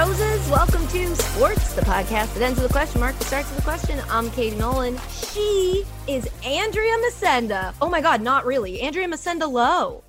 [0.00, 0.48] roses.
[0.48, 3.62] Welcome to Sports, the podcast that ends with a question mark that starts with a
[3.62, 4.00] question.
[4.08, 4.98] I'm Katie Nolan.
[5.10, 7.74] She is Andrea Masenda.
[7.82, 8.80] Oh my God, not really.
[8.80, 10.02] Andrea Masenda Low.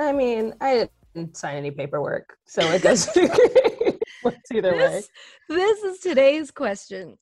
[0.00, 3.14] I mean, I didn't sign any paperwork, so it doesn't
[4.24, 5.02] works either way.
[5.46, 7.18] This is today's question.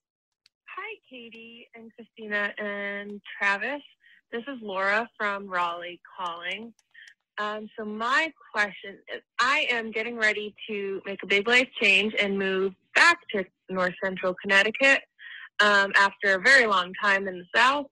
[0.68, 3.82] Hi, Katie and Christina and Travis.
[4.30, 6.72] This is Laura from Raleigh calling.
[7.40, 12.14] Um, so my question is, I am getting ready to make a big life change
[12.20, 15.00] and move back to North Central Connecticut
[15.60, 17.86] um, after a very long time in the South.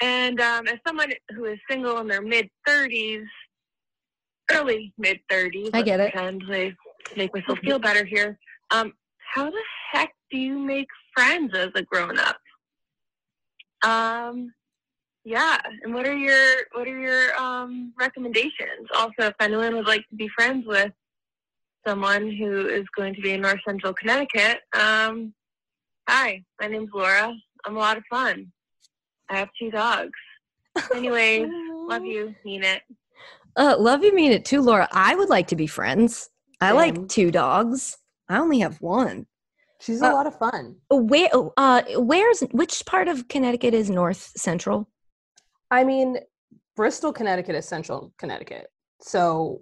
[0.00, 3.24] And um, as someone who is single in their mid 30s,
[4.52, 6.16] early mid 30s, I get it.
[6.16, 6.72] And to
[7.16, 8.38] make myself feel better here.
[8.72, 8.92] Um,
[9.34, 9.62] how the
[9.92, 12.38] heck do you make friends as a grown up?
[13.84, 14.52] Um,
[15.28, 18.88] yeah, and what are your what are your um, recommendations?
[18.96, 20.90] Also, if anyone would like to be friends with
[21.86, 25.34] someone who is going to be in North Central Connecticut, um,
[26.08, 27.30] hi, my name's Laura.
[27.66, 28.50] I'm a lot of fun.
[29.28, 30.10] I have two dogs.
[30.94, 31.44] Anyway,
[31.88, 32.82] love you, mean it.
[33.56, 34.88] Uh, love you, mean it too, Laura.
[34.92, 36.30] I would like to be friends.
[36.60, 36.76] I Same.
[36.76, 37.98] like two dogs.
[38.28, 39.26] I only have one.
[39.80, 40.76] She's a Uh, lot of fun.
[40.90, 41.28] Where?
[41.56, 44.88] Uh, where's which part of Connecticut is North Central?
[45.70, 46.18] I mean,
[46.76, 48.68] Bristol, Connecticut is central Connecticut.
[49.00, 49.60] So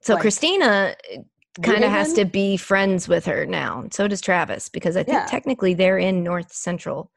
[0.00, 1.18] So Like, Christina eh,
[1.62, 3.84] kind of has to be friends with her now.
[3.90, 5.26] So does Travis because I think Yeah.
[5.26, 7.10] technically they're in North Central.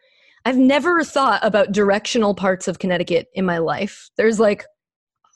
[0.45, 4.09] I've never thought about directional parts of Connecticut in my life.
[4.17, 4.66] There's like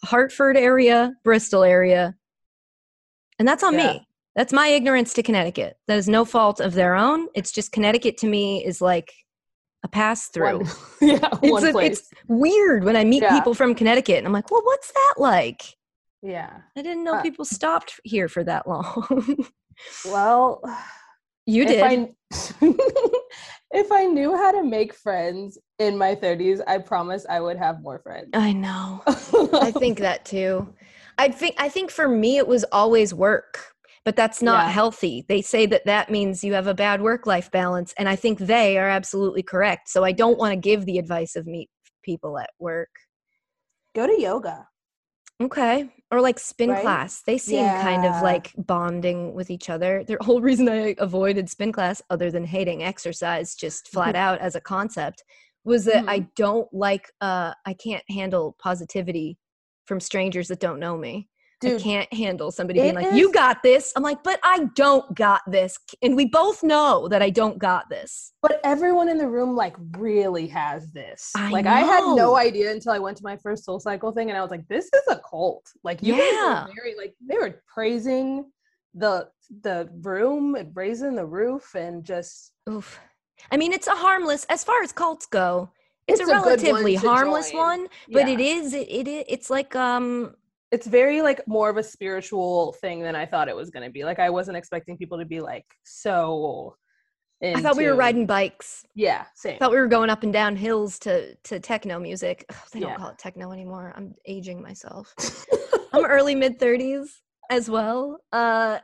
[0.03, 2.15] Hartford area, Bristol area,
[3.37, 3.93] and that's on Yeah.
[3.93, 4.07] me.
[4.35, 5.77] That's my ignorance to Connecticut.
[5.87, 7.27] That is no fault of their own.
[7.35, 9.13] It's just Connecticut to me is like
[9.85, 10.59] a pass through.
[10.59, 10.69] one,
[11.01, 11.99] yeah, It's, one a- place.
[11.99, 13.33] it's weird when I meet Yeah.
[13.37, 15.61] people from Connecticut and I'm like, well, what's that like?
[16.21, 16.57] yeah.
[16.75, 19.47] I didn't know Uh, people stopped here for that long.
[20.05, 20.61] Well,
[21.45, 21.83] you if did.
[21.83, 22.09] I
[23.71, 27.81] if I knew how to make friends in my 30s, I promise I would have
[27.81, 28.29] more friends.
[28.33, 29.03] I know.
[29.05, 30.73] I think that too.
[31.17, 33.74] I think I think for me it was always work,
[34.05, 34.71] but that's not Yeah.
[34.71, 35.25] healthy.
[35.27, 38.39] They say that that means you have a bad work life balance, and I think
[38.39, 39.89] they are absolutely correct.
[39.89, 41.69] So I don't want to give the advice of meet
[42.03, 42.89] people at work.
[43.95, 44.67] go to yoga.
[45.41, 45.89] Okay.
[46.11, 46.81] Or like spin Right?
[46.81, 47.21] class.
[47.25, 50.03] They seem kind of like bonding with each other.
[50.05, 54.55] The whole reason I avoided spin class, other than hating exercise just flat out as
[54.55, 55.23] a concept,
[55.63, 59.37] was that I don't like, uh, I can't handle positivity
[59.85, 61.27] from strangers that don't know me.
[61.65, 63.91] I can't handle somebody being it like, you got this.
[63.95, 65.77] I'm like, but I don't got this.
[66.01, 68.33] And we both know that I don't got this.
[68.41, 71.31] but everyone in the room like really has this.
[71.35, 74.29] I like I had no idea until I went to my first soul cycle thing
[74.29, 75.65] and I was like, this is a cult.
[75.83, 76.65] Like you Yeah.
[76.65, 78.51] were very like they were praising
[78.93, 79.29] the
[79.61, 82.99] the room and raising the roof and just Oof.
[83.51, 85.69] I mean, it's a harmless, as far as cults go,
[86.07, 87.59] it's, It's a a relatively harmless join.
[87.59, 88.57] one, but it Yeah.
[88.57, 90.35] is, it, it, it's like, um,
[90.71, 94.03] it's very like more of a spiritual thing than I thought it was gonna be.
[94.03, 96.75] Like I wasn't expecting people to be like so
[97.43, 98.85] I thought we were riding bikes.
[98.95, 99.55] Yeah, same.
[99.55, 102.45] I thought we were going up and down hills to, to techno music.
[102.49, 103.93] Ugh, they don't call it techno anymore.
[103.95, 105.13] I'm aging myself.
[105.93, 107.07] I'm early mid 30s
[107.49, 108.19] as well.
[108.31, 108.79] Uh,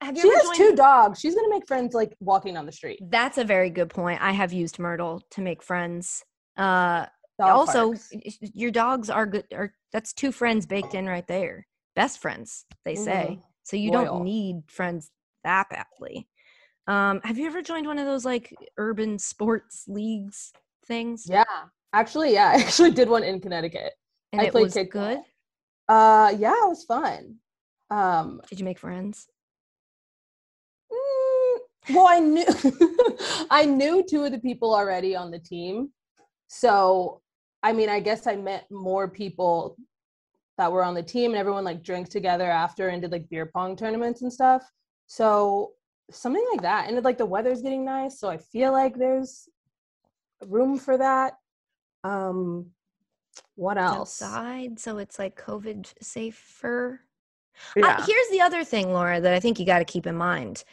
[0.00, 0.56] have you she has joined?
[0.56, 1.20] two dogs.
[1.20, 3.00] She's gonna make friends like walking on the street.
[3.10, 4.20] That's a very good point.
[4.22, 6.24] I have used Myrtle to make friends.
[6.56, 7.06] Uh,
[7.40, 8.12] Dog also parks.
[8.40, 12.94] your dogs are good are that's two friends baked in right there best friends they
[12.94, 13.42] say Mhm.
[13.62, 14.12] so you Loyal.
[14.14, 15.10] don't need friends
[15.44, 16.28] that badly
[16.86, 20.52] um have you ever joined one of those like urban sports leagues
[20.86, 21.44] things Yeah,
[21.92, 23.92] actually, yeah, I actually did one in Connecticut.
[24.32, 24.90] and I it played was kickball.
[24.92, 25.20] good
[25.88, 27.36] Uh, yeah, it was fun.
[27.90, 29.28] Um, did you make friends
[30.92, 31.58] mm,
[31.94, 32.46] well, I knew
[33.50, 35.90] I knew two of the people already on the team,
[36.48, 37.20] so
[37.62, 39.76] I mean, I guess I met more people
[40.58, 43.46] that were on the team, and everyone like drank together after and did like beer
[43.46, 44.62] pong tournaments and stuff.
[45.06, 45.72] So
[46.10, 49.48] something like that, and like the weather's getting nice, so I feel like there's
[50.46, 51.34] room for that.
[52.04, 52.70] Um,
[53.54, 54.22] what else?
[54.22, 57.00] outside so it's like covid safer
[57.76, 57.96] Yeah.
[57.98, 60.64] I, here's the other thing, Laura, that I think you got to keep in mind.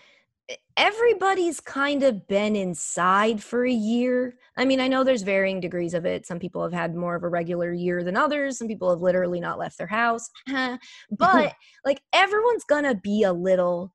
[0.78, 4.38] Everybody's kind of been inside for a year.
[4.56, 6.26] I mean, I know there's varying degrees of it.
[6.26, 8.58] Some people have had more of a regular year than others.
[8.58, 10.30] Some people have literally not left their house.
[10.48, 10.78] Uh-huh.
[11.12, 11.54] but
[11.86, 13.94] like everyone's to be a little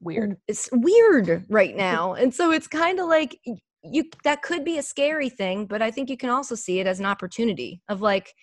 [0.00, 0.36] Weird.
[0.46, 2.14] it's weird right now.
[2.14, 3.38] And so it's kind of like
[3.82, 6.86] you that could be a scary thing, but I think you can also see it
[6.86, 8.34] as an opportunity of like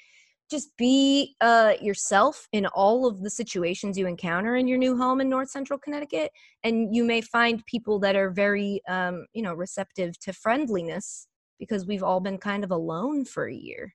[0.50, 5.22] just be uh, yourself in all of the situations you encounter in your new home
[5.22, 6.32] in north central connecticut
[6.64, 11.28] and you may find people that are very um, you know receptive to friendliness
[11.60, 13.94] because we've all been kind of alone for a year.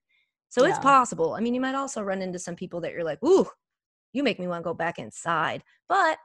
[0.48, 1.34] So it's possible.
[1.34, 3.48] I mean you might also run into some people that you're like ooh
[4.12, 5.62] you make me want to go back inside.
[5.88, 6.18] But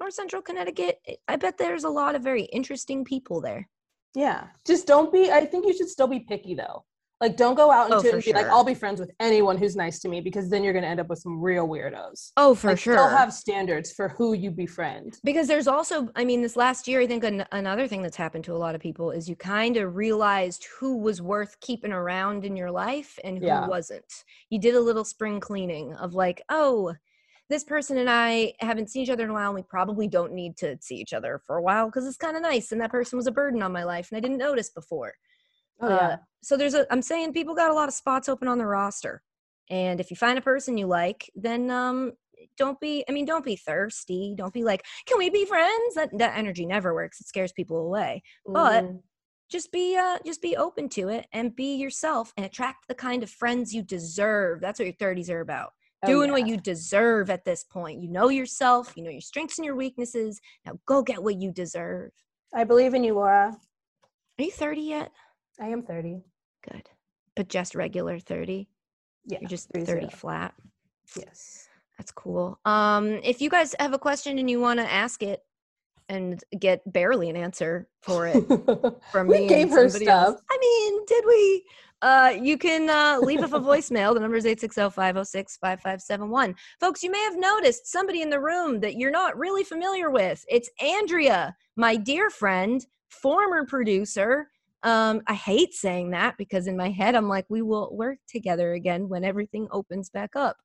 [0.00, 3.68] north central connecticut eh, i bet there's a lot of very interesting people there.
[4.14, 4.46] Yeah.
[4.66, 6.84] Just don't be I think you should still be picky though.
[7.24, 8.46] Like don't go out Oh, into for and be like.
[8.48, 11.08] I'll be friends with anyone who's nice to me because then you're gonna end up
[11.08, 12.32] with some real weirdos.
[12.36, 15.18] oh for like, sure Still have standards for who you befriend.
[15.24, 18.44] because there's also i mean this last year i think an- another thing that's happened
[18.44, 22.44] to a lot of people is you kind of realized who was worth keeping around
[22.44, 23.66] in your life and who Yeah.
[23.66, 24.04] wasn't
[24.50, 26.94] you did a little spring cleaning of like oh
[27.48, 30.32] this person and i haven't seen each other in a while and we probably don't
[30.32, 32.90] need to see each other for a while because it's kind of nice and that
[32.90, 35.14] person was a burden on my life and i didn't notice before
[35.80, 36.16] Oh Uh, yeah.
[36.42, 39.22] so there's a i'm saying people got a lot of spots open on the roster.
[39.70, 42.12] And if you find a person you like then um
[42.58, 44.34] don't be i mean don't be thirsty.
[44.36, 45.94] Don't be like can we be friends?
[45.94, 47.20] That that energy never works.
[47.20, 48.22] It scares people away.
[48.46, 49.02] But- Mhm.
[49.50, 53.22] just be uh just be open to it and be yourself and attract the kind
[53.22, 54.60] of friends you deserve.
[54.60, 55.72] That's what your 30s are about.
[56.02, 56.32] Oh, doing yeah.
[56.36, 58.02] what you deserve at this point.
[58.02, 58.92] You know yourself.
[58.96, 60.40] You know your strengths and your weaknesses.
[60.66, 62.10] Now go get what you deserve.
[62.54, 63.56] I believe in you, Laura.
[64.38, 65.12] are you 30 yet
[65.60, 66.22] I am 30.
[66.70, 66.88] good
[67.36, 68.68] but just regular 30
[69.26, 69.38] Yeah.
[69.40, 70.10] you're just three 30 zero.
[70.10, 70.54] flat
[71.16, 71.68] Yes.
[71.98, 72.58] That's cool.
[72.64, 75.44] Um, if you guys have a question and you want to ask it
[76.08, 78.42] and get barely an answer for it
[79.12, 80.44] from we me, gave her somebody else- stuff.
[80.50, 81.64] I mean, did we?
[82.02, 84.12] Uh, you can uh, leave us a voicemail.
[84.12, 86.54] The number is 860-506-5571.
[86.80, 90.44] Folks, you may have noticed somebody in the room that you're not really familiar with.
[90.48, 94.48] It's Andrea, my dear friend, former producer.
[94.84, 98.74] Um, I hate saying that because in my head I'm like, we will work together
[98.74, 100.56] again when everything opens back up.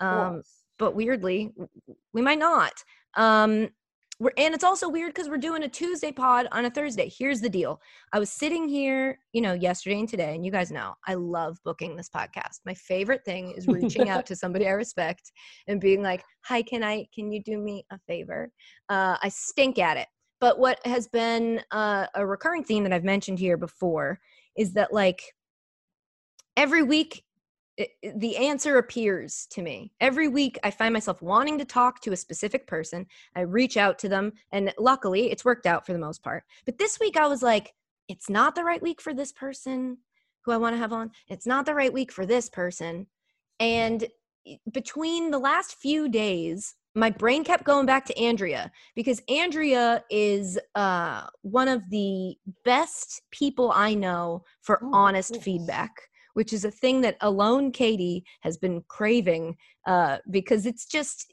[0.00, 0.42] Um,
[0.78, 1.52] but weirdly,
[2.12, 2.72] we might not.
[3.16, 3.68] Um,
[4.18, 7.10] we're, and it's also weird because we're doing a Tuesday pod on a Thursday.
[7.18, 7.80] Here's the deal:
[8.12, 11.58] I was sitting here, you know, yesterday and today, and you guys know I love
[11.64, 12.60] booking this podcast.
[12.64, 15.32] My favorite thing is reaching out to somebody I respect
[15.68, 17.06] and being like, "Hi, can I?
[17.14, 18.50] Can you do me a favor?"
[18.88, 20.08] Uh, I stink at it.
[20.40, 24.20] But what has been uh, a recurring theme that I've mentioned here before
[24.56, 25.34] is that like
[26.56, 27.24] every week
[27.76, 29.92] it, the answer appears to me.
[30.00, 33.06] Every week i find myself wanting to talk to a specific person.
[33.34, 36.44] I reach out to them and luckily it's worked out for the most part.
[36.64, 37.74] But this week i was like
[38.08, 39.98] it's not the right week for this person
[40.42, 41.10] who i want to have on.
[41.28, 43.06] It's not the right week for this person.
[43.60, 44.06] And
[44.72, 50.58] between the last few days my brain kept going back to andrea because andrea is
[50.74, 52.34] uh, one of the
[52.64, 55.92] best people i know for Oh, honest feedback
[56.36, 59.56] which is a thing that alone Katie has been craving
[59.86, 61.26] uh, because it's just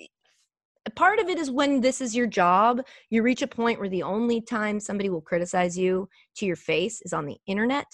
[0.95, 4.03] part of it is when this is your job, you reach a point where the
[4.03, 6.07] only time somebody will criticize you
[6.37, 7.87] to your face is on the internet.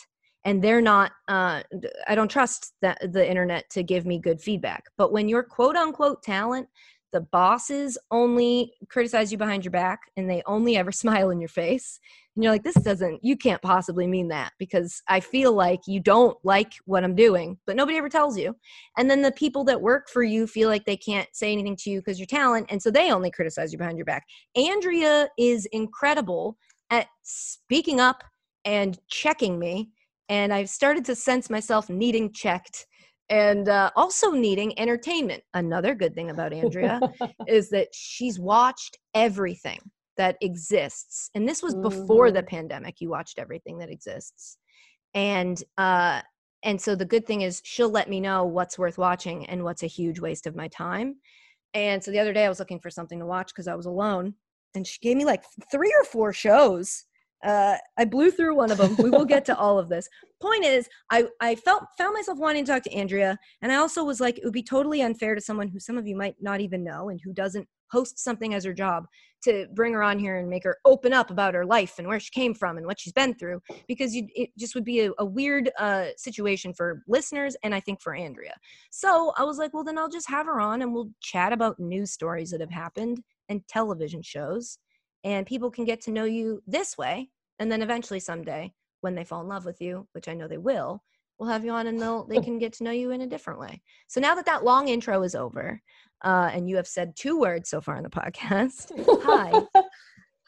[0.45, 1.63] And they're not, uh,
[2.07, 4.83] I don't trust that, the internet to give me good feedback.
[4.95, 6.67] But when you're quote unquote talent,
[7.11, 11.49] the bosses only criticize you behind your back and they only ever smile in your
[11.49, 11.99] face.
[12.35, 15.99] And you're like this doesn't you can't possibly mean that because i feel like you
[15.99, 18.55] don't like what i'm doing but nobody ever tells you.
[18.97, 21.89] And then the people that work for you feel like they can't say anything to
[21.89, 24.25] you because you're talent and so they only criticize you behind your back.
[24.55, 26.57] Andrea is incredible
[26.91, 28.23] at speaking up
[28.65, 29.89] and checking me
[30.27, 32.85] and i've started to sense myself needing checked
[33.29, 35.43] and uh, also needing entertainment.
[35.53, 37.01] Another good thing about andrea
[37.47, 39.79] is that she's watched everything
[40.17, 42.47] that exists and this was before the Mhm.
[42.47, 44.57] pandemic you watched everything that exists.
[45.13, 46.21] And uh
[46.63, 49.83] and so the good thing is she'll let me know what's worth watching and what's
[49.83, 51.15] a huge waste of my time.
[51.73, 53.85] And so the other day i was looking for something to watch because i was
[53.85, 54.33] alone
[54.75, 57.05] and she gave me like three or four shows
[57.43, 58.95] uh, I blew through one of them.
[58.97, 60.07] We will get to all of this.
[60.41, 64.03] Point is, I I felt found myself wanting to talk to Andrea, and I also
[64.03, 66.61] was like, it would be totally unfair to someone who some of you might not
[66.61, 69.07] even know and who doesn't host something as her job
[69.43, 72.19] to bring her on here and make her open up about her life and where
[72.19, 75.11] she came from and what she's been through because you, it just would be a,
[75.19, 78.55] a weird uh, situation for listeners and I think for Andrea.
[78.91, 81.79] So I was like, well, then I'll just have her on and we'll chat about
[81.79, 84.77] news stories that have happened and television shows
[85.23, 89.23] and people can get to know you this way and then eventually someday when they
[89.23, 91.01] fall in love with you which i know they will
[91.37, 93.59] we'll have you on and they'll they can get to know you in a different
[93.59, 95.81] way so now that that long intro is over
[96.21, 98.91] uh, and you have said two words so far in the podcast
[99.23, 99.53] Hi.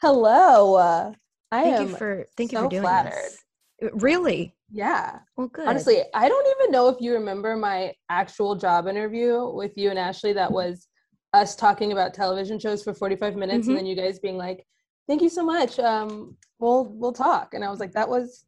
[0.02, 0.74] Hello.
[0.74, 1.12] Uh,
[1.50, 3.12] I thank am you for thank you for doing flattered.
[3.12, 3.44] this
[3.84, 5.20] Uh, really Yeah.
[5.36, 5.68] Well, good.
[5.68, 9.98] Honestly, I don't even know if you remember my actual job interview with you and
[9.98, 10.88] Ashley that was
[11.34, 13.70] us talking about television shows for 45 minutes Mhm.
[13.70, 14.66] and then you guys being like,
[15.06, 15.78] "Thank you so much.
[15.78, 18.44] Um we'll we'll talk." And I was like, "That was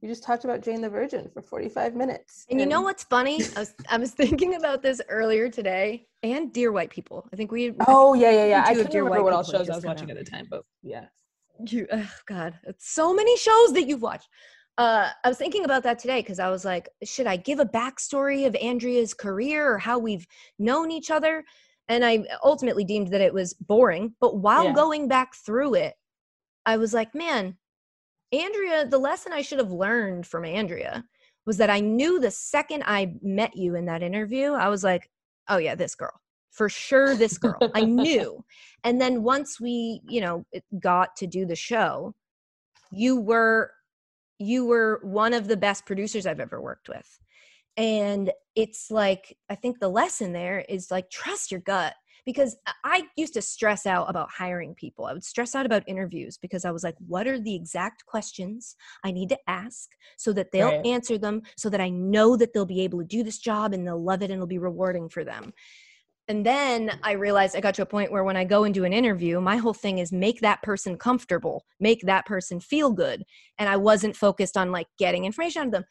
[0.00, 3.40] you just talked about Jane the Virgin for 45 minutes." And you know what's funny?
[3.56, 7.28] I was, I was thinking about this earlier today and Dear White People.
[7.32, 7.74] I think we.
[7.86, 8.64] Oh, yeah, yeah, yeah.
[8.66, 10.16] I Dear remember what all shows I was watching out.
[10.16, 11.06] at the time, but yeah.
[11.66, 14.28] You, oh God, it's so many shows that you've watched.
[14.78, 17.66] Uh, I was thinking about that today because I was like, should I give a
[17.66, 20.26] backstory of Andrea's career or how we've
[20.58, 21.44] known each other?
[21.90, 24.14] And I ultimately deemed that it was boring.
[24.20, 24.72] But while Yeah.
[24.74, 25.96] going back through it,
[26.64, 27.58] I was like, man,
[28.32, 31.04] Andrea, the lesson I should have learned from Andrea
[31.46, 35.10] was that I knew the second I met you in that interview, I was like,
[35.48, 36.12] oh yeah, this girl.
[36.52, 37.58] For sure, this girl.
[37.74, 38.44] I knew.
[38.84, 40.44] And then once we, you know,
[40.78, 42.14] got to do the show,
[42.92, 43.72] you were
[44.38, 47.20] you were one of the best producers I've ever worked with.
[47.76, 51.94] And it's like I think the lesson there is like trust your gut
[52.26, 55.06] because I- used to stress out about hiring people.
[55.06, 58.76] I would stress out about interviews because I was like, what are the exact questions
[59.04, 60.86] I need to ask so that they'll Right.
[60.86, 63.86] answer them so that I know that they'll be able to do this job and
[63.86, 65.52] they'll love it and it'll be rewarding for them.
[66.28, 68.84] And then I realized I got to a point where when I go and do
[68.84, 73.24] an interview, my whole thing is make that person comfortable, make that person feel good.
[73.58, 75.84] And I wasn't focused on like getting information out of them.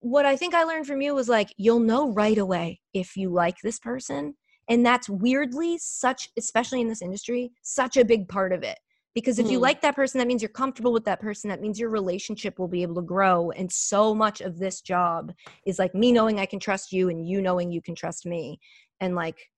[0.00, 3.30] What I think I learned from you was like, you'll know right away if you
[3.30, 4.34] like this person.
[4.68, 8.78] And that's weirdly such, especially in this industry, such a big part of it.
[9.14, 9.62] Because if you Mhm.
[9.62, 11.48] like that person, that means you're comfortable with that person.
[11.48, 13.50] That means your relationship will be able to grow.
[13.52, 15.32] And so much of this job
[15.66, 18.60] is like me knowing I can trust you and you knowing you can trust me.
[19.00, 19.50] And like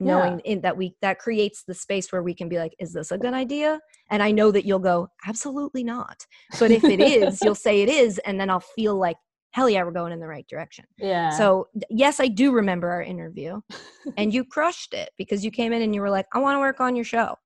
[0.00, 3.12] knowing in, that we that creates the space where we can be like, is this
[3.12, 3.80] a good idea?
[4.10, 6.26] And I know that you'll go, absolutely not.
[6.58, 9.16] But if it is, you'll say it is, and then I'll feel like,
[9.54, 10.84] hell yeah, we're going in the right direction.
[10.98, 11.30] Yeah.
[11.30, 13.60] So yes, I do remember our interview,
[14.16, 16.60] and you crushed it because you came in and you were like, I want to
[16.60, 17.36] work on your show,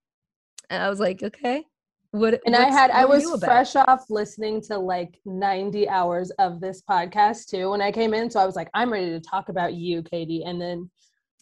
[0.71, 1.65] and I was like, okay.
[2.12, 6.83] What, and I had I was fresh off listening to like 90 hours of this
[6.88, 8.31] podcast too when I came in.
[8.31, 10.43] So I was like, I'm ready to talk about you, Katie.
[10.43, 10.91] And then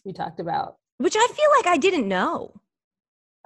[0.03, 2.53] we talked about which I feel like I didn't know.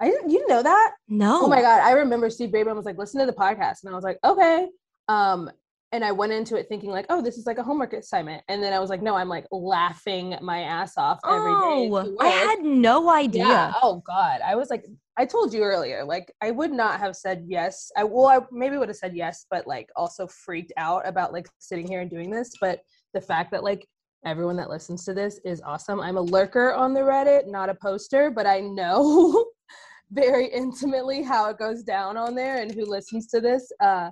[0.00, 0.94] I didn't you know that?
[1.08, 1.44] No.
[1.44, 3.84] Oh my god, I remember Steve Braben was like, listen to the podcast.
[3.84, 4.66] And I was like, okay.
[5.06, 5.48] Um,
[5.92, 8.42] and I went into it thinking like, oh, this is like a homework assignment.
[8.48, 11.90] And then I was like, no, I'm like laughing my ass off every day.
[11.92, 13.46] Oh, I had no idea.
[13.46, 13.72] Yeah.
[13.82, 14.40] Oh God.
[14.42, 14.86] I was like,
[15.18, 17.92] I told you earlier, like I would not have said yes.
[17.94, 21.46] I well, I maybe would have said yes, but like also freaked out about like
[21.58, 22.52] sitting here and doing this.
[22.58, 22.80] But
[23.12, 23.86] the fact that like
[24.24, 26.00] everyone that listens to this is awesome.
[26.00, 29.44] I'm a lurker on the Reddit, not a poster, but I know
[30.10, 33.70] very intimately how it goes down on there and who listens to this.
[33.78, 34.08] Uh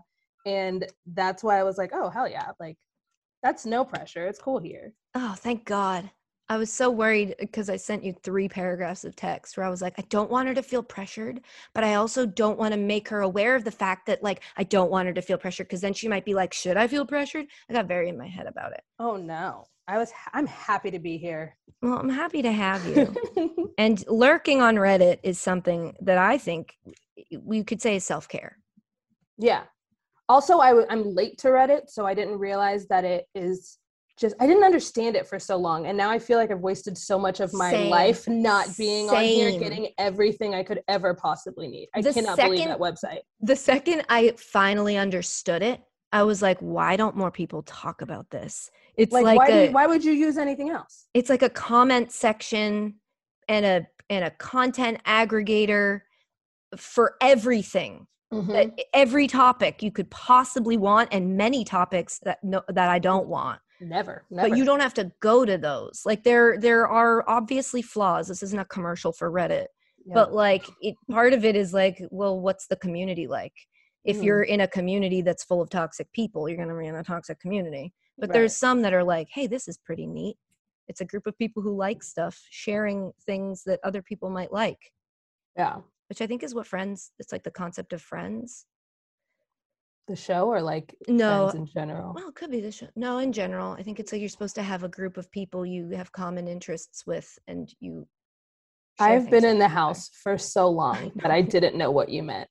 [0.47, 2.77] and that's why I was like, oh hell yeah, like
[3.43, 4.27] that's no pressure.
[4.27, 4.93] It's cool here.
[5.15, 6.11] Oh, thank God.
[6.49, 9.81] I was so worried because I sent you three paragraphs of text where I was
[9.81, 11.43] like, I don't want her to feel pressured,
[11.75, 14.65] but I also don't want to make her aware of the fact that, like, I
[14.65, 17.07] don't want her to feel pressured because then she might be like, Should I feel
[17.07, 17.47] pressured?
[17.69, 18.83] I got very in my head about it.
[18.99, 19.67] Oh no.
[19.87, 21.57] I was I'm happy to be here.
[21.83, 23.73] Well, I'm happy to have you.
[23.79, 26.77] and lurking on Reddit is something that I think
[27.41, 28.59] we could say is self care.
[29.39, 29.65] Yeah.
[30.31, 33.79] Also, I w- I'm late to Reddit, so I didn't realize that it is
[34.17, 36.97] just I didn't understand it for so long, and now I feel like I've wasted
[36.97, 37.91] so much of my Same.
[37.91, 41.89] life not being on here, getting everything I could ever possibly need.
[41.97, 43.23] I The cannot believe second- that website.
[43.41, 45.81] The second I finally understood it,
[46.13, 48.71] I was like, Why don't more people talk about this?
[48.97, 51.09] It's Like, like, why a, you, why would you use anything else?
[51.13, 53.01] it's like a comment section
[53.49, 56.03] and a and a content aggregator
[56.77, 62.89] for everything Uh, every topic you could possibly want and many topics that no, that
[62.89, 63.61] I don't want.
[63.81, 64.49] Never, never.
[64.49, 66.03] but you don't have to go to those.
[66.05, 68.29] Like there there are obviously flaws.
[68.29, 69.67] This isn't a commercial for Reddit.
[70.07, 70.15] Yeah.
[70.15, 73.53] but like it, part of it is like well what's the community like?
[74.05, 74.25] If Mhm.
[74.25, 77.03] you're in a community that's full of toxic people you're going to be in a
[77.05, 77.93] toxic community.
[78.17, 78.35] But Right.
[78.35, 80.37] there's some that are like hey this is pretty neat.
[80.89, 84.93] It's a group of people who like stuff sharing things that other people might like.
[85.57, 85.79] Yeah,
[86.11, 88.67] which i think is what friends it's like the concept of friends
[90.09, 92.13] the show or like no friends in general.
[92.15, 94.57] well it could be the show no in general i think it's like you're supposed
[94.57, 98.07] to have a group of people you have common interests with and you
[99.01, 102.49] I've been in the house for so long that I didn't know what you meant.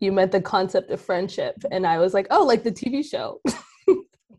[0.00, 3.40] You meant the concept of friendship, and I was like, oh, like the TV show.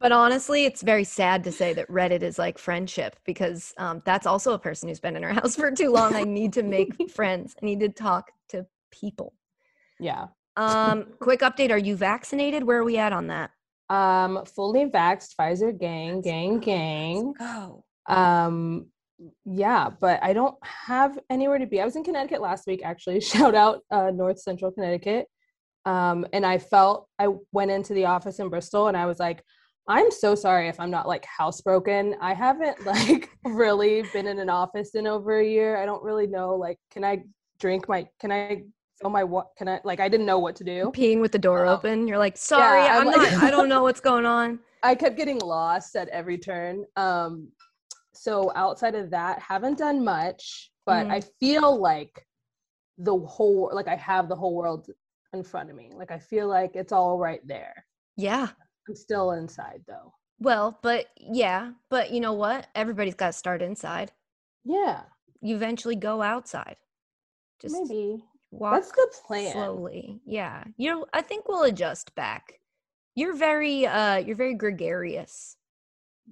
[0.03, 4.27] But honestly, it's very sad to say that Reddit is like friendship because um, that's
[4.27, 6.13] also a person who's been in her house for too long.
[6.13, 7.55] I need to make friends.
[7.63, 9.33] I need to talk to people.
[10.01, 10.27] yeah.
[10.57, 12.65] Um, quick update: Are you vaccinated?
[12.65, 13.51] Where are we at on that?
[13.89, 17.33] Um, fully vaxxed, Pfizer gang, gang, gang.
[17.39, 17.85] Go.
[18.07, 18.87] Um,
[19.45, 21.79] yeah, but I don't have anywhere to be.
[21.79, 23.21] I was in Connecticut last week, actually.
[23.21, 25.27] Shout out uh, North Central Connecticut.
[25.85, 29.43] Um, and I felt I went into the office in Bristol and I was like,
[29.87, 32.15] I'm so sorry if I'm not like housebroken.
[32.21, 35.77] I haven't like really been in an office in over a year.
[35.77, 37.23] I don't really know like can I
[37.59, 38.63] drink my can I
[39.01, 40.91] fill my what can I like I didn't know what to do.
[40.95, 42.07] Peeing with the door um, open.
[42.07, 44.59] You're like, sorry, yeah, I'm, I'm like, not I don't know what's going on.
[44.83, 46.85] I kept getting lost at every turn.
[46.95, 47.49] Um
[48.13, 51.11] so outside of that, haven't done much, but mm.
[51.11, 52.25] I feel like
[52.97, 54.87] the whole like I have the whole world
[55.33, 55.91] in front of me.
[55.93, 57.85] Like I feel like it's all right there.
[58.15, 58.49] Yeah.
[58.87, 60.13] I'm still inside though.
[60.39, 62.67] Well, but yeah, but you know what?
[62.75, 64.11] Everybody's got to start inside.
[64.65, 65.01] Yeah.
[65.41, 66.75] You eventually go outside.
[67.61, 69.53] Just maybe walk That's the plan.
[69.53, 70.21] Slowly.
[70.25, 70.63] Yeah.
[70.77, 72.59] You know, I think we'll adjust back.
[73.15, 75.55] You're very uh you're very gregarious.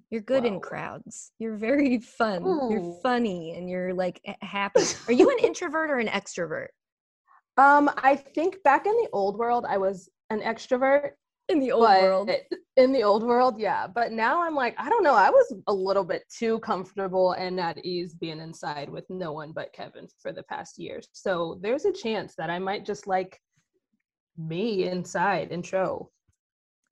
[0.09, 1.31] You're good in crowds.
[1.37, 2.43] You're very fun.
[2.43, 2.69] Ooh.
[2.71, 4.81] You're funny and you're like happy.
[5.07, 6.67] Are you an introvert or an extrovert?
[7.57, 11.11] Um, I think back in the old world I was an extrovert
[11.49, 12.31] in the old but world.
[12.77, 13.87] in the old world yeah.
[13.87, 15.15] But now i'm like i don't know.
[15.15, 19.51] I was a little bit too comfortable and at ease being inside with no one
[19.51, 23.39] but kevin for the past years so there's a chance that i might just like
[24.37, 26.09] me inside intro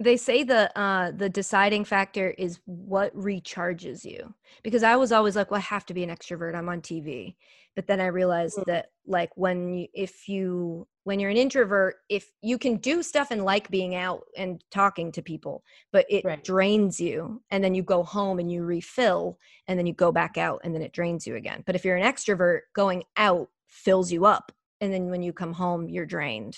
[0.02, 4.34] they say the uh the deciding factor is what recharges you.
[4.64, 6.56] Because i was always like well i have to be an extrovert.
[6.56, 7.36] I'm on tv
[7.76, 8.66] but then i realized mm.
[8.66, 13.32] that like when you if you when you're an introvert if you can do stuff
[13.32, 16.44] and like being out and talking to people but it right.
[16.44, 20.38] drains you and then you go home and you refill and then you go back
[20.38, 24.12] out and then it drains you again but if you're an extrovert going out fills
[24.12, 26.58] you up and then when you come home you're drained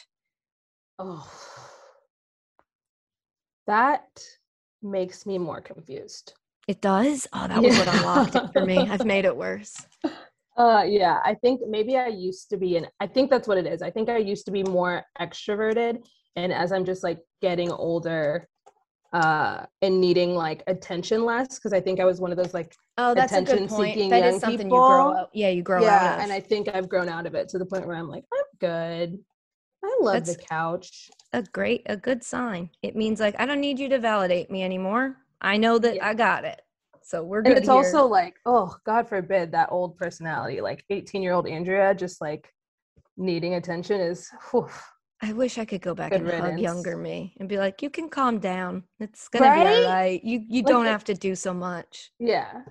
[0.99, 1.31] oh
[3.67, 4.21] that
[4.81, 6.33] makes me more confused
[6.67, 7.85] it does oh that was yeah.
[7.85, 9.85] what unlocked it for me i've made it worse
[10.61, 13.65] uh yeah, I think maybe I used to be and I think that's what it
[13.65, 13.81] is.
[13.81, 18.47] I think I used to be more extroverted and as I'm just like getting older
[19.13, 22.75] uh and needing like attention less because I think I was one of those like
[22.97, 23.93] oh that's attention a good point.
[23.93, 24.77] seeking that young is something people.
[24.77, 27.49] you grow up yeah you grow yeah, and I think I've grown out of it
[27.49, 29.19] to the point where I'm like I'm good.
[29.83, 31.09] I love that's the couch.
[31.33, 32.69] A great a good sign.
[32.83, 35.17] It means like I don't need you to validate me anymore.
[35.41, 36.07] I know that yeah.
[36.07, 36.61] I got it.
[37.11, 37.49] So we're good.
[37.49, 37.75] And it's here.
[37.75, 42.47] also like, oh, God forbid that old personality, like 18 year old Andrea, just like
[43.17, 44.29] needing attention is.
[44.49, 44.69] Whew.
[45.21, 46.51] I wish I could go back and riddance.
[46.51, 48.85] hug younger me and be like, "You can calm down.
[49.01, 49.63] It's gonna right?
[49.63, 50.23] be all right.
[50.23, 52.61] You you like, don't have to do so much." Yeah,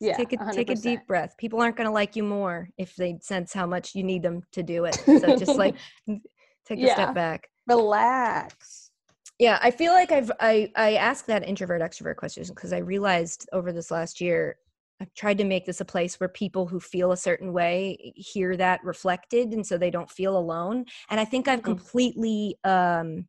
[0.00, 0.16] yeah.
[0.16, 0.52] Take a 100%.
[0.52, 1.36] take a deep breath.
[1.38, 4.62] People aren't gonna like you more if they sense how much you need them to
[4.64, 4.94] do it.
[4.94, 5.76] So just like
[6.08, 6.94] take a yeah.
[6.94, 7.48] step back.
[7.68, 8.81] Relax
[9.42, 13.48] yeah i feel like i've i i asked that introvert extrovert question because i realized
[13.52, 14.56] over this last year
[15.00, 18.56] i've tried to make this a place where people who feel a certain way hear
[18.56, 21.72] that reflected and so they don't feel alone and i think i've mm-hmm.
[21.72, 23.26] completely um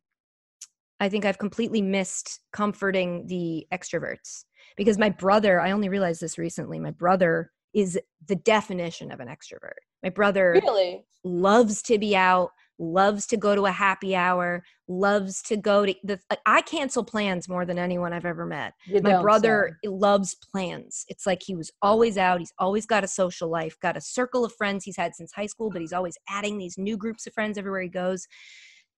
[1.00, 4.44] i think i've completely missed comforting the extroverts
[4.76, 7.98] because my brother i only realized this recently my brother is
[8.28, 13.54] the definition of an extrovert my brother really loves to be out loves to go
[13.54, 18.12] to a happy hour, loves to go to the I cancel plans more than anyone
[18.12, 18.74] I've ever met.
[18.86, 19.90] You My brother say.
[19.90, 21.04] loves plans.
[21.08, 24.44] It's like he was always out, he's always got a social life, got a circle
[24.44, 27.32] of friends he's had since high school, but he's always adding these new groups of
[27.32, 28.26] friends everywhere he goes.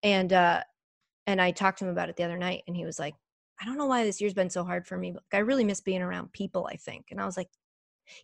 [0.03, 0.63] And uh
[1.27, 3.15] and I talked to him about it the other night and he was like,
[3.61, 5.81] I don't know why this year's been so hard for me, but I really miss
[5.81, 7.07] being around people, I think.
[7.11, 7.49] And I was like,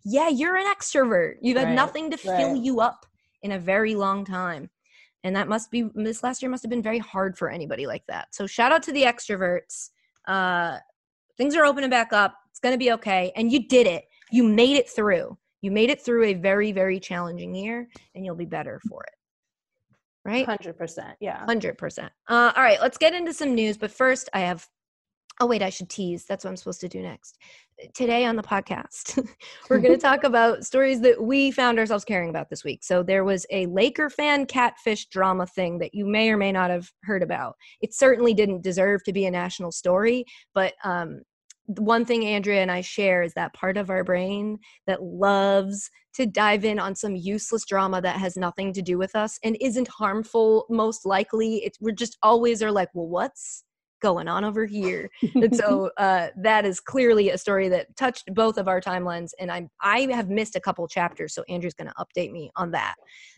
[0.04, 1.34] yeah, you're an extrovert.
[1.40, 2.36] You've had right, nothing to right.
[2.36, 3.06] fill you up
[3.42, 4.70] in a very long time
[5.24, 8.04] and that must be this last year must have been very hard for anybody like
[8.08, 8.34] that.
[8.34, 9.90] So shout out to the extroverts
[10.28, 10.78] uh
[11.36, 14.04] things are opening back up it's going to be okay and you did it.
[14.30, 15.36] You made it through.
[15.62, 19.14] You made it through a very very challenging year and you'll be better for it.
[20.24, 20.46] Right?
[20.46, 21.44] 100% yeah.
[21.46, 24.68] 100% uh, all right let's get into some news but first i have
[25.40, 27.38] oh wait i should tease that's what i'm supposed to do next
[27.94, 29.26] today on the podcast,
[29.70, 32.84] we're going to talk about stories that we found ourselves caring about this week.
[32.84, 36.70] So there was a Laker fan catfish drama thing that you may or may not
[36.70, 37.56] have heard about.
[37.80, 41.22] It certainly didn't deserve to be a national story, but um,
[41.66, 46.26] one thing Andrea and I share is that part of our brain that loves to
[46.26, 49.88] dive in on some useless drama that has nothing to do with us and isn't
[49.88, 51.64] harmful most likely.
[51.64, 53.64] It's we're just always are like, well, what's
[54.02, 55.08] going on over here?
[55.34, 59.30] and so uh, that is clearly a story that touched both of our timelines.
[59.38, 62.72] And I I have missed a couple chapters, so Andrea's going to update me on
[62.72, 62.96] that.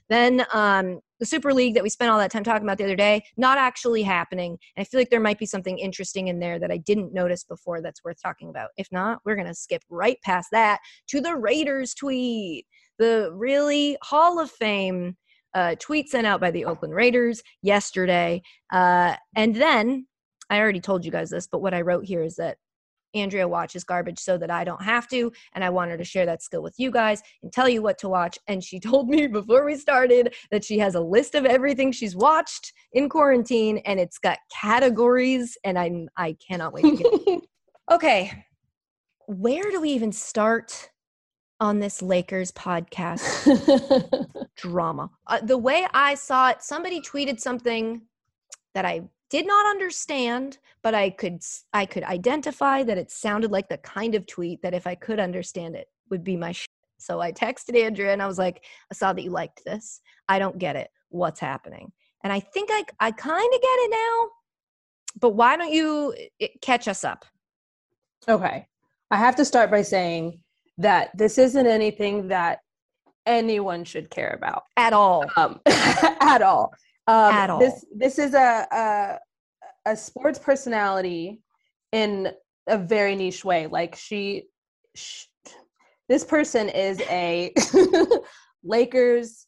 [0.09, 2.97] Then um, the Super League that we spent all that time talking about the other
[2.97, 4.59] day, not actually happening.
[4.77, 7.45] And I feel like there might be something interesting in there that I didn't notice
[7.45, 8.71] before that's worth talking about.
[8.77, 12.67] If not, we're going to skip right past that to the Raiders tweet.
[12.99, 15.17] The really Hall of Fame
[15.55, 18.43] uh, tweet sent out by the Oakland Raiders yesterday.
[18.73, 20.07] Uh, and then
[20.51, 22.59] I already told you guys this, but what I wrote here is that
[23.15, 25.33] Andrea watches garbage so that I don't have to.
[25.55, 27.99] And I want her to share that skill with you guys and tell you what
[27.99, 28.39] to watch.
[28.49, 32.17] And she told me before we started that she has a list of everything she's
[32.17, 35.57] watched in quarantine and it's got categories.
[35.65, 37.41] And I'm I cannot wait to get
[37.91, 38.45] Okay.
[39.27, 40.91] Where do we even start
[41.61, 43.25] on this Lakers podcast
[44.57, 45.11] drama?
[45.27, 48.03] Uh, the way I saw it, somebody tweeted something
[48.75, 49.03] that I
[49.35, 51.43] did not understand but i could
[51.73, 55.19] i could identify that it sounded like the kind of tweet that if i could
[55.19, 56.69] understand it would be my shit.
[56.99, 60.01] so i texted andrea and i was like i saw that you liked this.
[60.29, 60.89] I don't get it.
[61.09, 61.91] What's happening?
[62.23, 64.29] And i think i i kind of get it now
[65.21, 66.15] but why don't you
[66.61, 67.25] catch us up?
[68.29, 68.67] Okay.
[69.11, 70.41] I have to start by saying
[70.79, 72.61] that this isn't anything that
[73.27, 74.65] anyone should care about.
[74.77, 75.25] At all.
[75.37, 76.73] Um, at all.
[77.07, 77.59] Um, At all.
[77.59, 79.19] This this is a,
[79.87, 81.41] a sports personality
[81.93, 82.33] in
[82.67, 83.67] a very niche way.
[83.67, 84.45] Like she,
[84.95, 85.25] sh
[86.09, 87.53] this person is a
[88.65, 89.47] Lakers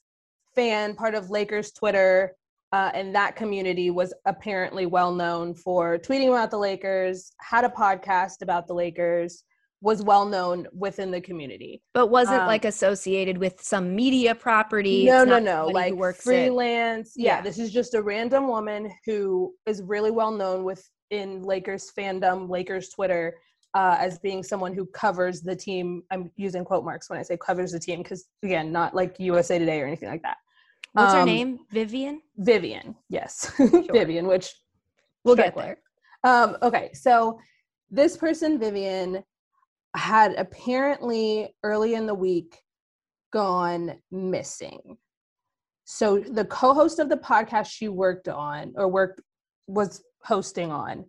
[0.55, 2.35] fan, part of Lakers Twitter,
[2.73, 7.31] uh, and that community was apparently well known for tweeting about the Lakers.
[7.41, 9.45] Had a podcast about the Lakers
[9.87, 11.73] was well known within the community.
[11.95, 15.05] But wasn't Um, like associated with some media property.
[15.05, 15.67] No, no, no.
[15.81, 17.13] Like works freelance.
[17.15, 17.37] Yeah.
[17.37, 17.41] Yeah.
[17.47, 22.89] this is just a random woman who is really well known within Lakers fandom, Lakers
[22.89, 23.25] Twitter,
[23.75, 26.03] uh, as being someone who covers the team.
[26.11, 29.57] I'm using quote marks when I say covers the team because again, not like USA
[29.59, 30.39] Today or anything like that.
[30.95, 31.59] What's her Um, name?
[31.71, 32.23] Vivian.
[32.39, 33.53] Vivian, yes,
[33.99, 34.27] Vivian.
[34.27, 34.53] Which
[35.25, 35.77] We'll get there.
[36.25, 37.39] um, okay, so
[37.91, 39.23] this person, Vivian,
[39.97, 42.61] had apparently early in the week
[43.33, 44.97] gone missing.
[45.85, 49.21] So the co-host of the podcast she worked on or worked
[49.67, 51.05] was hosting on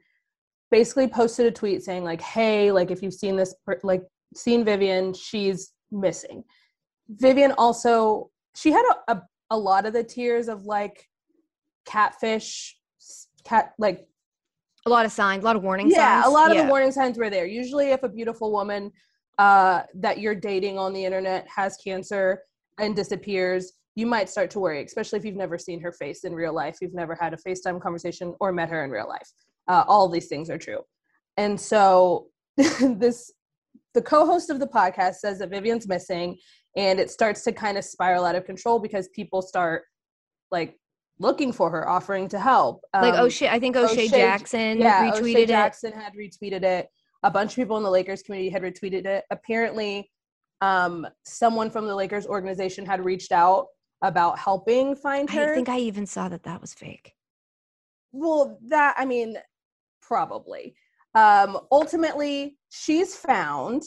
[0.69, 4.03] basically posted a tweet saying like hey like if you've seen this like
[4.35, 6.43] seen Vivian she's missing.
[7.09, 9.21] Vivian also she had a, a,
[9.51, 11.07] a lot of the tears of like
[11.85, 12.77] catfish
[13.45, 14.07] cat like
[14.87, 16.25] A lot of signs, a lot of warning yeah, signs.
[16.25, 16.63] Yeah, a lot of Yeah.
[16.63, 17.45] the warning signs were there.
[17.45, 18.91] Usually, if a beautiful woman
[19.37, 22.43] uh, that you're dating on the internet has cancer
[22.79, 26.33] and disappears, you might start to worry, especially if you've never seen her face in
[26.33, 29.29] real life, you've never had a FaceTime conversation or met her in real life.
[29.67, 30.81] Uh, all of these things are true.
[31.35, 33.31] And so, this
[33.93, 36.37] the co-host of the podcast says that Vivian's missing,
[36.77, 39.83] and it starts to kind of spiral out of control because people start
[40.49, 40.77] like
[41.19, 42.81] looking for her, offering to help.
[42.93, 45.47] Like Um, O'Shea, I think O'Shea, O'Shea- Jackson yeah, retweeted O'Shea it.
[45.47, 46.87] Jackson had retweeted it.
[47.23, 49.25] A bunch of people in the Lakers community had retweeted it.
[49.31, 50.11] Apparently,
[50.61, 53.67] um, someone from the Lakers organization had reached out
[54.03, 55.51] about helping find her.
[55.51, 57.13] I think I even saw that that was fake.
[58.11, 59.37] well, that I mean,
[60.01, 60.75] probably.
[61.15, 63.83] Um, ultimately, she's found.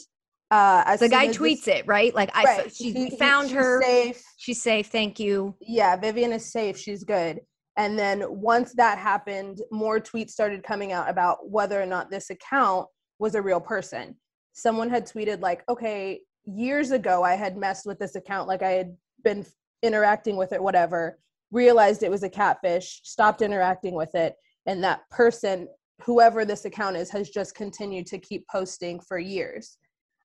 [0.51, 2.13] Uh, as The guy tweets this- it, right?
[2.13, 2.75] Like I, Right.
[2.75, 3.81] she He- he- found she's her.
[3.81, 4.23] safe.
[4.37, 4.87] She's safe.
[4.87, 5.55] Thank you.
[5.61, 6.77] yeah, Vivian is safe.
[6.77, 7.39] She's good.
[7.77, 12.29] And then once that happened, more tweets started coming out about whether or not this
[12.29, 12.87] account
[13.17, 14.17] was a real person.
[14.51, 18.71] Someone had tweeted, like, okay, years ago, I had messed with this account, like I
[18.71, 19.45] had been
[19.83, 21.17] interacting with it, whatever,
[21.51, 24.35] realized it was a catfish, stopped interacting with it.
[24.65, 25.69] And that person,
[26.01, 29.77] whoever this account is, has just continued to keep posting for years.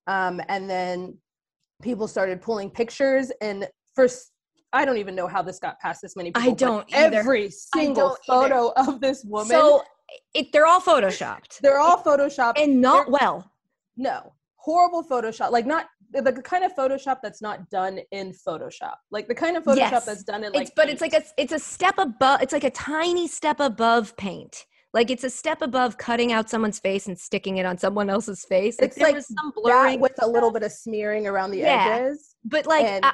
[0.06, 1.18] Um, and then
[1.82, 4.32] people started pulling pictures and first
[4.72, 6.50] I don't even know how this got past this many people.
[6.50, 7.16] I don't either.
[7.18, 8.54] Every single don't either.
[8.54, 9.82] photo of this woman, So
[10.34, 12.54] it, they're all photoshopped they're all photoshopped.
[12.62, 13.50] and not they're- well.
[13.96, 15.50] no, horrible Photoshop.
[15.50, 18.94] Like not the kind of Photoshop that's not done in Photoshop.
[19.10, 20.04] Like the kind of Photoshop Yes.
[20.04, 20.62] that's done in like.
[20.62, 22.42] it's but it's like a it's a step above.
[22.42, 24.64] It's like a tiny step above paint.
[24.96, 28.46] Like it's a step above cutting out someone's face and sticking it on someone else's
[28.46, 28.80] face.
[28.80, 31.58] Like It's there like was some blurring, with a little bit of smearing around the
[31.58, 31.98] Yeah.
[32.00, 32.34] edges.
[32.44, 33.12] but like and- I,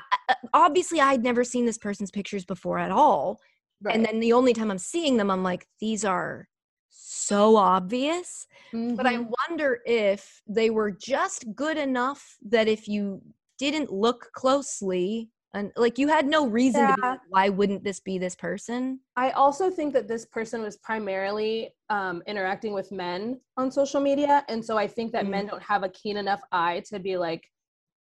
[0.55, 3.41] obviously I'd never seen this person's pictures before at all.
[3.83, 3.97] Right.
[3.97, 6.47] And then the only time I'm seeing them, I'm like, these are
[6.89, 8.47] so obvious.
[8.73, 9.33] But I Mhm.
[9.49, 13.23] wonder if they were just good enough that if you
[13.59, 18.01] didn't look closely And like you had no reason to be like, why wouldn't this
[18.01, 19.01] be this person?
[19.17, 24.45] I also think that this person was primarily um, interacting with men on social media.
[24.49, 25.31] And so I think that Mm.
[25.31, 27.43] men don't have a keen enough eye to be like,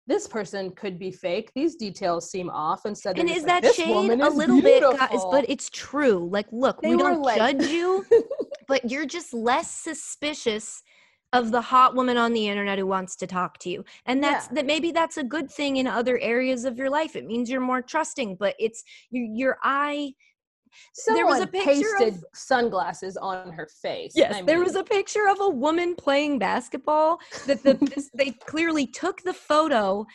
[0.06, 1.52] this person could be fake.
[1.54, 2.86] These details seem off.
[2.86, 6.46] Instead, and is like, that "This shade a little bit guys but it's true like
[6.50, 8.04] look They we don't like- judge you
[8.66, 10.82] but you're just less suspicious
[11.32, 14.46] of the hot woman on the internet who wants to talk to you and that's
[14.48, 14.54] Yeah.
[14.56, 17.60] that maybe that's a good thing in other areas of your life it means you're
[17.60, 20.12] more trusting but it's your, your eye
[21.06, 21.66] there was a picture
[21.98, 24.12] pasted of- sunglasses on her face.
[24.16, 28.30] Yes, I there was a picture of a woman playing basketball that the this, they
[28.30, 30.06] clearly took the photo,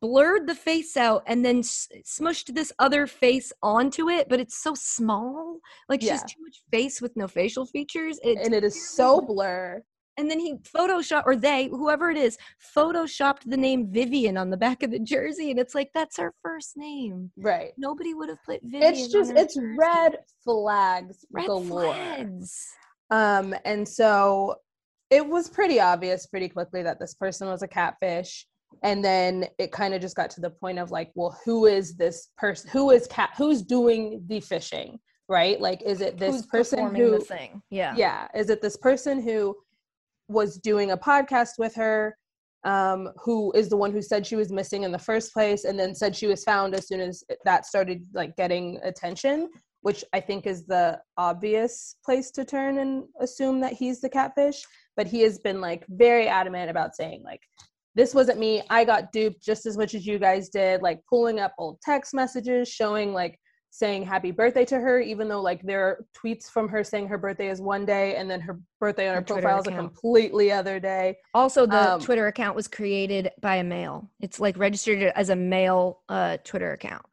[0.00, 4.28] blurred the face out, and then s- smushed this other face onto it.
[4.28, 6.26] But it's so small, like she has Yeah.
[6.34, 8.18] too much face with no facial features.
[8.24, 9.80] It's, and it is so blur.
[10.20, 12.36] And then he photoshopped, or they, whoever it is,
[12.76, 16.32] photoshopped the name Vivian on the back of the jersey, and it's like that's her
[16.42, 17.30] first name.
[17.36, 17.72] Right.
[17.76, 18.92] Nobody would have put Vivian.
[18.92, 21.94] It's just it's red flags red galore.
[21.94, 22.68] flags.
[23.10, 24.56] Um, and so
[25.10, 28.46] it was pretty obvious pretty quickly that this person was a catfish.
[28.84, 31.96] And then it kind of just got to the point of like, well, who is
[31.96, 32.70] this person?
[32.70, 33.30] Who is cat?
[33.36, 35.00] Who's doing the fishing?
[35.28, 35.60] Right?
[35.60, 37.10] Like, is it this Who's person who?
[37.10, 37.62] the thing?
[37.70, 37.94] Yeah.
[37.96, 38.28] Yeah.
[38.34, 39.56] Is it this person who
[40.30, 42.16] was doing a podcast with her?
[42.62, 45.78] Um, who is the one who said she was missing in the first place and
[45.78, 49.48] then said she was found as soon as that started like getting attention
[49.82, 54.62] which I think is the obvious place to turn and assume that he's the catfish.
[54.96, 57.40] But he has been like very adamant about saying, like,
[57.94, 58.62] this wasn't me.
[58.70, 62.14] I got duped just as much as you guys did, like pulling up old text
[62.14, 63.38] messages, showing like
[63.70, 67.18] saying happy birthday to her, even though like there are tweets from her saying her
[67.18, 70.50] birthday is one day and then her birthday on her, Her profile is a completely
[70.52, 71.16] other day.
[71.34, 74.10] Also, the Um, Twitter account was created by a male.
[74.20, 77.04] It's like registered as a male uh, Twitter account.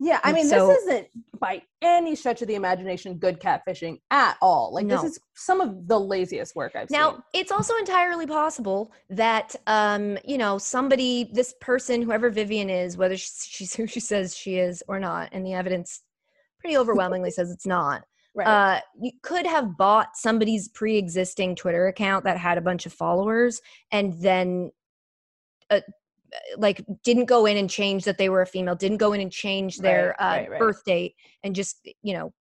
[0.00, 4.36] Yeah, I mean, so- this isn't by any stretch of the imagination good catfishing at
[4.42, 4.72] all.
[4.72, 4.96] Like, No.
[5.00, 7.18] this is some of the laziest work I've Now, seen.
[7.18, 12.96] Now, it's also entirely possible that, um, you know, somebody, this person, whoever Vivian is,
[12.96, 16.02] whether she's, she's who she says she is or not, and the evidence
[16.64, 18.46] pretty overwhelmingly says it's not, Right.
[18.48, 23.60] uh, you could have bought somebody's pre-existing Twitter account that had a bunch of followers,
[23.92, 24.72] and then,
[25.70, 25.80] uh,
[26.56, 29.30] like, didn't go in and change that they were a female, didn't go in and
[29.30, 32.32] change their Right, uh, right, birth date, and just, you know,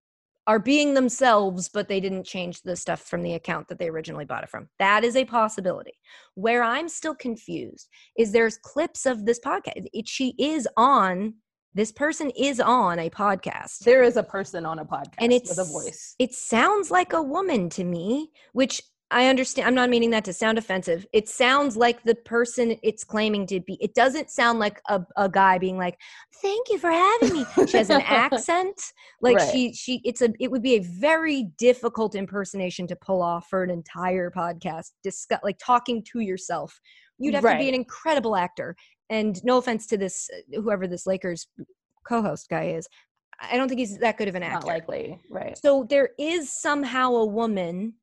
[0.48, 4.26] are being themselves, but they didn't change the stuff from the account that they originally
[4.26, 4.68] bought it from.
[4.80, 5.94] That is a possibility.
[6.34, 9.86] Where I'm still confused is there's clips of this podcast.
[9.94, 11.36] It, she is on.
[11.76, 13.80] This person is on a podcast.
[13.80, 16.16] there is a person on a podcast and it's with a voice.
[16.20, 19.68] It sounds like a woman to me, which I understand.
[19.68, 21.06] I'm not meaning that to sound offensive.
[21.14, 23.78] It sounds like the person it's claiming to be.
[23.80, 26.00] It doesn't sound like a, a guy being like,
[26.42, 28.80] "Thank you for having me." She has an accent.
[29.22, 29.52] Like Right.
[29.52, 33.62] she she it's a it would be a very difficult impersonation to pull off for
[33.64, 34.92] an entire podcast.
[35.04, 36.80] Discuss like talking to yourself.
[37.20, 38.76] You'd have to be an incredible actor.
[39.10, 41.48] And no offense to this uh, whoever this Lakers
[42.08, 42.88] co-host guy is.
[43.40, 44.68] I don't think he's that good of an actor.
[44.68, 45.58] Not likely, right?
[45.58, 47.94] So there is somehow a woman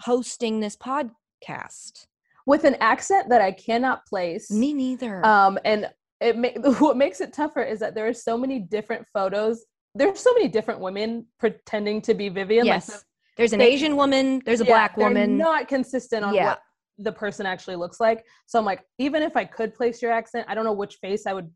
[0.00, 2.06] hosting this podcast.
[2.46, 4.50] With an accent that I cannot place.
[4.50, 5.24] Me neither.
[5.24, 5.88] Um, and
[6.20, 9.64] it ma- what makes it tougher is that there are so many different photos.
[9.94, 12.66] There's so many different women pretending to be Vivian.
[12.66, 12.90] yes.
[12.90, 13.00] Like
[13.36, 15.38] there's an they- Asian woman, there's a yeah, black woman.
[15.38, 16.44] Not consistent on Yeah.
[16.46, 16.60] what
[16.98, 18.24] the person actually looks like.
[18.46, 21.26] So I'm like, even if I could place your accent, I don't know which face
[21.26, 21.50] I would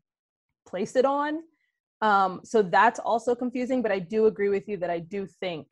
[0.67, 1.39] place it on.
[2.01, 5.67] Um, so that's also confusing, but I do agree with you that I do think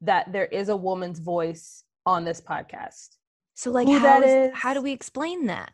[0.00, 3.16] that there is a woman's voice on this podcast.
[3.54, 5.72] so like who how, that is- how do we explain that?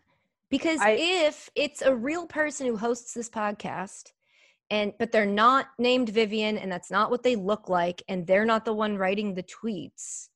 [0.50, 4.12] Because I- if it's a real person who hosts this podcast
[4.70, 8.46] and but they're not named Vivian and that's not what they look like and they're
[8.46, 10.28] not the one writing the tweets,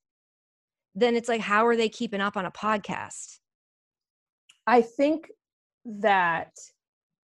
[0.95, 3.39] then it's like how are they keeping up on a podcast?
[4.67, 5.29] I think
[5.85, 6.51] that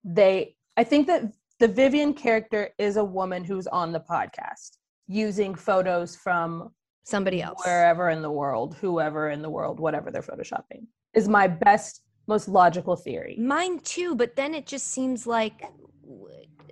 [0.03, 1.23] they I think that
[1.59, 6.71] the Vivian character is a woman who's on the podcast using photos from
[7.03, 7.61] Somebody else.
[7.63, 10.87] wherever in the world, whoever in the world, whatever they're photoshopping.
[11.13, 13.37] Is my best most logical theory.
[13.39, 15.63] Mine too, but then it just seems like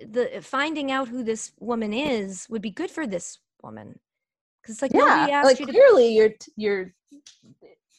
[0.04, 4.00] the finding out who this woman is would be good for this woman.
[4.64, 5.72] Because like nobody Yeah, asked like you to.
[5.72, 6.94] clearly you're you're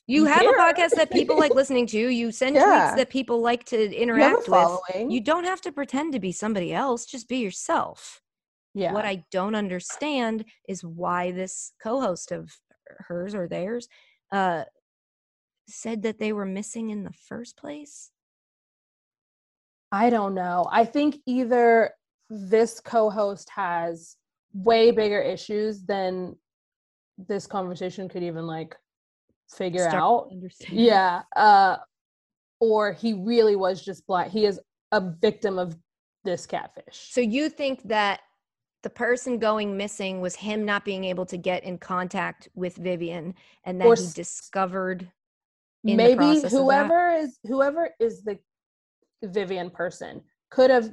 [0.07, 1.97] You you have a podcast that people like listening to.
[2.09, 2.91] You send Yeah.
[2.91, 4.79] tweets that people like to you interact with.
[5.11, 7.05] You don't have to pretend to be somebody else.
[7.05, 8.21] Just be yourself.
[8.73, 8.93] yeah.
[8.93, 12.51] What I don't understand is why this co-host of
[13.07, 13.87] hers or theirs
[14.31, 14.63] uh,
[15.67, 18.11] said that they were missing in the first place.
[19.91, 20.67] I don't know.
[20.71, 21.91] I think either
[22.29, 24.17] this co-host has
[24.53, 26.35] way bigger issues than
[27.17, 28.75] this conversation could even like
[29.49, 30.31] figure Start out.
[30.69, 31.21] Yeah.
[31.35, 31.77] Uh
[32.59, 34.31] or he really was just blind.
[34.31, 34.59] He is
[34.91, 35.77] a victim of
[36.23, 37.09] this catfish.
[37.11, 38.21] So you think that
[38.83, 43.33] the person going missing was him not being able to get in contact with Vivian
[43.65, 45.11] and that Or he discovered
[45.83, 48.39] maybe whoever is whoever is the
[49.23, 50.91] Vivian person could have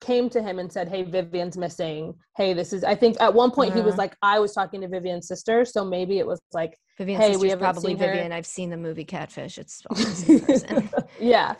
[0.00, 2.14] came to him and said, "Hey, Vivian's missing.
[2.36, 4.02] Hey, this is." I think at one point he was Uh-huh.
[4.02, 7.48] like, "I was talking to Vivian's sister," so maybe it was like, Vivian's Hey, we
[7.48, 8.06] haven't probably seen her.
[8.06, 8.32] Vivian.
[8.32, 9.58] I've seen the movie Catfish.
[9.58, 9.82] It's
[11.20, 11.54] yeah.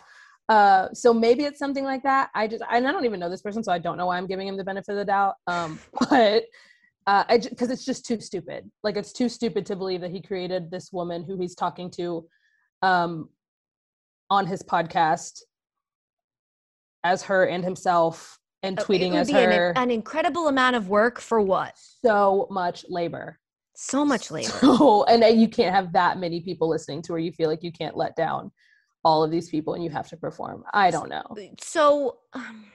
[0.49, 2.29] Uh, so maybe it's something like that.
[2.33, 4.27] I just, and I don't even know this person, so I don't know why I'm
[4.27, 5.35] giving him the benefit of the doubt.
[5.45, 5.77] Um,
[6.09, 6.43] but
[7.05, 8.69] uh, I because it's just too stupid.
[8.83, 12.25] Like it's too stupid to believe that he created this woman who he's talking to,
[12.81, 13.29] um,
[14.29, 15.41] on his podcast
[17.03, 19.69] as her and himself and tweeting as her.
[19.71, 21.73] an, an incredible amount of work for what?
[22.03, 23.39] so much labor.
[23.75, 24.49] So much labor.
[24.61, 27.71] So, and you can't have that many people listening to where you feel like you
[27.71, 28.51] can't let down
[29.03, 30.63] all of these people and you have to perform.
[30.73, 31.23] I don't know.
[31.61, 32.65] So, um,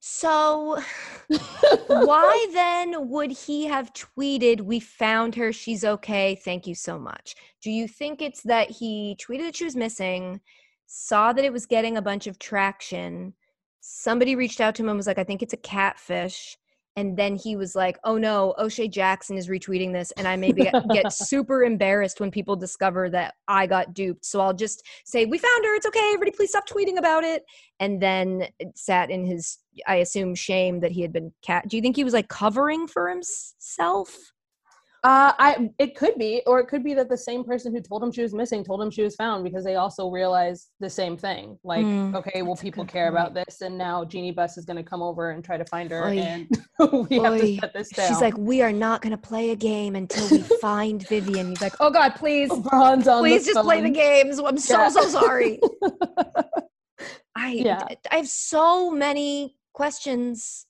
[0.00, 0.82] so
[1.86, 5.52] why then would he have tweeted, "We found her.
[5.52, 6.34] She's okay.
[6.44, 7.34] Thank you so much"?
[7.62, 10.40] Do you think it's that he tweeted that she was missing,
[10.86, 13.34] saw that it was getting a bunch of traction,
[13.80, 16.56] somebody reached out to him and was like, "I think it's a catfish."
[16.98, 20.62] And then he was like, "Oh no, O'Shea Jackson is retweeting this, and I maybe
[20.62, 24.24] get, get super embarrassed when people discover that I got duped.
[24.24, 25.74] So I'll just say we found her.
[25.74, 26.00] It's okay.
[26.14, 27.44] Everybody, please stop tweeting about it."
[27.80, 31.68] And then sat in his, I assume, shame that he had been cat.
[31.68, 34.16] Do you think he was like covering for himself?
[35.06, 38.02] Uh, I it could be, or it could be that the same person who told
[38.02, 41.16] him she was missing told him she was found because they also realized the same
[41.16, 41.56] thing.
[41.62, 44.82] Like, Mm, okay, well, people care about this, and now Jeanie Buss is going to
[44.82, 46.18] come over and try to find her, Oy.
[46.18, 46.48] and
[47.08, 47.56] we have to Oy.
[47.60, 48.08] shut this down.
[48.08, 51.50] She's like, we are not going to play a game until we find Vivian.
[51.50, 54.40] He's like, oh God, please, on please just play the games.
[54.40, 54.88] I'm so Yeah.
[54.88, 55.60] so sorry.
[57.36, 57.86] I Yeah.
[58.10, 60.66] I have so many questions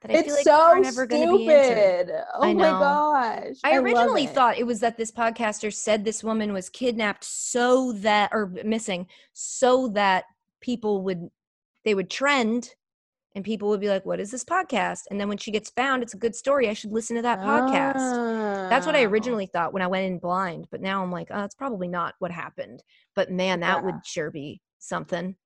[0.00, 2.06] that I It's feel like so are never going to be answered.
[2.06, 2.24] stupid.
[2.34, 3.56] Oh I my gosh!
[3.64, 4.30] I love originally it.
[4.34, 9.06] thought it was that this podcaster said this woman was kidnapped so that or missing
[9.32, 10.24] so that
[10.60, 11.28] people would
[11.84, 12.74] they would trend
[13.34, 16.02] and people would be like what is this podcast and then when she gets found
[16.02, 18.70] it's a good story I should listen to that podcast.
[18.70, 19.08] That's what I Oh.
[19.08, 22.14] originally thought when I went in blind, but now I'm like, oh, it's probably not
[22.18, 22.82] what happened.
[23.14, 23.84] But man, that Yeah.
[23.84, 25.36] would sure be something.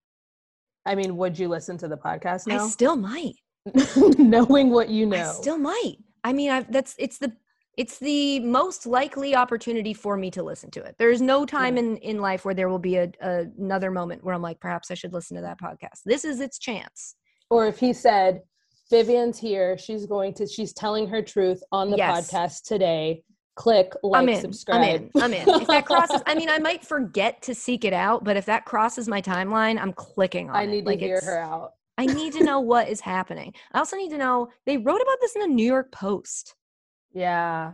[0.87, 3.35] I mean, would you listen to the podcast I still might.
[4.19, 5.17] knowing what you know?
[5.17, 5.97] I still might.
[6.25, 7.33] I mean, I've that's it's the
[7.77, 10.97] it's the most likely opportunity for me to listen to it.
[10.99, 11.83] There's no time Yeah.
[11.85, 14.91] in in life where there will be a, a another moment where I'm like, perhaps
[14.91, 16.01] I should listen to that podcast.
[16.05, 17.15] This is its chance.
[17.51, 18.43] or if he said
[18.91, 22.29] vivian's here she's going to she's telling her truth on the Yes.
[22.29, 23.23] podcast today
[23.55, 24.41] click like I'm in.
[24.41, 25.11] subscribe I'm in.
[25.23, 25.49] I'm in.
[25.63, 28.65] If that crosses, I mean, I might forget to seek it out, but if that
[28.65, 30.67] crosses my timeline, I'm clicking on i it.
[30.67, 33.53] need to Like, hear her out I need to know what is happening.
[33.73, 36.55] I also need to know they wrote about this in the New York Post.
[37.13, 37.73] yeah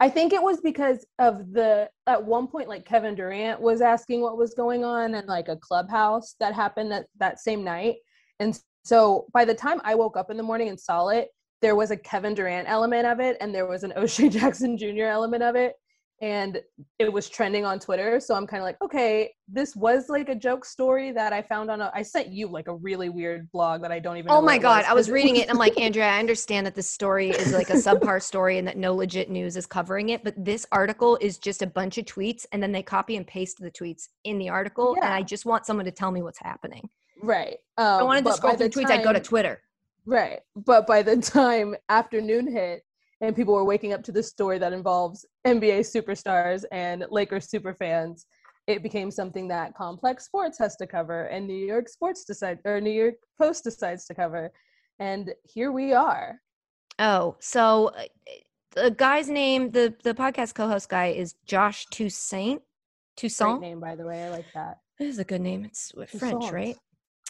[0.00, 4.20] i think it was because of the at one point like kevin durant was asking
[4.20, 7.96] what was going on and like a clubhouse that happened that that same night
[8.40, 11.28] and so by the time i woke up in the morning and saw it
[11.62, 15.04] there was a kevin durant element of it and there was an o'shea jackson jr
[15.04, 15.74] element of it
[16.20, 16.60] and
[16.98, 18.20] it was trending on Twitter.
[18.20, 21.70] So I'm kind of like, okay, this was like a joke story that I found
[21.70, 21.90] on a.
[21.94, 24.30] I sent you like a really weird blog that I don't even.
[24.30, 26.90] Oh my god, I was reading it and I'm like, Andrea, I understand that this
[26.90, 30.34] story is like a subpar story and that no legit news is covering it, but
[30.42, 33.70] this article is just a bunch of tweets and then they copy and paste the
[33.70, 35.06] tweets in the article yeah.
[35.06, 36.88] and I just want someone to tell me what's happening.
[37.22, 37.56] right.
[37.76, 39.60] Um, I wanted to scroll through the tweets, I'd go to Twitter.
[40.06, 40.40] Right.
[40.54, 42.84] But by the time afternoon hit
[43.24, 48.26] and people were waking up to this story that involves NBA superstars and Lakers superfans,
[48.66, 52.80] it became something that Complex Sports has to cover and New York Sports decide or
[52.80, 54.50] New York Post decides to cover.
[54.98, 56.40] And here we are.
[56.98, 58.04] Oh, so uh,
[58.74, 62.62] the guy's name, the the podcast co-host guy is Josh Toussaint.
[63.16, 64.24] Toussaint Great name, by the way.
[64.24, 64.78] I like that.
[64.98, 65.64] This is a good name.
[65.64, 66.76] It's French, right?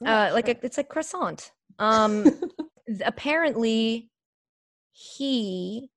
[0.03, 1.53] Yeah, uh, like a, it's like croissant.
[1.79, 2.27] Um,
[3.05, 4.11] apparently,
[4.95, 5.91] he.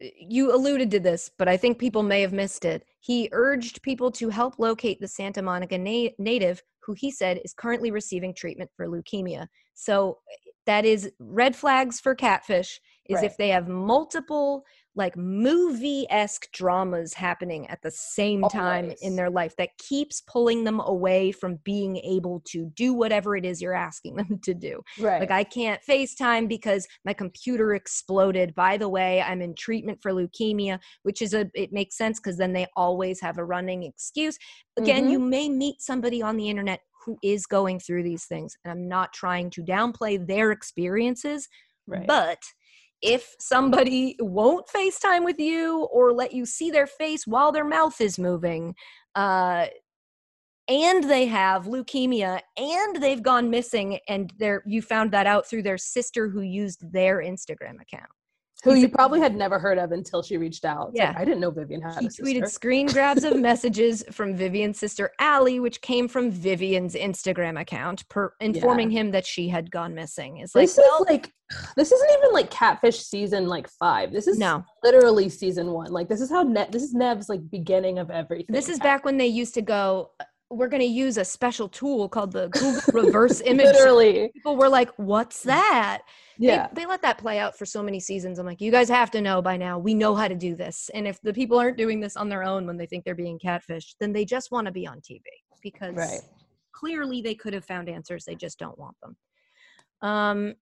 [0.00, 2.84] Eh, you alluded to this, but I think people may have missed it.
[3.00, 7.52] He urged people to help locate the Santa Monica na- native who he said is
[7.52, 9.48] currently receiving treatment for leukemia.
[9.74, 12.80] So eh, that is red flags for catfish.
[13.08, 13.24] is Right.
[13.24, 14.64] if they have multiple
[14.94, 20.80] like movie-esque dramas happening at the same time in their life that keeps pulling them
[20.80, 24.82] away from being able to do whatever it is you're asking them to do.
[24.98, 25.20] Right.
[25.20, 28.54] Like I can't FaceTime because my computer exploded.
[28.54, 32.36] By the way, I'm in treatment for leukemia, which is a it makes sense because
[32.36, 34.36] then they always have a running excuse.
[34.78, 35.10] Again, Mhm.
[35.12, 38.56] you may meet somebody on the internet who is going through these things.
[38.64, 41.48] And I'm not trying to downplay their experiences,
[41.86, 42.06] right.
[42.06, 42.38] but
[43.02, 48.00] if somebody won't FaceTime with you or let you see their face while their mouth
[48.00, 48.74] is moving,
[49.14, 49.66] uh,
[50.68, 54.32] and they have leukemia and they've gone missing and
[54.66, 58.10] you found that out through their sister who used their Instagram account.
[58.64, 60.88] Who you probably had never heard of until she reached out.
[60.88, 61.14] It's like, Yeah.
[61.16, 62.24] I didn't know Vivian had He a sister.
[62.24, 68.08] tweeted screen grabs of messages from Vivian's sister Allie, which came from Vivian's Instagram account,
[68.08, 70.38] per informing him that she had gone missing.
[70.38, 71.32] It's like, this well, is like
[71.76, 74.12] this isn't even like catfish season like five.
[74.12, 75.92] This is no, literally season one.
[75.92, 78.46] Like this is how ne- this is Nev's like beginning of everything.
[78.52, 80.10] this is back when they used to go.
[80.50, 83.66] "Uh, We're going to use a special tool called the Google Reverse Image.
[83.66, 84.30] literally.
[84.34, 86.02] People were like, "What's that?"
[86.38, 86.68] They- Yeah.
[86.72, 88.38] they, let that play out for so many seasons.
[88.38, 89.78] I'm like, you guys have to know by now.
[89.78, 90.88] We know how to do this.
[90.94, 93.38] And if the people aren't doing this on their own when they think they're being
[93.38, 95.20] catfished, then they just want to be on TV
[95.62, 96.20] because Right.
[96.72, 98.24] clearly they could have found answers.
[98.24, 99.16] They just don't want them.
[100.00, 100.54] Um,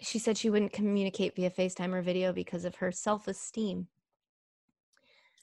[0.00, 3.86] she said she wouldn't communicate via FaceTime or video because of her self esteem.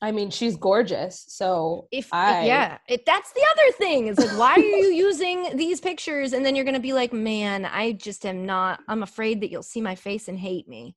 [0.01, 1.25] I mean, she's gorgeous.
[1.27, 4.07] So If I yeah, it, that's the other thing.
[4.07, 6.31] It's like, why are you using these pictures?
[6.33, 8.79] And then you're gonna be like, man, I just am not.
[8.87, 10.95] I'm afraid that you'll see my face and hate me.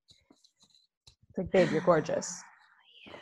[1.31, 2.43] It's like, babe, you're gorgeous.
[3.07, 3.15] Yeah.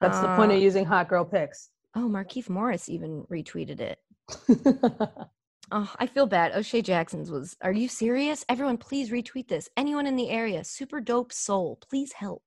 [0.00, 1.70] That's the point Uh, of using hot girl pics.
[1.96, 3.98] Oh, Markieff Morris even retweeted it.
[5.70, 6.52] Oh, I feel bad.
[6.56, 7.54] O'Shea Jackson's was.
[7.60, 8.42] Are you serious?
[8.48, 9.68] Everyone, please retweet this.
[9.76, 12.42] Anyone in the area, super dope soul, please help.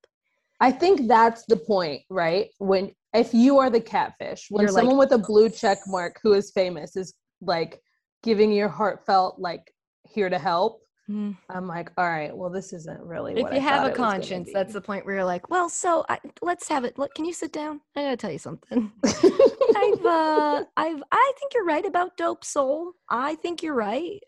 [0.61, 2.49] I think that's the point, right?
[2.59, 6.19] When if you are the catfish, when You're like- someone with a blue check mark
[6.23, 7.81] who is famous is like
[8.23, 9.73] giving your heartfelt like
[10.07, 11.35] here to help, Mm.
[11.49, 13.33] I'm like, all right, well, this isn't really.
[13.33, 15.25] If what you I have a it was gonna conscience, that's the point where you're
[15.25, 16.97] like, well, so I, let's have it.
[16.97, 17.81] Look, can you sit down?
[17.95, 18.91] I gotta tell you something.
[19.03, 22.93] I've, uh, I've, I think you're right about dope soul.
[23.09, 24.21] I think you're right,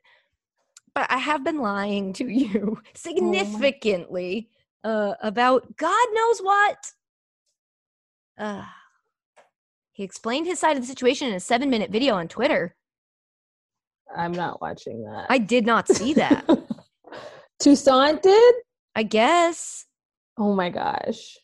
[0.94, 4.50] but I have been lying to you significantly
[4.84, 6.78] uh, about God knows what.
[8.38, 8.66] Uh,
[9.92, 12.76] he explained his side of the situation in a seven-minute video on Twitter.
[14.16, 15.28] I'm not watching that.
[15.30, 16.46] I did not see that.
[17.60, 18.56] Toussaint did.
[18.96, 19.86] I guess.
[20.38, 21.38] Oh my gosh.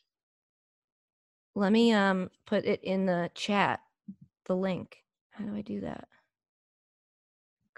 [1.56, 3.80] Let me um put it in the chat.
[4.46, 4.98] The link.
[5.32, 6.08] How do I do that?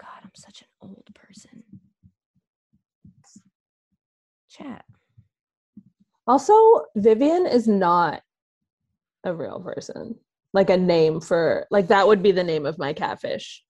[0.00, 1.62] God, I'm such an old person.
[4.48, 4.84] Chat.
[6.26, 6.54] Also,
[6.96, 8.22] Vivian is not
[9.24, 10.16] a real person.
[10.52, 13.64] Like a name for like that would be the name of my catfish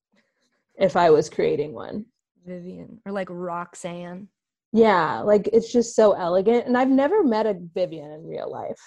[0.74, 2.06] if I was creating one.
[2.44, 4.28] Vivian or like Roxanne.
[4.72, 6.66] Yeah, like it's just so elegant.
[6.66, 8.80] And I've never met a Vivian in real life.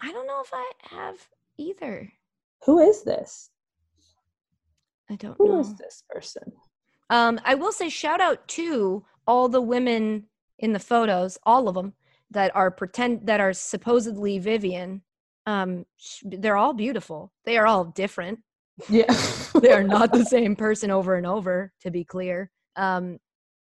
[0.00, 1.16] I don't know if I have
[1.56, 2.12] either.
[2.66, 3.50] Who is this?
[5.10, 5.60] I don't Who know.
[5.60, 6.52] is this person?
[7.08, 10.24] Um, I will say shout out to all the women
[10.58, 11.94] in the photos, all of them
[12.32, 15.02] that are pretend that are supposedly Vivian.
[15.46, 15.86] Um,
[16.24, 17.32] they're all beautiful.
[17.44, 18.40] They are all different.
[18.88, 19.12] Yeah.
[19.60, 23.18] they are not the same person over and over to be clear um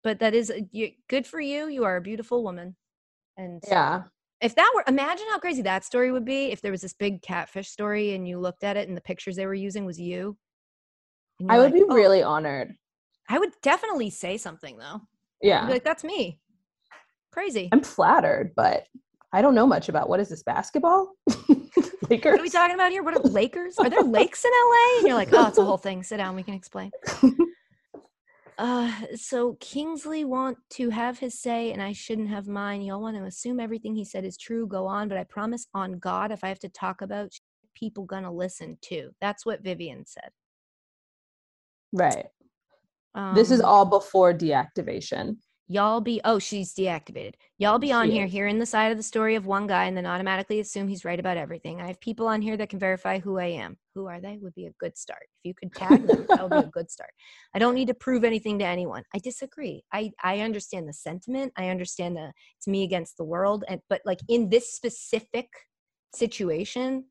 [0.04, 2.76] but that is you, good for you you are a beautiful woman
[3.36, 4.04] and yeah.
[4.40, 7.20] if that were imagine how crazy that story would be if there was this big
[7.20, 10.36] catfish story and you looked at it and the pictures they were using was you
[11.48, 12.76] I would like, be "Oh." really honored.
[13.28, 15.00] i would definitely say something though
[15.42, 15.66] Yeah.
[15.68, 16.38] like that's me
[17.32, 18.84] crazy I'm flattered, but
[19.32, 21.12] I don't know much about what is this basketball?
[21.28, 21.86] Lakers.
[22.08, 25.06] what are we talking about here what are lakers are there lakes in la and
[25.08, 26.90] you're like oh it's a whole thing sit down we can explain
[28.58, 32.82] Uh, so Kingsley want to have his say, and I shouldn't have mine.
[32.82, 34.66] Y'all want to assume everything he said is true.
[34.66, 37.32] Go on, but I promise on God, if I have to talk about,
[37.74, 39.10] people gonna listen too.
[39.20, 40.30] That's what Vivian said.
[41.92, 42.26] Right.
[43.34, 45.38] this is Um, all before deactivation.
[45.68, 46.20] Y'all be.
[46.24, 47.34] Oh, she's deactivated.
[47.58, 48.32] Y'all be on She here is.
[48.32, 51.18] hearing the side of the story of one guy, and then automatically assume he's right
[51.18, 51.80] about everything.
[51.80, 53.76] I have people on here that can verify who I am.
[53.94, 54.38] Who are they?
[54.40, 55.22] Would be a good start.
[55.22, 57.10] If you could tag them, that would be a good start.
[57.54, 59.02] I don't need to prove anything to anyone.
[59.14, 59.84] I disagree.
[59.92, 61.52] I I understand the sentiment.
[61.56, 63.64] I understand the it's me against the world.
[63.68, 65.48] And but like in this specific
[66.14, 67.04] situation,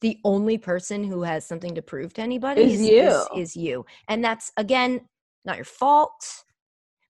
[0.00, 3.08] the only person who has something to prove to anybody Is is, you.
[3.08, 3.86] is, is you.
[4.08, 5.02] And that's again
[5.44, 6.44] not your fault.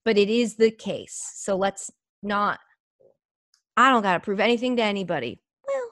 [0.05, 1.33] But it is the case.
[1.37, 1.91] So let's
[2.23, 2.59] not.
[3.77, 5.41] I don't got to prove anything to anybody.
[5.67, 5.91] Well,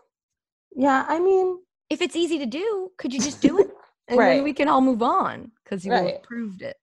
[0.77, 1.59] Yeah, I mean,
[1.89, 3.69] if it's easy to do, could you just do it?
[4.09, 4.35] And Right.
[4.37, 6.21] then we can all move on because you Right.
[6.25, 6.77] proved it.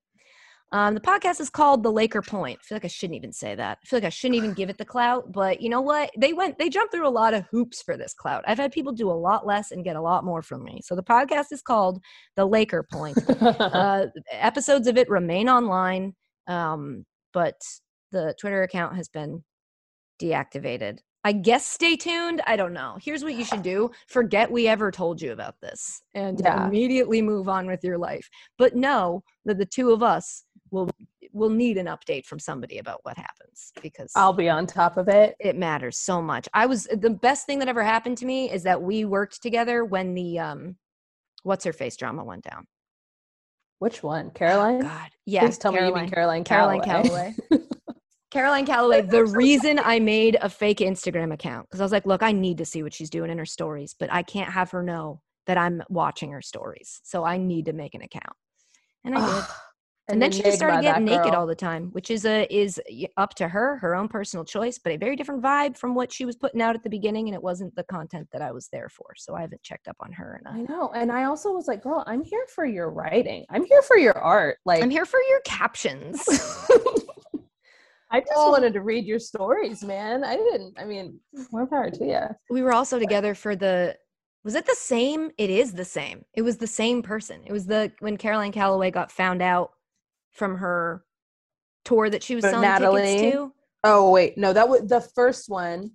[0.72, 2.60] Um, the podcast is called The Laker Point.
[2.62, 3.80] I feel like I shouldn't even say that.
[3.82, 6.10] I feel like I shouldn't even give it the clout, but you know what?
[6.18, 8.46] They went, they jumped through a lot of hoops for this clout.
[8.48, 10.80] I've had people do a lot less and get a lot more from me.
[10.84, 12.02] So the podcast is called
[12.38, 13.18] The Laker Point.
[13.60, 16.16] uh, episodes of it remain online,
[16.48, 17.60] um, but
[18.12, 19.44] the Twitter account has been
[20.22, 21.00] deactivated.
[21.24, 22.42] I guess stay tuned.
[22.48, 22.98] I don't know.
[23.02, 26.68] Here's what you should do forget we ever told you about this and Yeah.
[26.68, 28.30] immediately move on with your life.
[28.58, 30.90] But know that the two of us will
[31.34, 35.08] will need an update from somebody about what happens because I'll be on top of
[35.10, 35.36] it.
[35.40, 36.48] it matters so much.
[36.54, 39.84] I was the best thing that ever happened to me is that we worked together
[39.84, 40.78] when the um
[41.44, 42.66] what's her face drama went down.
[43.80, 44.28] Which one?
[44.28, 44.82] Oh, Caroline?
[44.82, 45.10] God.
[45.26, 45.42] Yeah.
[45.42, 47.36] Please tell me you mean Caroline Caroline Calloway.
[47.50, 47.60] Calloway.
[48.32, 52.22] Caroline Calloway, the reason I made a fake Instagram account, because I was like, look,
[52.22, 54.84] I need to see what she's doing in her stories, but I can't have her
[54.84, 57.00] know that I'm watching her stories.
[57.04, 58.36] So I need to make an account.
[59.06, 59.44] And I did.
[60.10, 62.80] And, then she just started getting naked all the time, which is a is
[63.18, 66.24] up to her, her own personal choice, but a very different vibe from what she
[66.24, 68.88] was putting out at the beginning, and it wasn't the content that I was there
[68.88, 69.08] for.
[69.18, 70.42] So I haven't checked up on her.
[70.46, 70.92] I know.
[70.96, 73.46] And I also was like, girl, I'm here for your writing.
[73.50, 74.60] I'm here for your art.
[74.66, 76.24] Like I'm here for your captions.
[78.10, 78.52] I just Oh.
[78.52, 80.24] wanted to read your stories, man.
[80.24, 80.76] I didn't.
[80.80, 81.20] I mean,
[81.52, 82.22] more power to you.
[82.50, 83.98] we were also together for the
[84.46, 87.66] was it the same it is the same it was the same person it was
[87.66, 89.72] the when caroline calloway got found out
[90.38, 91.04] from her
[91.84, 93.02] tour that she was For selling Natalie?
[93.02, 95.92] tickets to Oh wait, no, that was the first one.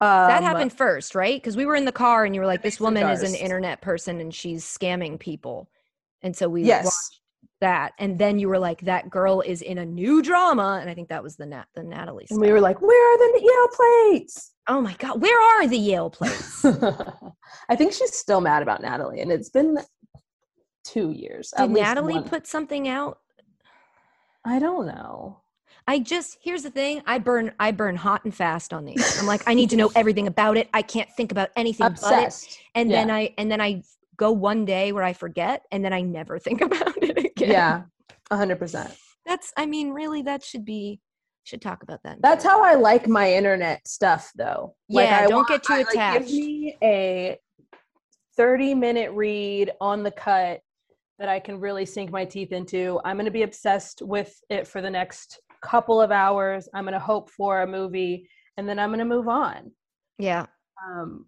[0.00, 2.62] Um, that happened first right because we were in the car and you were like
[2.62, 5.70] this woman is an internet person and she's scamming people
[6.22, 6.84] and so we Yes.
[6.84, 7.20] watched
[7.60, 10.94] that and then you were like that girl is in a new drama and i
[10.94, 13.68] think that was the nat the natalie And we were like, where are the Yale
[14.12, 14.52] plates?
[14.68, 16.64] oh my god where are the yale plates
[17.68, 19.78] I think she's still mad about Natalie, and it's been
[20.84, 21.54] two years.
[21.56, 22.24] did natalie one.
[22.24, 23.20] put something out
[24.44, 25.40] I don't know.
[25.86, 27.02] I just here's the thing.
[27.06, 29.18] I burn I burn hot and fast on these.
[29.20, 30.68] I'm like, I need to know everything about it.
[30.72, 31.98] I can't think about anything but it.
[32.04, 32.58] Obsessed.
[32.74, 33.00] And Yeah.
[33.00, 33.82] then I and then I
[34.16, 37.50] go one day where I forget and then I never think about it again.
[37.50, 37.82] Yeah,
[38.30, 38.94] a hundred percent.
[39.26, 41.00] That's I mean, really that should be
[41.44, 42.22] should talk about that.
[42.22, 44.74] That's how I like my internet stuff, though.
[44.88, 46.26] Yeah, I don't get too I- like, attached.
[46.28, 47.38] give me a
[48.36, 50.60] thirty-minute read on the cut
[51.18, 53.00] that I can really sink my teeth into.
[53.04, 56.68] I'm going to be obsessed with it for the next couple of hours.
[56.74, 59.72] I'm going to hope for a movie, and then I'm going to move on.
[60.18, 60.46] Yeah.
[60.84, 61.26] Um,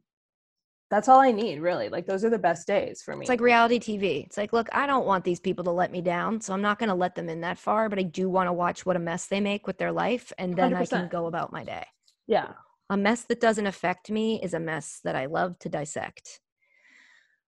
[0.90, 1.88] that's all I need, really.
[1.88, 3.22] Like those are the best days for me.
[3.22, 4.24] It's like reality TV.
[4.24, 6.78] It's like, look, I don't want these people to let me down, so I'm not
[6.78, 9.00] going to let them in that far, but I do want to watch what a
[9.00, 11.84] mess they make with their life and then I can go about my day.
[12.26, 12.52] yeah,
[12.88, 16.40] a mess that doesn't affect me is a mess that I love to dissect.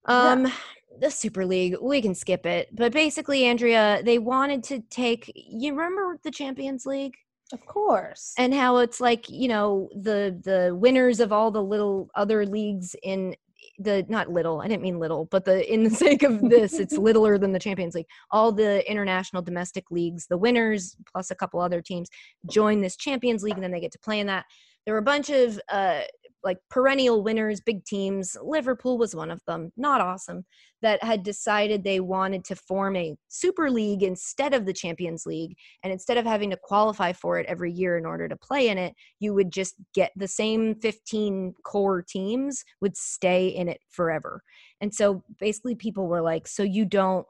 [0.07, 0.33] Yeah.
[0.33, 0.53] Um
[1.01, 2.69] the Super League, we can skip it.
[2.75, 7.15] But basically, Andrea, they wanted to take you remember the Champions League
[7.53, 8.35] of course.
[8.37, 12.95] and how it's like, you know, the the winners of all the little other leagues
[13.03, 13.35] in
[13.79, 16.99] the not little, I didn't mean little, but the in the sake of this, it's
[16.99, 18.07] littler than the Champions League.
[18.31, 22.09] All the international domestic leagues, the winners plus a couple other teams
[22.51, 24.45] join this Champions League and then they get to play in that.
[24.85, 26.03] There were a bunch of uh
[26.45, 28.37] like perennial winners, big teams.
[28.43, 29.73] Liverpool was one of them.
[29.77, 30.45] Not awesome.
[30.83, 35.57] That had decided they wanted to form a super league instead of the Champions League.
[35.83, 38.79] And instead of having to qualify for it every year in order to play in
[38.79, 44.43] it, you would just get the same 15 core teams would stay in it forever.
[44.81, 47.27] And so basically people were like, so you don't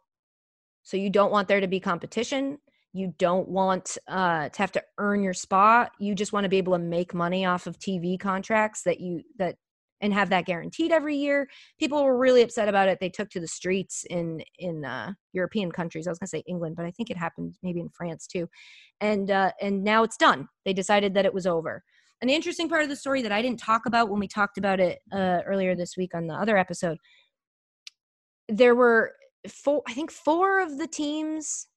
[0.89, 2.57] so you don't want there to be competition.
[2.99, 5.93] You don't want uh, to have to earn your spot.
[6.01, 9.23] You just want to be able to make money off of TV contracts that you
[9.39, 9.55] that
[10.01, 11.49] and have that guaranteed every year.
[11.79, 12.99] People were really upset about it.
[13.01, 16.07] They took to the streets in in uh, European countries.
[16.07, 18.49] I was going to say England, but I think it happened maybe in France too.
[19.01, 20.49] And uh, and now it's done.
[20.65, 21.85] They decided that it was over.
[22.21, 24.81] The interesting part of the story that I didn't talk about when we talked about
[24.81, 26.99] it uh, earlier this week on the other episode,
[28.49, 29.13] there were
[29.49, 29.83] four.
[29.87, 31.69] I think four of the teams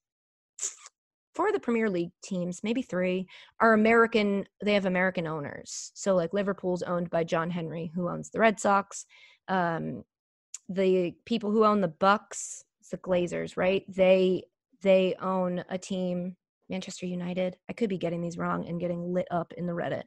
[1.34, 3.26] four of the Premier League teams, maybe three,
[3.60, 4.46] are American.
[4.64, 5.92] They have American owners.
[5.94, 9.06] So like Liverpool's owned by John Henry, who owns the Red Sox.
[9.48, 10.04] Um,
[10.68, 13.84] the people who own the Bucs, the Glazers, right?
[13.88, 14.44] They
[14.82, 16.36] they own a team,
[16.68, 17.56] Manchester United.
[17.68, 20.02] I could be getting these wrong and getting lit up in the Reddit.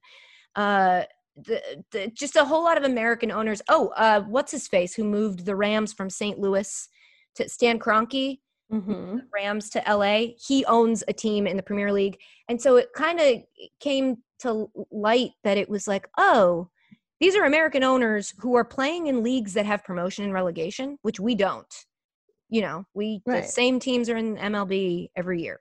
[0.56, 1.04] Uh,
[1.38, 3.62] the, the, just a whole lot of American owners.
[3.70, 4.94] Oh, uh, what's his face?
[4.94, 6.40] Who moved the Rams from St.
[6.40, 6.88] Louis
[7.36, 8.40] to Stan Kroenke?
[8.72, 9.18] Mm-hmm.
[9.34, 10.34] Rams to LA.
[10.38, 12.18] He owns a team in the Premier League.
[12.50, 13.44] And so it kind of
[13.80, 16.70] came to light that it was like, oh,
[17.20, 21.20] these are American owners who are playing in leagues that have promotion and relegation, which
[21.20, 21.74] we don't.
[22.50, 23.44] You know, we Right.
[23.44, 25.60] the same teams are in MLB every year.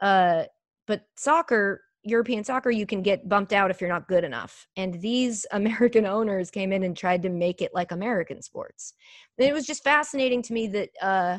[0.00, 0.44] Uh,
[0.86, 4.66] but soccer, European soccer, you can get bumped out if you're not good enough.
[4.76, 8.94] And these American owners came in and tried to make it like American sports.
[9.38, 11.38] And it was just fascinating to me that uh,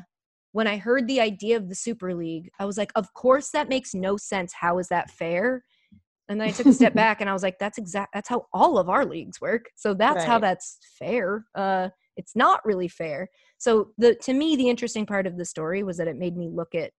[0.54, 3.70] when I heard the idea of the Super League, I was like, of course that
[3.70, 4.54] makes no sense.
[4.54, 5.64] How is that fair?
[6.30, 8.46] And then I took a step back and I was like, that's exact that's how
[8.54, 9.66] all of our leagues work.
[9.76, 11.46] So that's how that's fair.
[11.56, 13.28] Uh it's not really fair.
[13.58, 16.50] So the to me the interesting part of the story was that it made me
[16.50, 16.92] look at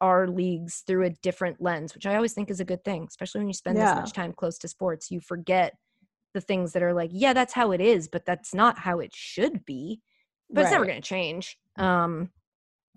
[0.00, 3.40] our leagues through a different lens, which I always think is a good thing, especially
[3.40, 5.10] when you spend this much time close to sports.
[5.10, 5.74] You forget
[6.34, 9.10] the things that are like, yeah, that's how it is, but that's not how it
[9.14, 10.00] should be.
[10.50, 11.56] But it's never going to change.
[11.78, 12.30] Um,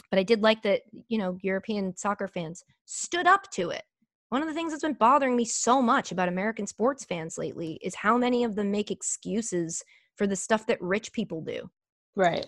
[0.09, 3.83] but I did like that, you know, European soccer fans stood up to it.
[4.29, 7.79] One of the things that's been bothering me so much about American sports fans lately
[7.81, 9.83] is how many of them make excuses
[10.15, 11.69] for the stuff that rich people do
[12.15, 12.45] Right.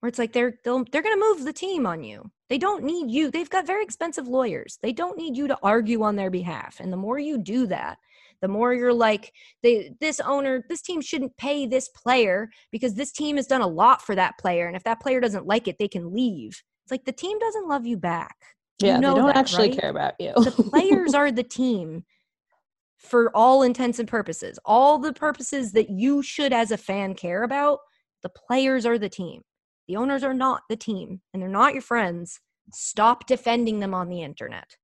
[0.00, 2.30] where it's like they're they'll, they're going to move the team on you.
[2.48, 3.30] They don't need you.
[3.30, 4.78] They've got very expensive lawyers.
[4.82, 6.80] They don't need you to argue on their behalf.
[6.80, 7.98] And the more you do that,
[8.40, 9.32] the more you're like
[9.62, 13.66] they this owner, this team shouldn't pay this player because this team has done a
[13.66, 16.62] lot for that player and if that player doesn't like it, they can leave.
[16.90, 18.34] It's like the team doesn't love you back.
[18.80, 19.80] You Yeah, know they don't that, actually right?
[19.80, 20.32] care about you.
[20.34, 22.04] The players are the team
[22.98, 24.58] for all intents and purposes.
[24.64, 27.78] All the purposes that you should as a fan care about,
[28.24, 29.42] the players are the team.
[29.86, 32.40] The owners are not the team and they're not your friends.
[32.72, 34.76] Stop defending them on the internet.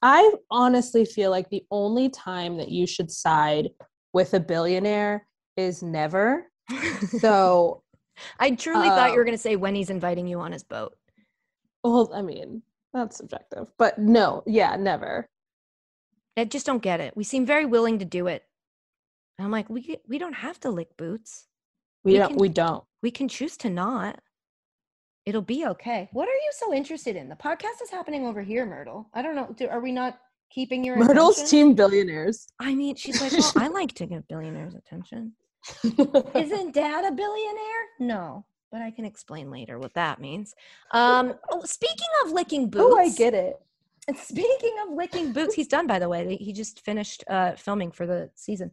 [0.00, 3.68] I honestly feel like the only time that you should side
[4.14, 5.26] with a billionaire
[5.58, 6.46] is never.
[7.00, 7.82] So,
[8.40, 10.64] I truly thought you were Um, going to say when he's inviting you on his
[10.64, 10.97] boat.
[11.84, 12.62] Well, I mean,
[12.92, 15.28] that's subjective, but no, yeah, never.
[16.36, 17.16] I just don't get it.
[17.16, 18.44] We seem very willing to do it.
[19.38, 21.46] And I'm like, we we don't have to lick boots.
[22.04, 22.28] We, We don't.
[22.28, 22.84] can- we don't.
[23.02, 24.20] We can choose to not.
[25.26, 26.08] It'll be okay.
[26.12, 27.28] What are you so interested in?
[27.28, 29.08] The podcast is happening over here, Myrtle.
[29.12, 29.52] I don't know.
[29.56, 30.18] Do, are we not
[30.50, 31.58] keeping your Myrtle's attention?
[31.68, 32.46] team billionaires.
[32.58, 35.34] I mean, she's like, well, I like to give billionaires attention.
[35.84, 37.84] Isn't dad a billionaire?
[38.00, 40.54] No, but I can explain later what that means.
[40.92, 43.60] Um, oh, speaking of licking boots, oh, I get it.
[44.06, 46.36] and speaking of licking boots, he's done, by the way.
[46.36, 48.70] He just finished uh, filming for the season.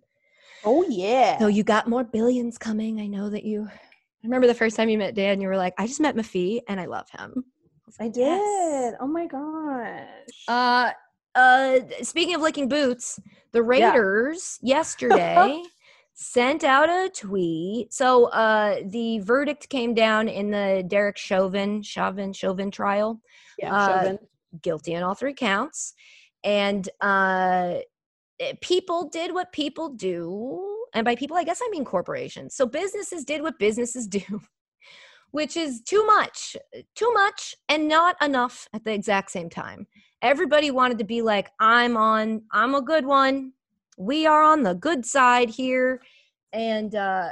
[0.64, 1.38] Oh yeah.
[1.40, 3.00] So you got more billions coming.
[3.00, 3.68] I know that you.
[3.72, 6.62] I remember the first time you met Dan, you were like, "I just met Mafee,
[6.68, 7.46] and I love him."
[8.00, 8.22] I like, did.
[8.22, 10.08] "Yes." Oh my gosh.
[10.48, 10.92] Uh,
[11.36, 13.20] uh, speaking of licking boots,
[13.52, 13.92] the Yeah.
[13.92, 15.62] Raiders yesterday
[16.16, 17.94] sent out a tweet.
[17.94, 23.22] So, uh, the verdict came down in the Derek Chauvin, Chauvin, Chauvin trial.
[23.60, 24.20] yeah, uh, Chauvin.
[24.62, 25.94] guilty on all three counts
[26.46, 27.76] and uh
[28.40, 32.66] eh, people did what people do and by people i guess i mean corporations so
[32.66, 34.22] businesses did what businesses do
[35.32, 36.56] which is too much
[36.96, 39.86] too much and not enough at the exact same time
[40.22, 43.52] everybody wanted to be like i'm on i'm a good one
[43.98, 46.02] we are on the good side here
[46.54, 47.30] and uh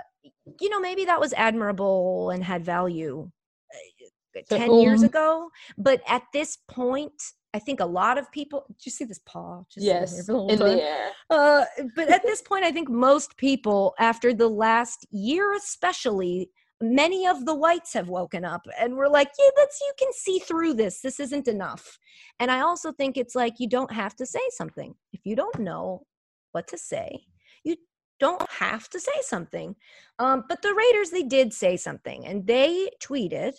[0.60, 3.30] you know maybe that was admirable and had value
[3.74, 7.14] uh, To 10 years ago but at this point
[7.54, 10.82] i think a lot of people did you see this paw just Yes, in the
[10.82, 11.12] air.
[11.30, 16.50] Uh, but at this point, I think most people, after the last year especially,
[16.84, 20.40] many of the whites have woken up and we're like, yeah, that's you can see
[20.40, 21.02] through this.
[21.02, 21.98] This isn't enough.
[22.40, 24.94] And I also think it's like you don't have to say something.
[25.14, 26.06] If you don't know
[26.54, 27.26] what to say,
[27.64, 27.76] you
[28.20, 29.76] don't have to say something.
[30.20, 33.54] Um, but the Raiders, they did say something and they tweeted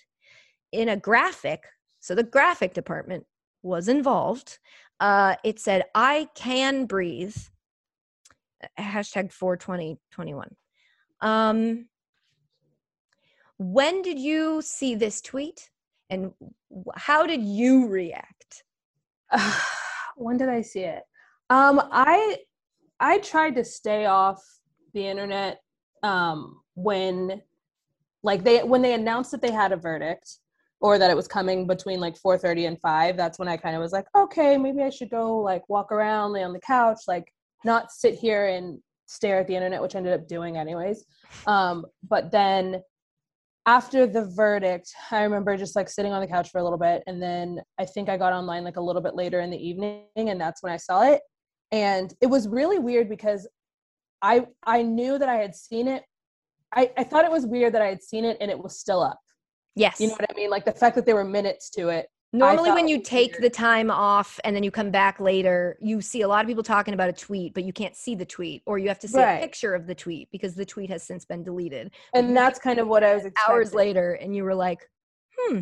[0.73, 1.65] in a graphic.
[2.01, 3.27] So the graphic department
[3.63, 4.59] was involved.
[5.01, 7.37] Uh, it said, I can breathe
[8.79, 10.49] hashtag 42021
[11.21, 11.87] um
[13.59, 15.69] when did you see this tweet
[16.09, 16.33] and
[16.97, 18.65] how did you react
[20.17, 21.03] when did I see it?
[21.51, 22.39] Um, I
[23.01, 24.43] I tried to stay off
[24.93, 25.61] the internet
[26.03, 27.43] um, when
[28.23, 30.39] like they when they announced that they had a verdict
[30.81, 33.83] or that it was coming between like 4:30 and 5 that's when I kind of
[33.83, 37.33] was like okay maybe I should go like walk around lay on the couch like
[37.65, 41.05] not sit here and stare at the internet which I ended up doing anyways
[41.47, 42.83] um, but then
[43.67, 47.03] after the verdict, I remember just like sitting on the couch for a little bit.
[47.07, 50.05] And then I think I got online like a little bit later in the evening,
[50.17, 51.23] and that's when I saw it.
[51.73, 53.49] And it was really weird because
[54.23, 56.03] I I knew that I had seen it.
[56.73, 59.03] I, I thought it was weird that I had seen it and it was still
[59.03, 59.19] up.
[59.77, 60.01] Yes.
[60.01, 60.51] You know what I mean?
[60.51, 62.09] Like the fact that there were minutes to it.
[62.33, 66.23] Normally, when you take the time off and then you come back later, you see
[66.23, 68.77] a lot of people talking about a tweet, but you can't see the tweet, or
[68.77, 69.35] you have to see Right.
[69.37, 71.93] a picture of the tweet because the tweet has since been deleted.
[72.12, 73.55] And that's kind of what I was expecting.
[73.55, 74.81] Hours later, and you were like,
[75.39, 75.61] hmm,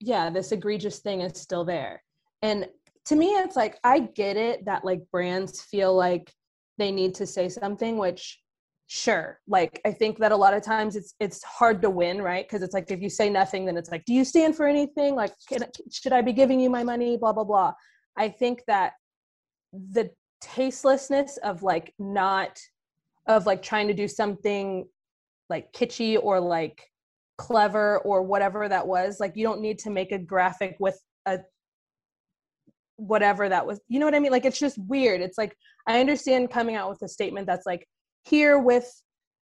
[0.00, 2.02] yeah, this egregious thing is still there.
[2.40, 2.66] And
[3.06, 6.32] to me, it's like, I get it that like brands feel like
[6.78, 8.40] they need to say something, which
[8.88, 9.40] sure.
[9.48, 12.48] Like, I think that a lot of times it's, it's hard to win, right?
[12.48, 15.14] Cause it's like, if you say nothing, then it's like, do you stand for anything?
[15.14, 17.16] Like, can, should I be giving you my money?
[17.16, 17.72] Blah, blah, blah.
[18.16, 18.92] I think that
[19.72, 22.58] the tastelessness of like not,
[23.26, 24.86] of like trying to do something
[25.48, 26.82] like kitschy or like
[27.38, 31.38] clever or whatever that was like you don't need to make a graphic with a
[32.96, 34.32] whatever that was you know what i mean?
[34.32, 35.20] Like it's just weird.
[35.20, 37.86] It's like i understand coming out with a statement that's like
[38.24, 38.90] here with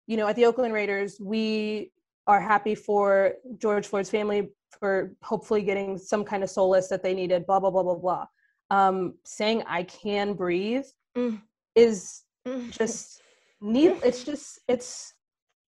[0.08, 1.92] you know at the oakland raiders we
[2.28, 7.14] are happy for george floyd's family for hopefully getting some kind of solace that they
[7.14, 8.26] needed blah blah blah blah blah.
[8.72, 10.86] Um saying i can breathe
[11.18, 11.42] Mm.
[11.76, 13.22] is mm, just
[13.62, 15.14] need it's just it's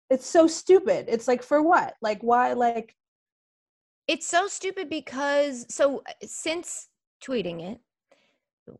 [0.09, 1.05] it's so stupid.
[1.09, 1.95] It's like for what?
[2.01, 2.95] Like why like
[4.07, 6.89] It's so stupid because so since
[7.25, 7.79] tweeting it,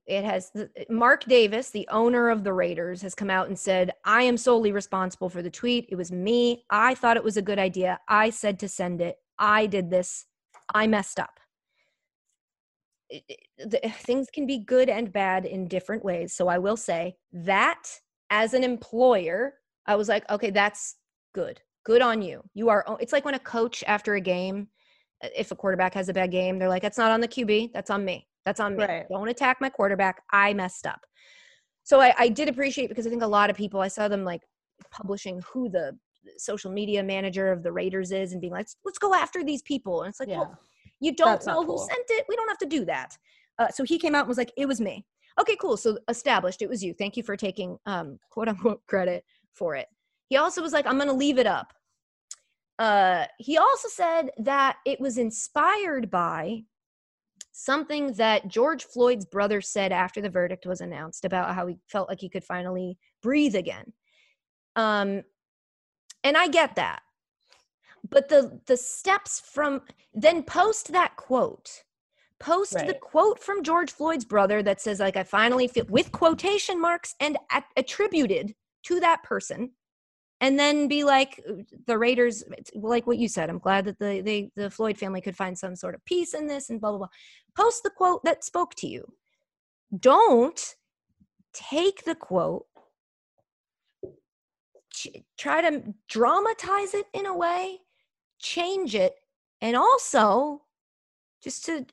[0.07, 0.51] it has
[0.89, 4.71] Mark Davis, the owner of the Raiders, has come out and said, "I am solely
[4.71, 5.87] responsible for the tweet.
[5.89, 6.65] It was me.
[6.69, 7.99] I thought it was a good idea.
[8.07, 9.17] I said to send it.
[9.37, 10.25] I did this.
[10.73, 11.39] I messed up."
[13.09, 16.35] It- it- the- things can be good and bad in different ways.
[16.35, 20.95] So I will say that as an employer, I was like, "Okay, that's
[21.33, 21.61] good.
[21.83, 22.49] Good on you.
[22.55, 24.69] You are." It's like when a coach after a game
[25.21, 27.71] if a quarterback has a bad game, they're like, "That's not on the QB.
[27.73, 28.27] That's on me.
[28.45, 28.85] That's on me.
[28.85, 29.05] Right.
[29.09, 30.21] Don't attack my quarterback.
[30.31, 31.05] I messed up."
[31.83, 34.23] So I, I did appreciate because I think a lot of people I saw them
[34.23, 34.41] like
[34.91, 35.97] publishing who the
[36.37, 40.01] social media manager of the Raiders is and being like, "Let's, go after these people."
[40.01, 40.59] And it's like, yeah well,
[40.99, 41.87] you don't That's know who cool.
[41.89, 42.25] sent it.
[42.27, 43.17] We don't have to do that.
[43.59, 45.05] Uh, so he came out and was like, "It was me."
[45.39, 45.77] Okay, cool.
[45.77, 46.93] So established, it was you.
[46.93, 49.23] Thank you for taking um, quote unquote credit
[49.53, 49.87] for it.
[50.29, 51.73] He also was like, "I'm going to leave it up."
[52.79, 56.63] Uh, he also said that it was inspired by
[57.57, 62.09] something that George Floyd's brother said after the verdict was announced about how he felt
[62.09, 63.93] like he could finally breathe again.
[64.75, 65.23] Um,
[66.25, 67.01] and I get that,
[68.09, 69.83] but the the steps from
[70.13, 71.83] then post that quote,
[72.41, 76.81] post the quote from George Floyd's brother that says like I finally feel with quotation
[76.81, 78.53] marks and at, attributed
[78.83, 79.71] to that person
[80.41, 81.53] and then be like uh,
[81.87, 82.43] the raiders
[82.75, 85.95] like what you said i'm glad that the the floyd family could find some sort
[85.95, 87.07] of peace in this and blah blah blah.
[87.55, 89.13] Post the quote that spoke to you.
[89.97, 90.75] Don't
[91.53, 92.65] take the quote
[94.91, 97.79] ch- try to dramatize it in a way
[98.39, 99.15] change it
[99.61, 100.61] and also
[101.41, 101.85] just to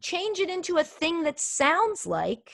[0.00, 2.50] change it into a thing that sounds like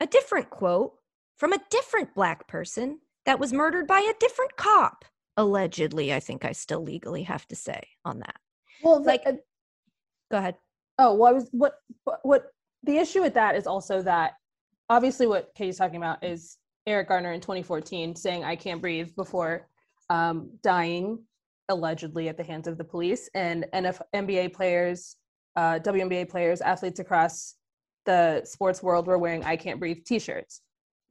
[0.00, 0.92] a different quote
[1.36, 5.04] from a different black person that was murdered by a different cop
[5.36, 8.36] allegedly i think i still legally have to say on that.
[8.82, 9.40] Well like- like
[10.30, 10.56] go ahead.
[10.98, 12.52] Oh well i was what what- what
[12.82, 14.34] the issue with that is also that
[14.90, 19.66] obviously what katie's talking about is eric garner in 2014 saying i can't breathe before
[20.10, 21.18] um, dying
[21.70, 23.30] allegedly at the hands of the police.
[23.34, 25.16] And NF, nba players
[25.56, 27.54] uh, WNBA players, athletes across
[28.04, 30.60] the sports world were wearing "I Can't Breathe" T-shirts.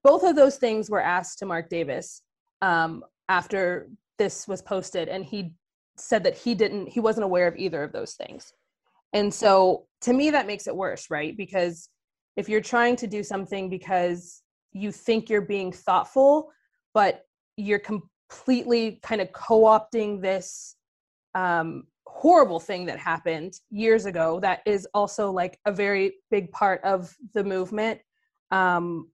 [0.03, 2.21] Both of those things were asked to Mark Davis
[2.61, 5.53] um, after this was posted, and he
[5.97, 8.53] said that he didn't, he wasn't aware of either of those things.
[9.13, 11.37] And so, to me, that makes it worse, right?
[11.37, 11.89] Because
[12.35, 14.41] if you're trying to do something because
[14.71, 16.51] you think you're being thoughtful,
[16.93, 17.21] but
[17.57, 20.75] you're completely kind of co-opting this
[21.35, 26.81] um, horrible thing that happened years ago that is also like a very big part
[26.83, 27.99] of the movement
[28.51, 29.07] um,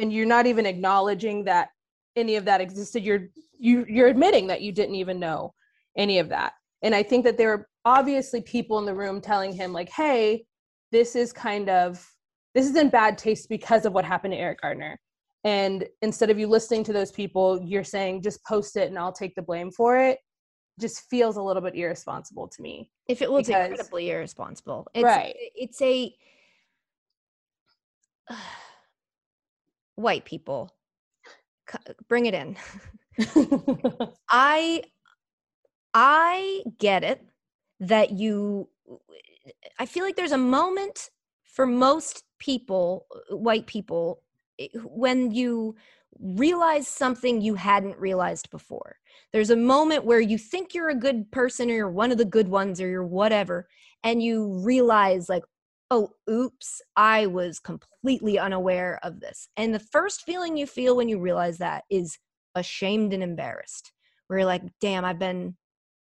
[0.00, 1.68] and you're not even acknowledging that
[2.16, 3.28] any of that existed you're
[3.58, 5.52] you you're admitting that you didn't even know
[5.96, 6.52] any of that.
[6.82, 10.44] And i think that there are obviously people in the room telling him like hey
[10.92, 12.04] this is kind of
[12.54, 14.98] this is in bad taste because of what happened to eric gardner.
[15.44, 19.12] And instead of you listening to those people you're saying just post it and i'll
[19.12, 20.18] take the blame for it.
[20.80, 22.90] Just feels a little bit irresponsible to me.
[23.06, 24.86] If it was Because- incredibly irresponsible.
[24.94, 25.34] It's, Right.
[25.54, 26.14] it's a
[30.00, 30.70] white people
[31.70, 32.56] c- bring it in
[34.30, 34.82] I
[35.94, 37.24] I get it
[37.80, 38.68] that you
[39.78, 41.10] I feel like there's a moment
[41.44, 44.22] for most people, white people
[44.84, 45.74] when you
[46.18, 48.96] realize something you hadn't realized before.
[49.32, 52.24] There's a moment where you think you're a good person or you're one of the
[52.24, 53.68] good ones or you're whatever,
[54.04, 55.44] and you realize, like,
[55.90, 59.48] oh, oops, I was completely unaware of this.
[59.56, 62.16] And the first feeling you feel when you realize that is
[62.54, 63.92] ashamed and embarrassed,
[64.26, 65.56] where you're like, damn, I've been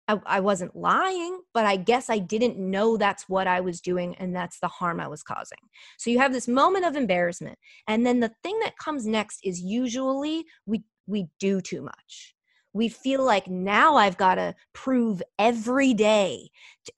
[0.08, 4.14] I, I wasn't lying, but I guess I didn't know that's what I was doing
[4.16, 5.58] and that's the harm I was causing.
[5.98, 7.58] So you have this moment of embarrassment.
[7.88, 12.35] And then the thing that comes next is usually we we do too much.
[12.76, 16.50] We feel like now I've got to prove every day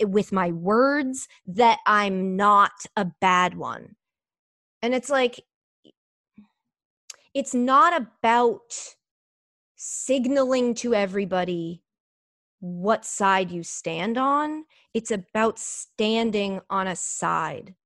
[0.05, 3.95] with my words that I'm not a bad one.
[4.83, 5.41] And it's like,
[7.33, 8.75] it's not about
[9.77, 11.85] signaling to everybody
[12.59, 14.65] what side you stand on.
[14.95, 17.77] It's about standing on a side.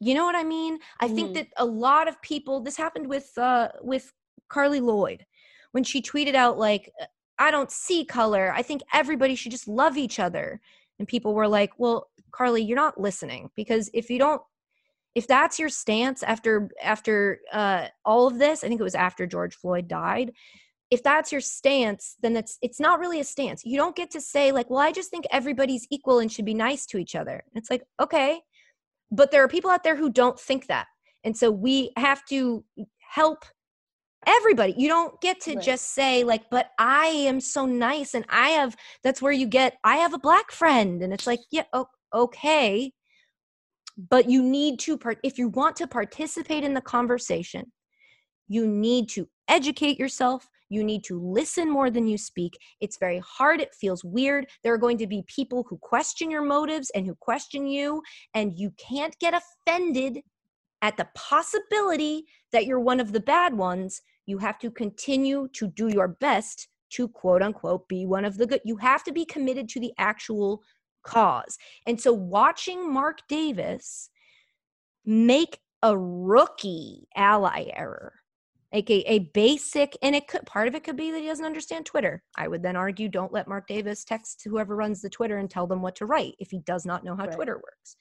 [0.00, 0.78] You know what I mean?
[1.00, 1.14] I mm.
[1.14, 4.10] think that a lot of people this happened with uh with
[4.50, 5.26] Carli Lloyd
[5.72, 6.90] when she tweeted out like
[7.38, 8.52] I don't see color.
[8.54, 10.60] I think everybody should just love each other.
[10.98, 14.42] And people were like, "Well, Carli, you're not listening because if you don't
[15.14, 19.26] if that's your stance after after uh all of this, I think it was after
[19.26, 20.32] George Floyd died,
[20.90, 24.20] if that's your stance then that's it's not really a stance you don't get to
[24.20, 27.42] say like well i just think everybody's equal and should be nice to each other
[27.54, 28.40] it's like okay
[29.10, 30.86] but there are people out there who don't think that
[31.24, 32.64] and so we have to
[33.00, 33.44] help
[34.26, 35.64] everybody you don't get to right.
[35.64, 39.76] just say like but i am so nice and i have that's where you get
[39.84, 41.64] i have a black friend and it's like yeah
[42.12, 42.92] okay
[43.96, 47.70] but you need to part if you want to participate in the conversation
[48.48, 52.58] you need to educate yourself you need to listen more than you speak.
[52.80, 53.60] It's very hard.
[53.60, 54.46] It feels weird.
[54.62, 58.02] There are going to be people who question your motives and who question you,
[58.34, 60.20] and you can't get offended
[60.82, 64.02] at the possibility that you're one of the bad ones.
[64.26, 68.46] You have to continue to do your best to quote unquote be one of the
[68.46, 68.60] good.
[68.64, 70.62] You have to be committed to the actual
[71.02, 71.58] cause.
[71.86, 74.10] And so watching Mark Davis
[75.04, 78.14] make a rookie ally error
[78.72, 81.44] like a, a basic and it could part of it could be that he doesn't
[81.44, 85.36] understand twitter i would then argue don't let mark davis text whoever runs the twitter
[85.36, 87.34] and tell them what to write if he does not know how right.
[87.34, 87.96] twitter works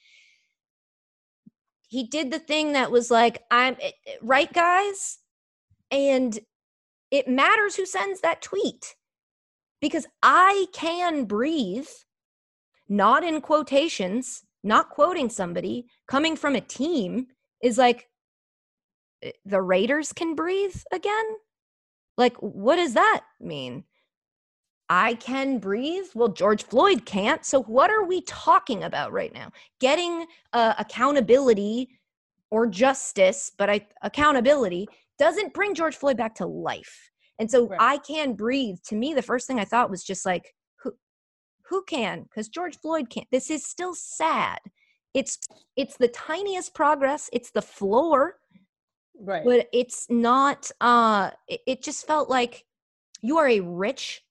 [1.90, 3.76] he did the thing that was like i'm
[4.22, 5.20] right guys
[5.94, 6.40] and
[7.12, 8.96] it matters who sends that tweet
[9.80, 11.88] because i can breathe
[12.90, 17.28] not in quotations not quoting somebody coming from a team
[17.62, 18.08] is like
[19.24, 21.26] Eh, the Raiders can breathe again?
[22.18, 23.86] Like, what does that mean?
[24.90, 26.06] I can breathe.
[26.14, 27.46] Well, George Floyd can't.
[27.46, 29.52] So, what are we talking about right now?
[29.80, 31.90] Getting uh, accountability
[32.52, 34.88] or justice, but I, accountability
[35.20, 37.12] doesn't bring George Floyd back to life.
[37.40, 37.80] And so, right.
[37.82, 38.78] I can breathe.
[38.88, 40.94] To me, the first thing I thought was just like, who,
[41.70, 42.24] who can?
[42.24, 43.28] Because George Floyd can't.
[43.32, 44.60] This is still sad.
[45.14, 45.40] It's
[45.76, 47.30] it's the tiniest progress.
[47.34, 48.38] It's the floor
[49.20, 52.66] right but it's not uh it, it just felt like
[53.22, 54.22] you are a rich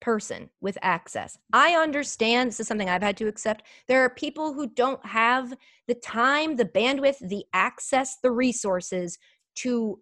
[0.00, 1.38] person with access.
[1.52, 3.64] I understand this is something I've had to accept.
[3.86, 5.54] There are people who don't have
[5.86, 9.16] the time, the bandwidth, the access, the resources
[9.56, 10.00] to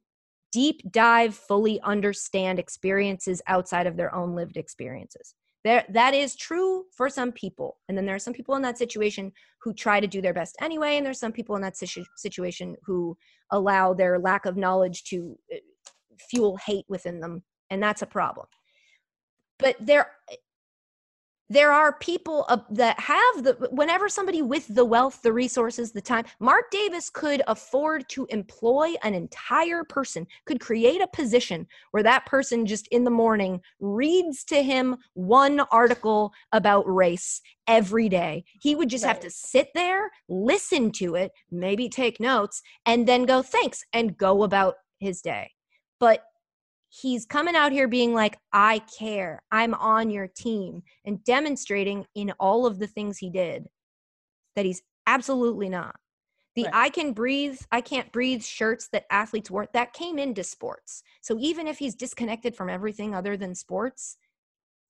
[0.52, 5.34] deep dive, fully understand experiences outside of their own lived experiences.
[5.62, 7.78] There, that is true for some people.
[7.88, 9.30] And then there are some people in that situation
[9.60, 10.96] who try to do their best anyway.
[10.96, 13.16] And there's some people in that situ- situation who
[13.50, 15.58] allow their lack of knowledge to uh,
[16.30, 17.42] fuel hate within them.
[17.68, 18.46] And that's a problem.
[19.58, 20.12] But there,
[21.50, 26.00] there are people uh, that have the whenever somebody with the wealth the resources the
[26.00, 32.04] time mark davis could afford to employ an entire person could create a position where
[32.04, 38.44] that person just in the morning reads to him one article about race every day
[38.62, 39.10] he would just right.
[39.10, 44.16] have to sit there listen to it maybe take notes and then go thanks and
[44.16, 45.50] go about his day
[45.98, 46.22] but
[46.90, 52.32] he's coming out here being like, I care, I'm on your team, and demonstrating in
[52.40, 53.68] all of the things he did
[54.56, 55.96] that he's absolutely not.
[56.56, 56.74] The right.
[56.74, 61.04] I can breathe, I can't breathe shirts that athletes wore, that came into sports.
[61.22, 64.16] So even if he's disconnected from everything other than sports,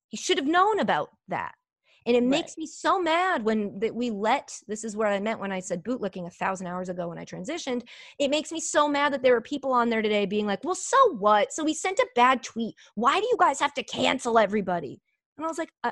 [0.07, 1.53] he should have known about that.
[2.05, 2.29] And it right.
[2.29, 5.59] makes me so mad when that we let this is where I meant when I
[5.59, 7.83] said bootlicking a thousand hours ago when I transitioned.
[8.19, 10.75] It makes me so mad that there are people on there today being like, well,
[10.75, 11.53] so what?
[11.53, 12.75] So we sent a bad tweet.
[12.95, 14.99] Why do you guys have to cancel everybody?
[15.37, 15.91] And I was like, uh,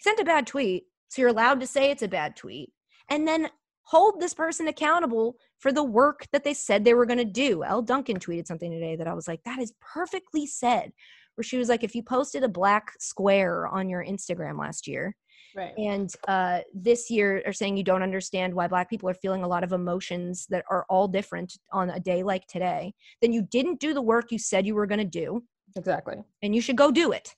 [0.00, 0.84] sent a bad tweet.
[1.08, 2.70] So you're allowed to say it's a bad tweet.
[3.08, 3.48] And then
[3.86, 7.62] hold this person accountable for the work that they said they were going to do.
[7.64, 10.92] Elle Duncan tweeted something today that I was like, that is perfectly said.
[11.36, 15.14] Where she was like, if you posted a black square on your Instagram last year,
[15.54, 15.72] Right.
[15.78, 19.48] and uh, this year are saying you don't understand why black people are feeling a
[19.48, 23.80] lot of emotions that are all different on a day like today, then you didn't
[23.80, 25.42] do the work you said you were going to do,
[25.74, 26.16] Exactly.
[26.42, 27.34] and you should go do it.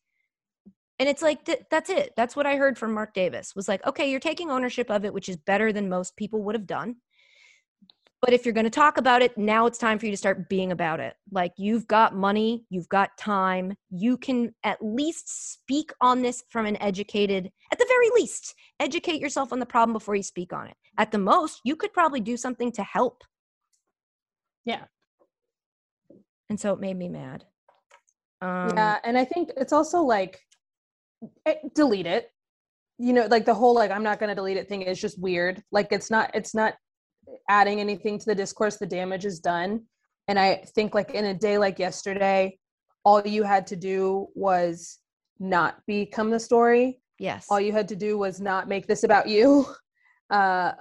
[0.98, 2.12] And it's like th- that's it.
[2.16, 5.14] That's what I heard from Mark Davis was like, okay, you're taking ownership of it,
[5.14, 6.96] which is better than most people would have done.
[8.20, 10.48] But if you're going to talk about it, now it's time for you to start
[10.48, 11.14] being about it.
[11.30, 16.66] Like you've got money, you've got time, you can at least speak on this from
[16.66, 20.66] an educated, at the very least, educate yourself on the problem before you speak on
[20.66, 20.74] it.
[20.98, 23.22] At the most, you could probably do something to help.
[24.64, 24.84] Yeah.
[26.50, 27.44] And so it made me mad.
[28.40, 30.40] Um, yeah, and I think it's also like
[31.46, 32.30] eh, delete it.
[32.98, 35.20] You know, like the whole like I'm not going to delete it thing is just
[35.20, 35.62] weird.
[35.70, 36.74] Like it's not it's not
[37.48, 38.76] adding anything to the discourse.
[38.76, 39.82] The damage is done.
[40.28, 42.58] And I think like in a day like yesterday,
[43.04, 44.98] all you had to do was
[45.40, 47.00] not become the story.
[47.18, 47.46] Yes.
[47.50, 49.66] All you had to do was not make this about you.
[50.30, 50.72] Uh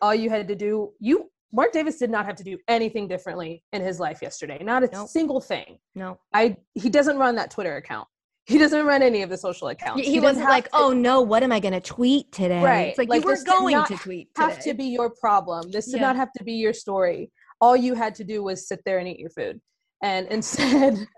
[0.00, 3.62] all you had to do you Mark Davis did not have to do anything differently
[3.72, 4.58] in his life yesterday.
[4.64, 5.08] Not a Nope.
[5.08, 5.78] single thing.
[5.94, 6.18] no.
[6.34, 8.08] I he doesn't run that Twitter account.
[8.46, 10.02] He doesn't run any of the social accounts.
[10.06, 12.62] He, doesn't wasn't like, to- oh no, what am I going to tweet today?
[12.62, 12.88] Right.
[12.88, 15.70] It's like, Like, you were going to tweet have to be your problem.
[15.72, 16.06] This did Yeah.
[16.06, 17.32] not have to be your story.
[17.60, 19.60] All you had to do was sit there and eat your food.
[20.02, 21.08] And instead,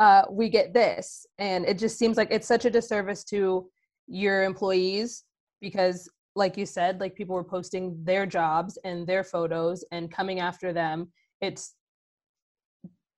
[0.00, 1.26] uh, we get this.
[1.38, 3.68] And it just seems like it's such a disservice to
[4.06, 5.24] your employees
[5.62, 10.40] because, like you said, like people were posting their jobs and their photos and coming
[10.40, 11.10] after them.
[11.40, 11.74] It's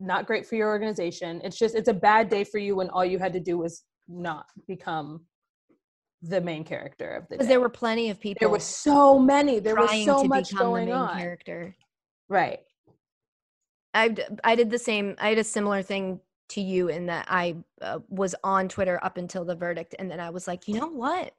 [0.01, 1.41] not great for your organization.
[1.45, 3.85] It's just, it's a bad day for you when all you had to do was
[4.09, 5.25] not become
[6.23, 9.59] the main character of the because there were plenty of people There were so many.
[9.59, 11.19] There was so much going the main on.
[11.19, 11.77] character.
[12.29, 12.61] right?
[13.93, 15.15] I I did the same.
[15.19, 16.21] I had a similar thing
[16.51, 20.21] to you in that I uh, was on Twitter up until the verdict, and then
[20.21, 21.33] I was like, you know what?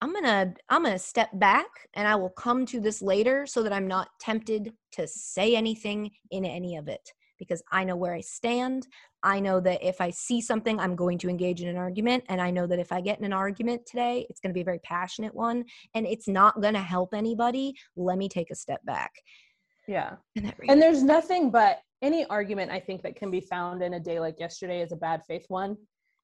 [0.00, 3.72] I'm gonna I'm gonna step back, and I will come to this later, so that
[3.72, 7.12] I'm not tempted to say anything in any of it
[7.42, 8.86] because I know where I stand.
[9.24, 12.40] I know that if I see something, I'm going to engage in an argument, and
[12.40, 14.64] I know that if I get in an argument today, it's going to be a
[14.64, 15.64] very passionate one,
[15.94, 17.74] and it's not going to help anybody.
[17.96, 19.12] Let me take a step back.
[19.88, 20.14] Yeah.
[20.36, 24.00] And And there's nothing but any argument I think that can be found in a
[24.00, 25.76] day like yesterday is a bad faith one.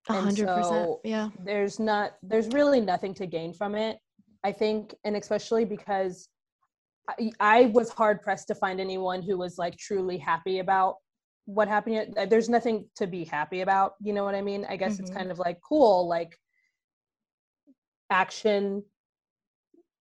[0.06, 0.90] Hundred percent.
[1.04, 1.28] Yeah.
[1.44, 3.98] There's not there's really nothing to gain from it.
[4.44, 6.28] I think and especially because
[7.08, 10.96] I, I was hard pressed to find anyone who was like truly happy about
[11.48, 12.08] what happened yet.
[12.14, 14.66] Uh, There's nothing to be happy about, you know what I mean?
[14.68, 15.14] I guess it's Mhm.
[15.16, 16.38] kind of like cool like
[18.10, 18.84] action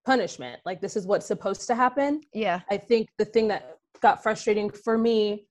[0.06, 0.60] punishment.
[0.66, 2.22] Like this is what's supposed to happen.
[2.34, 2.60] Yeah.
[2.70, 5.48] I think the thing that got frustrating for me,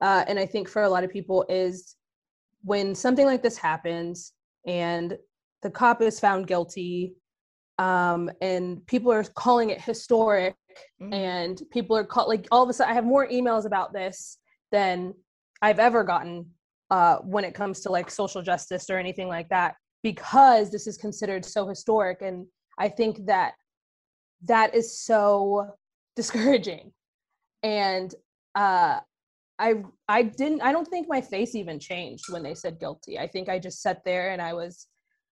[0.00, 1.94] uh, and I think for a lot of people, is
[2.62, 4.32] when something like this happens
[4.66, 5.16] and
[5.62, 7.14] the cop is found guilty,
[7.78, 10.56] um, and people are calling it historic,
[11.00, 11.14] Mhm.
[11.14, 14.38] and people are call- like all of a sudden, I have more emails about this
[14.72, 15.14] than
[15.62, 16.46] I've ever gotten
[16.90, 20.96] uh, when it comes to like social justice or anything like that, because this is
[20.96, 22.46] considered so historic, and
[22.78, 23.54] I think that
[24.44, 25.66] that is so
[26.16, 26.92] discouraging.
[27.62, 28.14] And
[28.54, 29.00] uh
[29.58, 29.74] i
[30.08, 33.18] i didn't i don't think my face even changed when they said guilty.
[33.18, 34.86] I think i just sat there and i was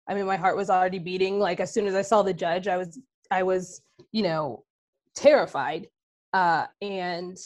[0.09, 1.39] i mean my heart was already beating.
[1.39, 2.99] Like as soon as i saw the judge i was
[3.32, 4.63] i was you know
[5.15, 5.88] terrified.
[6.34, 7.38] Uh and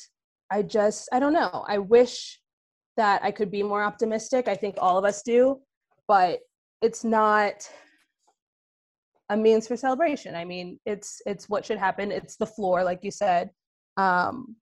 [0.51, 1.65] i just i don't know.
[1.67, 2.39] I wish
[2.97, 5.59] that i could be more optimistic i think all of us do
[6.07, 6.39] but
[6.81, 7.67] it's not
[9.29, 10.35] a means for celebration.
[10.35, 12.11] I mean, it's it's what should happen.
[12.11, 13.49] It's the floor, like you said,
[13.97, 14.55] um,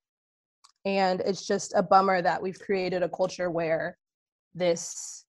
[0.86, 3.98] and it's just a bummer that we've created a culture where
[4.56, 5.26] this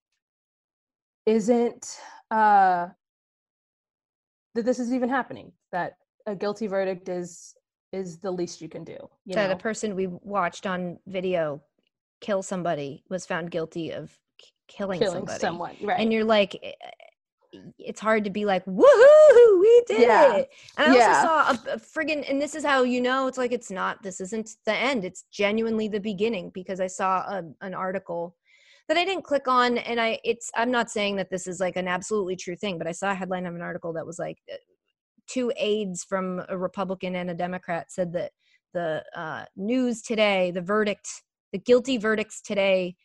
[1.25, 1.99] isn't
[2.31, 2.87] uh,
[4.53, 5.51] that this is even happening.
[5.71, 5.93] That
[6.25, 7.55] a guilty verdict is
[7.91, 8.97] is the least you can do.
[9.25, 9.55] You that know?
[9.55, 11.61] a person we watched on video
[12.21, 15.39] kill somebody was found guilty of k- killing, killing somebody.
[15.39, 15.99] someone, right?
[15.99, 20.35] And you're like, eh, eh, it's hard to be like, woohoo, we did Yeah.
[20.37, 20.49] it.
[20.77, 21.07] And I Yeah.
[21.07, 24.01] also saw a, a friggin', and this is how you know it's like it's not,
[24.03, 25.05] this isn't the end.
[25.05, 28.35] It's genuinely the beginning because I saw a, an article
[28.87, 29.77] that I didn't click on.
[29.77, 32.87] And I, it's, I'm not saying that this is like an absolutely true thing, but
[32.87, 34.57] I saw a headline of an article that was like, eh,
[35.27, 38.31] two aides from a Republican and a Democrat said that
[38.73, 41.07] the uh, news today, the verdict,
[41.55, 42.97] the guilty verdicts today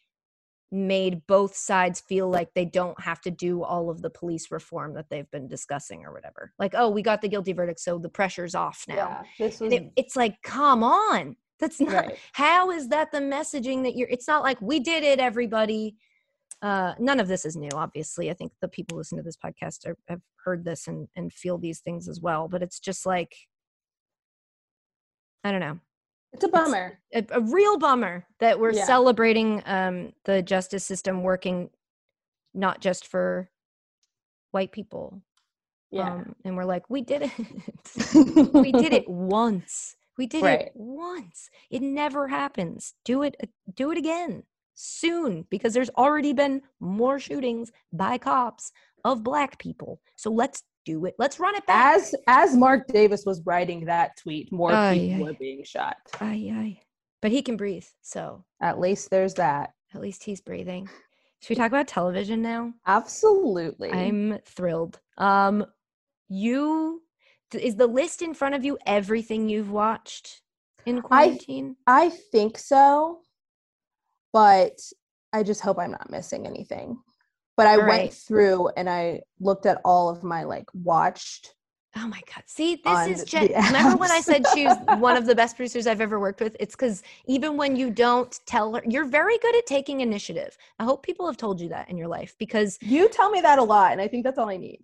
[0.73, 4.93] made both sides feel like they don't have to do all of the police reform
[4.95, 6.53] that they've been discussing or whatever.
[6.59, 8.97] Like, oh, we got the guilty verdict, so the pressure's off now.
[8.97, 11.37] Yeah, this was it, it's like, come on.
[11.61, 12.19] That's not right.
[12.33, 15.95] how is that the messaging that you're it's not like we did it, everybody.
[16.61, 18.31] Uh, none of this is new, obviously.
[18.31, 21.57] I think the people listening to this podcast are, have heard this and, and feel
[21.57, 22.49] these things as well.
[22.49, 23.33] But it's just like,
[25.45, 25.79] I don't know
[26.33, 26.99] It's a bummer.
[27.13, 28.85] a, a real bummer that we're Yeah.
[28.87, 31.71] celebrating um, the justice system working
[32.55, 33.51] not just for
[34.53, 35.23] white people.
[35.91, 36.15] Yeah.
[36.15, 38.55] Um, and we're like, we did it.
[38.55, 39.97] we did it once.
[40.17, 40.61] We did Right.
[40.63, 41.49] it once.
[41.71, 42.95] It never happens.
[43.05, 43.37] Do it.
[43.43, 48.73] uh, Do it again soon because there's already been more shootings by cops
[49.05, 50.01] of black people.
[50.17, 51.15] So let's do it.
[51.19, 51.97] Let's run it back.
[51.97, 55.31] As as Mark Davis was writing that tweet, more Ay, people ay.
[55.31, 55.97] were being shot.
[56.21, 56.81] Aye, aye.
[57.23, 59.75] But he can breathe, so At least there's that.
[59.95, 60.89] at least he's breathing.
[61.43, 62.73] Should we talk about television now?
[62.87, 63.91] Absolutely.
[63.91, 65.01] I'm thrilled.
[65.19, 65.65] Um,
[66.29, 67.03] you
[67.53, 70.43] is the list in front of you everything you've watched
[70.87, 71.77] in quarantine?
[71.87, 73.21] I think so,
[74.33, 74.79] but
[75.33, 76.99] I just hope I'm not missing anything.
[77.61, 78.15] But I All went right.
[78.27, 81.55] through and I looked at all of my like watched.
[81.97, 82.45] oh my god!
[82.47, 83.49] See, this is Jen.
[83.67, 84.73] Remember when I said she's
[85.09, 86.57] one of the best producers I've ever worked with?
[86.59, 90.57] It's because even when you don't tell her, you're very good at taking initiative.
[90.79, 93.59] I hope people have told you that in your life because You tell me that
[93.59, 94.81] a lot, and I think that's all I need.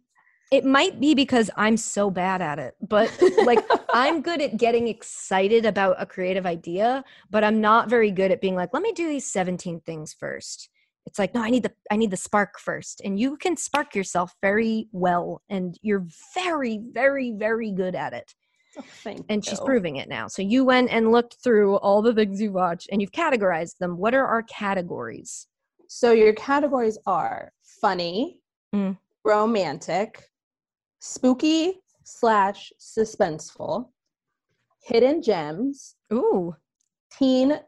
[0.59, 3.09] it might be because I'm so bad at it, but
[3.51, 3.65] like
[4.03, 8.41] I'm good at getting excited about a creative idea, but I'm not very good at
[8.45, 10.69] being like, let me do these 17 things first.
[11.07, 13.01] It's like, no, I need the I need the spark first.
[13.05, 18.35] And you can spark yourself very well and you're very very very good at it.
[18.79, 20.27] Oh, And she's proving it now.
[20.29, 23.97] So you went and looked through all the things you watched and you've categorized them.
[23.97, 25.47] What are our categories?
[25.89, 28.41] So your categories are funny,
[28.75, 28.99] Mm.
[29.25, 30.25] romantic,
[30.99, 33.91] spooky slash suspenseful,
[34.83, 36.55] hidden gems, Ooh,
[37.13, 37.59] teen,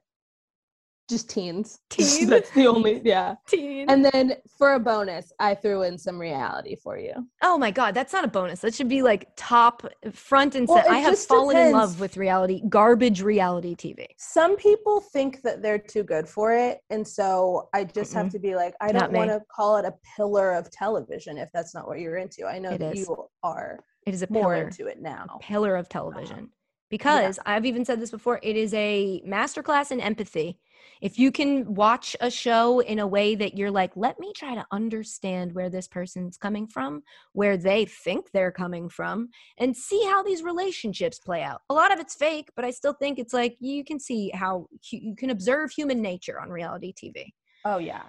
[1.09, 1.81] just teens.
[1.91, 2.29] Teen?
[2.29, 3.37] That's the only yeah.
[3.47, 3.89] teen.
[3.89, 7.13] And then for a bonus, I threw in some reality for you.
[7.43, 8.61] Oh my god, that's not a bonus.
[8.61, 9.83] That should be like top
[10.13, 10.95] front and Well, center.
[10.95, 14.07] I have fallen in love with reality, garbage reality TV.
[14.19, 18.33] Some people think that they're too good for it, and so I just have Mm-mm.
[18.33, 21.51] to be like, I Not don't want to call it a pillar of television if
[21.53, 22.47] that's not what you're into.
[22.47, 23.09] I know It that is.
[23.09, 25.39] you are It is a more pillar, into it now.
[25.41, 25.89] pillar of uh-huh.
[25.91, 26.51] television.
[26.91, 30.59] Because I've even said this before, it is a masterclass in empathy.
[31.03, 34.55] If you can watch a show in a way that you're like, let me try
[34.55, 39.29] to understand where this person's coming from, where they think they're coming from,
[39.59, 41.61] and see how these relationships play out.
[41.69, 44.67] A lot of it's fake, but I still think it's like you can see how
[44.91, 47.27] you can observe human nature on reality TV.
[47.65, 48.05] Oh yeah.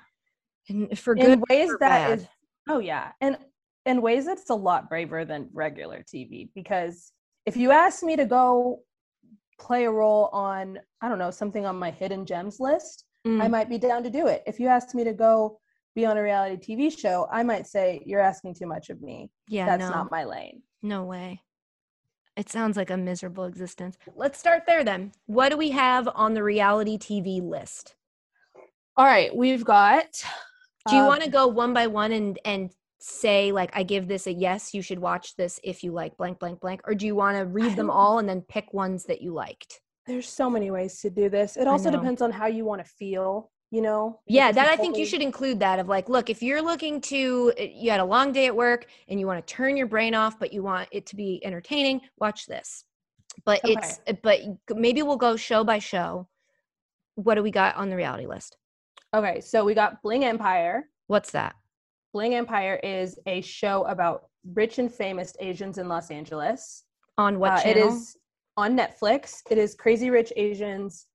[0.70, 2.20] And for good in ways that bad.
[2.20, 2.28] is
[2.70, 3.38] oh yeah and
[3.86, 7.12] in ways that's a lot braver than regular tv because
[7.50, 8.80] if you asked me to go
[9.60, 13.52] play a role on i don't know something on my hidden gems list i Mm.
[13.52, 15.60] might be down to do it if you asked me to go
[15.96, 19.30] be on a reality tv show i might say you're asking too much of me
[19.50, 19.96] yeah, that's no.
[19.98, 21.42] not my lane No way.
[22.38, 23.98] It sounds like a miserable existence.
[24.16, 25.12] Let's start there then.
[25.26, 27.96] What do we have on the reality TV list?
[28.96, 30.08] all right we've got
[30.88, 34.08] Do you uh, want to go one by one and and say like I give
[34.08, 37.06] this a yes, you should watch this if you like blank blank blank or do
[37.06, 39.82] you want to read them all and then pick ones that you liked?
[40.08, 42.90] there's so many ways to do this it also depends on how you want to
[42.90, 46.42] feel you know Yeah, that I think you should include that of like, look, if
[46.42, 49.54] you're looking to, uh, you had a long day at work and you want to
[49.54, 52.84] turn your brain off, but you want it to be entertaining, watch this.
[53.46, 53.74] But Okay.
[53.74, 54.40] it's, uh, but
[54.76, 56.28] maybe we'll go show by show.
[57.16, 58.58] What do we got on the reality list?
[59.16, 61.56] okay so we got bling empire What's that?
[62.14, 66.84] Bling Empire is a show about rich and famous Asians in Los Angeles.
[67.18, 67.84] On what Uh, channel?
[67.84, 68.18] It is
[68.58, 69.42] on Netflix.
[69.50, 71.08] It is Crazy Rich Asians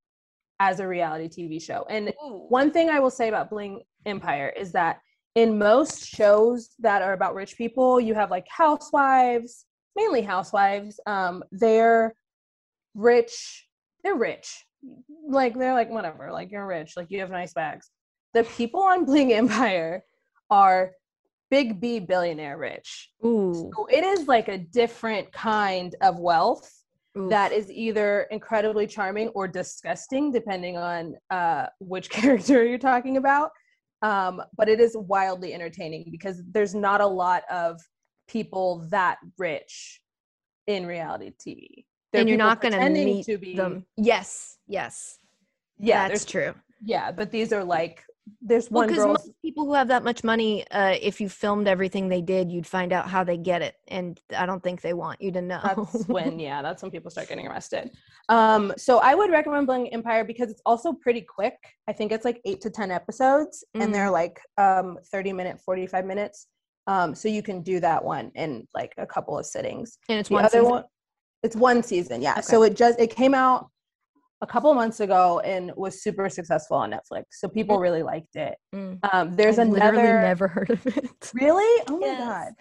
[0.60, 1.84] as a reality TV show.
[1.88, 5.00] And one thing I will say about Bling Empire is that
[5.34, 9.66] in most shows that are about rich people, you have like housewives,
[9.96, 11.00] mainly housewives.
[11.06, 12.14] Um, they're
[12.94, 13.68] rich.
[14.04, 14.64] They're rich.
[15.26, 16.30] Like they're like whatever.
[16.30, 16.96] Like you're rich.
[16.96, 17.90] Like you have nice bags.
[18.32, 20.04] The people on Bling Empire
[20.54, 20.92] are
[21.50, 23.10] big B billionaire rich.
[23.24, 26.70] Ooh, So it is like a different kind of wealth
[27.18, 27.28] oof.
[27.30, 33.50] that is either incredibly charming or disgusting, depending on uh, which character you're talking about.
[34.02, 37.80] Um, but it is wildly entertaining because there's not a lot of
[38.28, 40.00] people that rich
[40.66, 41.84] in reality TV.
[42.12, 43.86] There and you're not going to meet be them.
[43.96, 45.18] Yes, yes,
[45.78, 46.54] Yeah, that's true.
[46.84, 48.04] yeah, but these are like
[48.40, 49.12] there's one because girl.
[49.12, 52.66] most people who have that much money, uh, if you filmed everything they did, you'd
[52.66, 55.60] find out how they get it, and I don't think they want you to know.
[55.62, 57.90] That's when, yeah, that's when people start getting arrested.
[58.28, 61.56] Um, so I would recommend Bling Empire because it's also pretty quick.
[61.86, 65.86] I think it's like eight to ten episodes, and they're like um, thirty minute, forty
[65.86, 66.46] five minutes.
[66.86, 69.98] Um, so you can do that one in like a couple of sittings.
[70.08, 70.70] and it's The one other season.
[70.70, 70.84] one,
[71.42, 72.40] it's one season, yeah.
[72.40, 73.70] So it just it came out
[74.44, 77.24] a couple months ago and was super successful on Netflix.
[77.32, 78.54] So people really liked it.
[78.74, 78.98] Mm.
[79.12, 79.96] Um, there's I've another.
[79.96, 81.30] literally never heard of it.
[81.34, 81.82] Really?
[81.88, 82.52] Oh my god.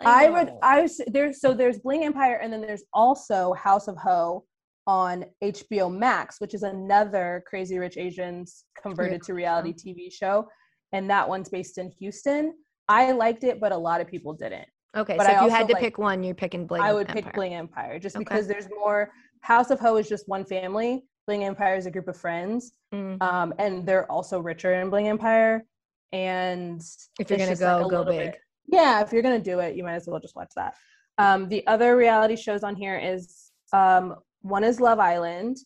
[0.00, 0.52] I, would.
[0.62, 4.44] I was there's so there's Bling Empire and then there's also House of Ho
[4.86, 10.48] on HBO Max, which is another Crazy Rich Asians converted to reality TV show.
[10.92, 12.54] And that one's based in Houston.
[12.88, 14.66] I liked it, but a lot of people didn't.
[14.96, 16.80] Okay, but so I if you had to like- pick one, you're picking Bling.
[16.82, 17.22] I would Empire.
[17.22, 18.24] pick Bling Empire just Okay.
[18.24, 19.10] because there's more
[19.42, 21.04] House of Ho is just one family.
[21.28, 22.72] Bling Empire is a group of friends.
[22.92, 23.20] Mm.
[23.22, 25.62] Um, and they're also richer in Bling Empire.
[26.10, 26.80] And
[27.20, 28.32] If you're gonna just, like, go, go big.
[28.32, 30.74] bit- yeah, if you're gonna do it, you might as well just watch that.
[31.18, 35.58] Um, the other reality shows on here is um, one is Love Island,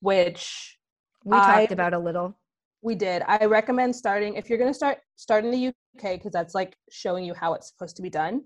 [0.00, 0.78] which
[1.24, 2.38] We talked about a little.
[2.80, 3.22] we did.
[3.26, 7.26] I recommend starting if you're gonna start start in the UK because that's like showing
[7.26, 8.44] you how it's supposed to be done.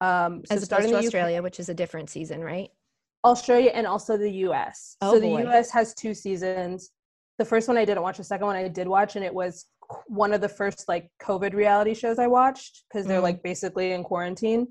[0.00, 2.70] Um, so As opposed in to the UK Australia, which is a different season, right?
[3.26, 4.96] Australia and also the US.
[5.00, 5.46] Oh, so the boy.
[5.48, 6.90] US has two seasons.
[7.38, 8.16] The first one I didn't watch.
[8.16, 9.66] The second one I did watch, and it was
[10.06, 13.24] one of the first like COVID reality shows I watched because they're Mm.
[13.30, 14.68] like basically in quarantine.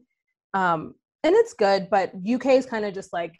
[0.53, 3.36] Um, and it's good, but UK is kind of just like,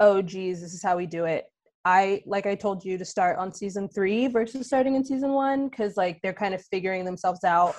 [0.00, 1.44] oh geez, this is how we do it.
[1.84, 5.68] I like I told you to start on season three versus starting in season one
[5.68, 7.74] because like they're kind of figuring themselves out.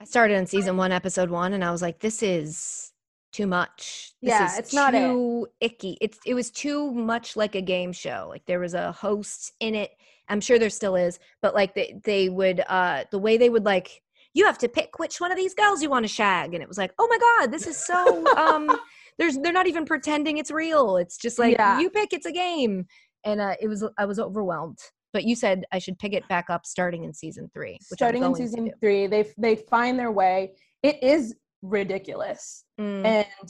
[0.00, 2.92] I started in season one, episode one, and I was like, "This is
[3.36, 4.14] too much.
[4.22, 5.00] This Yeah, is it's not it.
[5.00, 5.98] too icky.
[6.00, 8.26] It's it was too much like a game show.
[8.30, 9.90] Like there was a host in it.
[10.28, 13.64] I'm sure there still is, but like they they would uh the way they would
[13.64, 14.02] like
[14.34, 16.68] you have to pick which one of these girls you want to shag, and it
[16.68, 18.76] was like, oh my god, this is so um.
[19.18, 20.98] There's they're not even pretending it's real.
[20.98, 21.80] It's just like Yeah.
[21.80, 22.12] you pick.
[22.12, 22.84] It's a game,
[23.24, 24.78] and uh, it was I was overwhelmed.
[25.14, 27.78] But you said I should pick it back up starting in season three.
[27.80, 30.52] Starting in season three, they they find their way.
[30.82, 31.34] It is
[31.68, 32.64] ridiculous.
[32.80, 33.04] Mm.
[33.04, 33.48] and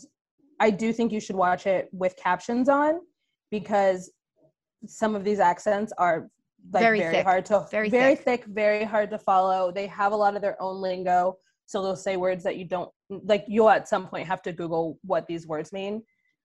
[0.60, 3.00] I do think you should watch it with captions on
[3.50, 4.10] because
[4.86, 6.28] some of these accents are
[6.72, 8.44] like Very very, thick, hard to very very thick.
[8.44, 9.70] thick, very hard to follow.
[9.70, 11.36] They have a lot of their own lingo,
[11.66, 13.44] so they'll say words that you don't like.
[13.46, 16.02] You'll at some point have to Google what these words mean.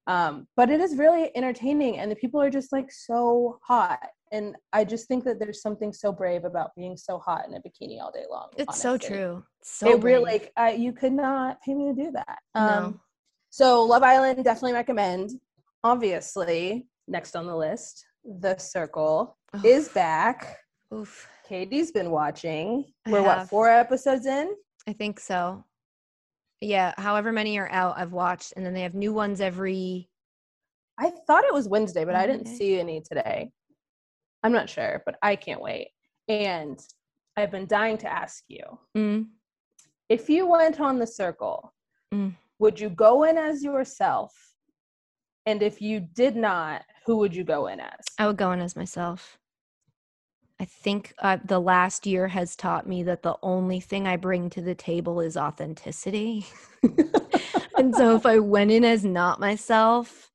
[0.08, 4.00] Um, but it is really entertaining, and the people are just like so hot.
[4.32, 7.60] And I just think that there's something so brave about being so hot in a
[7.60, 8.48] bikini all day long.
[8.58, 9.10] It's so honestly.
[9.10, 9.44] true.
[9.62, 10.42] So it really brave.
[10.42, 12.40] like I, you could not pay me to do that.
[12.56, 12.62] No.
[12.62, 13.00] Um,
[13.50, 15.32] so Love Island definitely recommend.
[15.84, 19.66] Obviously, next on the list, The Circle Ugh.
[19.66, 20.60] is back.
[20.94, 21.28] Oof.
[21.48, 22.86] Katie's been watching.
[23.08, 24.56] We're what four episodes in?
[24.88, 25.66] I think so.
[26.62, 30.10] Yeah, however many are out, I've watched, and then they have new ones every.
[30.98, 33.52] I thought it was Wednesday, but I didn't see any today.
[34.44, 35.90] I'm not sure, but I can't wait.
[36.28, 36.80] And
[37.38, 38.64] I've been dying to ask you
[38.96, 39.28] Mm,
[40.10, 41.74] if you went on The Circle,
[42.14, 42.36] Mm.
[42.60, 44.34] would you go in as yourself?
[45.46, 48.06] And if you did not, who would you go in as?
[48.20, 49.40] I would go in as myself.
[50.60, 54.50] I think uh, the last year has taught me that the only thing I bring
[54.52, 56.46] to the table is authenticity.
[57.78, 60.32] and so if I went in as not myself,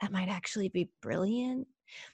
[0.00, 1.68] that might actually be brilliant.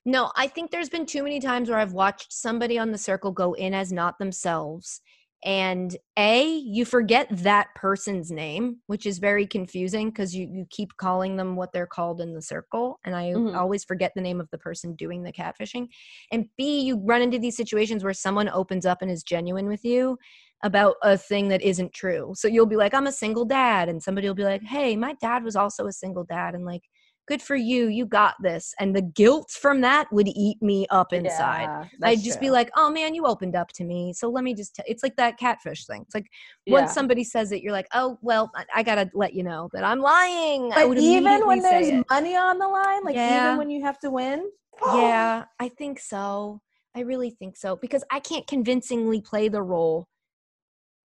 [0.04, 3.32] No, I think there's been too many times where I've watched somebody on the circle
[3.32, 5.00] go in as not themselves.
[5.44, 10.96] And A, you forget that person's name, which is very confusing because you, you keep
[10.96, 12.98] calling them what they're called in the circle.
[13.04, 13.54] And I Mhm.
[13.54, 15.88] always forget the name of the person doing the catfishing.
[16.32, 19.84] And B, you run into these situations where someone opens up and is genuine with
[19.84, 20.18] you
[20.62, 22.32] about a thing that isn't true.
[22.34, 23.90] So you'll be like, I'm a single dad.
[23.90, 26.54] And somebody will be like, hey, my dad was also a single dad.
[26.54, 26.84] And like,
[27.26, 27.88] good for you.
[27.88, 28.74] You got this.
[28.78, 31.68] And the guilt from that would eat me up inside.
[31.68, 34.12] Yeah, I'd just be like, oh man, you opened up to me.
[34.12, 34.82] So let me just, t-.
[34.86, 36.02] it's like that catfish thing.
[36.02, 36.26] It's like
[36.66, 39.68] once somebody says it, you're like, oh, well, I, I got to let you know
[39.72, 40.72] that I'm lying.
[40.72, 42.06] I But even when there's it.
[42.10, 43.46] money on the line, like Yeah.
[43.46, 44.50] even when you have to win,
[44.94, 46.60] Yeah, I think so.
[46.96, 50.06] I really think so because I can't convincingly play the role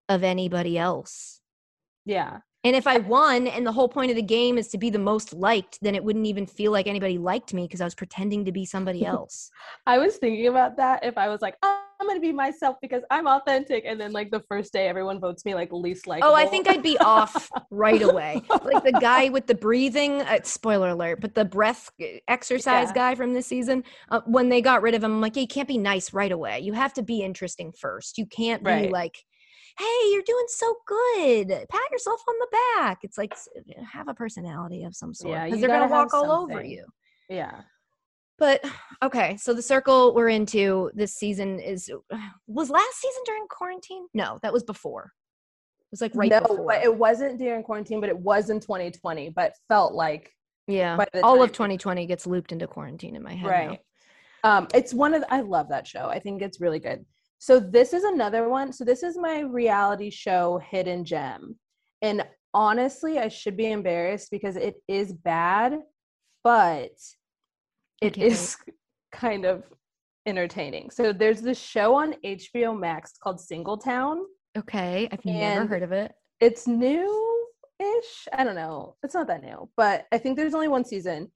[0.08, 1.40] of anybody else.
[2.04, 4.90] yeah, And if I won and the whole point of the game is to be
[4.90, 7.94] the most liked, then it wouldn't even feel like anybody liked me because I was
[7.94, 9.50] pretending to be somebody else.
[9.86, 11.04] I was thinking about that.
[11.04, 13.84] If I was like, oh, I'm gonna be myself because I'm authentic.
[13.86, 16.24] And then like the first day, everyone votes me like least like.
[16.24, 18.42] Oh, I think I'd be off right away.
[18.64, 20.22] Like the guy with the breathing.
[20.22, 22.94] Uh, spoiler alert, but the breath uh, exercise Yeah.
[22.94, 23.84] guy from this season.
[24.10, 26.32] Uh, when they got rid of him, I'm like, yeah, you can't be nice right
[26.32, 26.60] away.
[26.60, 28.16] You have to be interesting first.
[28.16, 29.22] You can't be like,
[29.78, 31.48] hey, you're doing so good.
[31.48, 32.98] Pat yourself on the back.
[33.02, 33.34] It's like
[33.92, 36.84] have a personality of some sort Yeah, because you they're gonna walk all over you.
[37.28, 37.62] yeah.
[38.38, 38.64] But
[39.02, 41.90] okay, so the circle we're into this season is
[42.46, 44.06] was last season during quarantine?
[44.14, 45.12] No, that was before.
[45.80, 46.66] It was like right no, before.
[46.66, 49.30] but it wasn't during quarantine, but it was in 2020.
[49.30, 50.32] But felt like
[50.66, 53.50] yeah, all of 2020 gets looped into quarantine in my head.
[53.50, 53.68] now.
[53.68, 53.80] right.
[54.42, 56.08] Um, it's one of the, I love that show.
[56.08, 57.04] I think it's really good.
[57.40, 58.70] So this is another one.
[58.70, 61.58] So this is my reality show Hidden Gem.
[62.02, 62.22] And
[62.52, 65.78] honestly, I should be embarrassed because it is bad,
[66.44, 66.92] but
[68.02, 68.58] it is
[69.12, 69.64] kind of
[70.26, 70.90] entertaining.
[70.90, 74.18] So there's this show on HBO Max called Singletown.
[74.58, 76.12] Okay, I've never heard of it.
[76.40, 77.46] It's new
[77.78, 78.28] ish.
[78.34, 78.96] I don't know.
[79.02, 81.32] It's not that new, but I think there's only one season.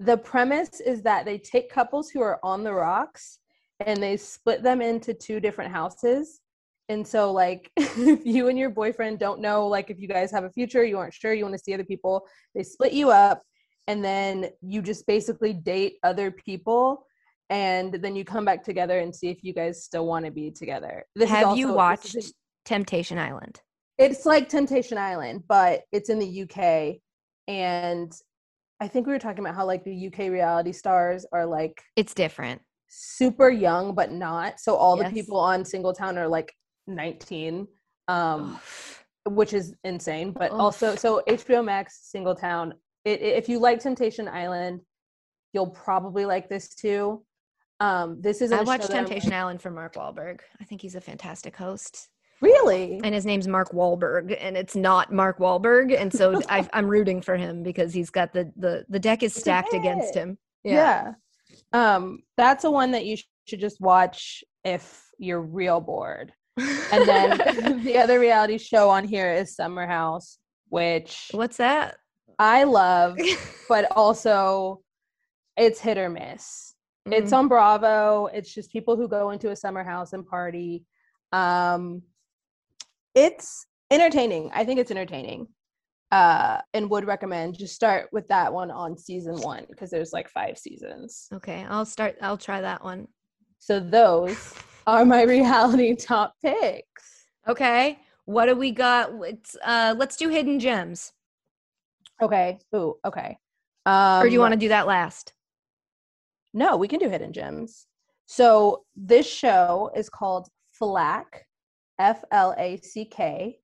[0.00, 3.38] The premise is that they take couples who are on the rocks
[3.86, 6.40] and they split them into two different houses.
[6.88, 10.44] And so, like, if you and your boyfriend don't know, like, if you guys have
[10.44, 13.42] a future, you aren't sure, you want to see other people, they split you up,
[13.86, 17.06] and then you just basically date other people,
[17.50, 20.50] and then you come back together and see if you guys still want to be
[20.50, 21.04] together.
[21.14, 22.34] This Have you also- this watched is-
[22.64, 23.60] Temptation Island?
[23.98, 27.00] it's like Temptation Island, but it's in the UK.
[27.46, 28.12] And
[28.80, 32.12] I think we were talking about how like the UK reality stars are like It's
[32.14, 32.60] different.
[32.88, 34.60] Super young, but not.
[34.60, 35.08] So all Yes.
[35.08, 36.52] the people on Singletown are like
[36.86, 37.66] 19,
[38.08, 38.58] um,
[39.28, 40.32] which is insane.
[40.32, 40.60] But Ugh.
[40.60, 42.72] also, so HBO Max Singletown.
[43.04, 44.80] It, it- if you like Temptation Island,
[45.52, 47.24] you'll probably like this too.
[47.80, 50.40] Um, this is I watched Temptation Island for Mark Walberg.
[50.60, 52.08] I think he's a fantastic host.
[52.40, 53.00] Really?
[53.02, 57.20] And his name's Mark Walberg, and it's not Mark Wahlberg, and so I, I'm rooting
[57.20, 60.38] for him because he's got the the the deck is stacked against him.
[60.62, 61.14] yeah.
[61.74, 66.32] Um that's a one that you sh- should just watch if you're real bored.
[66.56, 67.38] And then
[67.84, 70.38] the other reality show on here is summer house
[70.70, 71.96] which what's that?
[72.38, 73.18] i love
[73.68, 74.80] but also
[75.56, 76.74] it's hit or miss.
[77.06, 77.36] It's Mm.
[77.38, 78.26] on bravo.
[78.26, 80.84] It's just people who go into a summer house and party.
[81.32, 82.02] Um
[83.14, 84.50] it's entertaining.
[84.54, 85.46] I think it's entertaining
[86.14, 90.28] uh and would recommend just start with that one on season one because there's like
[90.28, 91.66] five seasons okay.
[91.68, 92.16] I'll start.
[92.22, 93.08] I'll try that one.
[93.58, 94.54] so those
[94.86, 97.04] are my reality top picks
[97.46, 97.98] Okay.
[98.24, 99.10] What do we got?
[99.20, 101.12] It's, uh, let's do hidden gems.
[102.22, 103.36] okay ooh okay
[103.84, 105.34] um or do you want to do that last?
[106.54, 107.86] No, we can do hidden gems.
[108.26, 111.44] So this show is called Flack,
[111.98, 113.58] F L A C K.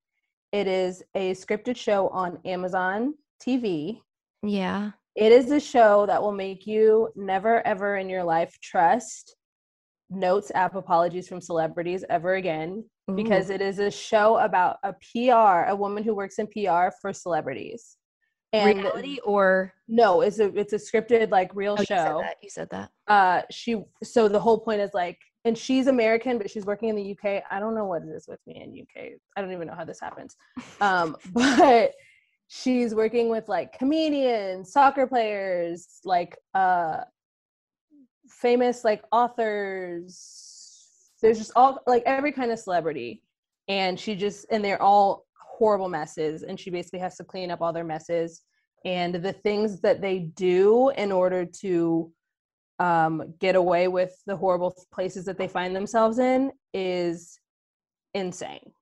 [0.53, 3.15] It is a scripted show on Amazon
[3.45, 4.01] TV.
[4.43, 4.91] Yeah.
[5.15, 9.37] It is a show that will make you never ever in your life trust
[10.11, 15.71] notes app apologies from celebrities ever again because it is a show about a PR,
[15.71, 17.97] a woman who works in PR for celebrities.
[18.53, 22.19] And reality or no, it's a it's a scripted like real oh, you said show.
[22.21, 22.37] that.
[22.43, 22.91] You said that.
[23.07, 26.97] uh she so the whole point is like and she's american but she's working in
[26.97, 29.05] the uk i don't know what it is with me in uk
[29.37, 30.37] i don't even know how this happens.
[30.81, 31.93] Um but
[32.49, 36.99] she's working with like comedians soccer players like uh
[38.31, 40.57] famous like authors.
[41.21, 43.23] There's just all like every kind of celebrity.
[43.69, 45.27] And she just and they're all
[45.59, 46.43] horrible messes.
[46.43, 48.43] And she basically has to clean up all their messes.
[48.85, 52.11] And the things that they do in order to
[52.81, 57.39] um, get away with the horrible places that they find themselves in is
[58.15, 58.73] insane.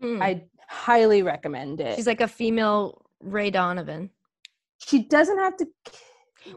[0.00, 0.22] Hmm.
[0.22, 1.96] I highly recommend it.
[1.96, 4.10] She's like a female Ray Donovan.
[4.78, 5.66] she doesn't have to.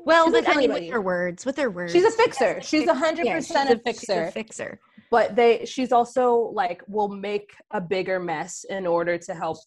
[0.06, 2.62] Well, but I mean, with her words, with her words, She's a fixer.
[2.62, 4.06] She's a hundred percent a fixer.
[4.26, 4.80] She's a fixer.
[5.10, 9.58] But they, she's also like will make a bigger mess in order to help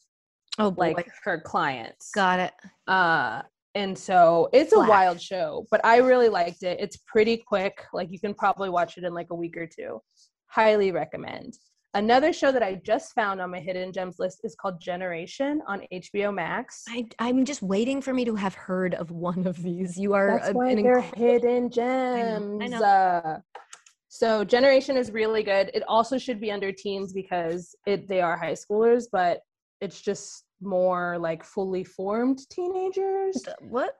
[0.58, 0.92] Oh, boy.
[0.96, 2.10] like her clients.
[2.12, 2.52] got it.
[2.86, 3.42] Uh,
[3.74, 4.88] and so it's a Black.
[4.88, 6.78] wild show, but I really liked it.
[6.80, 7.84] It's pretty quick.
[7.92, 10.00] Like you can probably watch it in like a week or two.
[10.46, 11.58] Highly recommend.
[11.94, 15.82] Another show that I just found on my hidden gems list is called Generation on
[15.92, 16.82] HBO Max.
[16.88, 19.96] I, I'm just waiting for me to have heard of one of these.
[19.96, 22.62] You are That's why they're hidden know, gems.
[22.62, 22.82] I know.
[22.82, 23.38] Uh,
[24.08, 25.70] so Generation is really good.
[25.72, 29.40] It also should be under teens because it they are high schoolers, but
[29.80, 33.42] it's just more like fully formed teenagers.
[33.60, 33.94] What?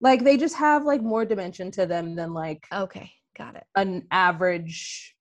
[0.00, 3.64] Like they just have like more dimension to them than like Okay, got it.
[3.76, 5.14] an average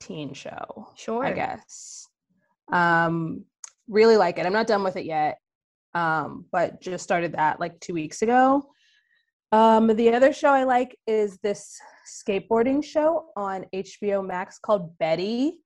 [0.00, 0.88] teen show.
[0.96, 1.24] Sure.
[1.24, 2.06] I guess.
[2.72, 3.44] Um,
[3.88, 4.46] really like it.
[4.46, 5.38] I'm not done with it yet,
[5.94, 8.64] um, but just started that like two weeks ago.
[9.52, 11.76] Um, the other show I like is this
[12.06, 15.58] skateboarding show on HBO Max called Betty,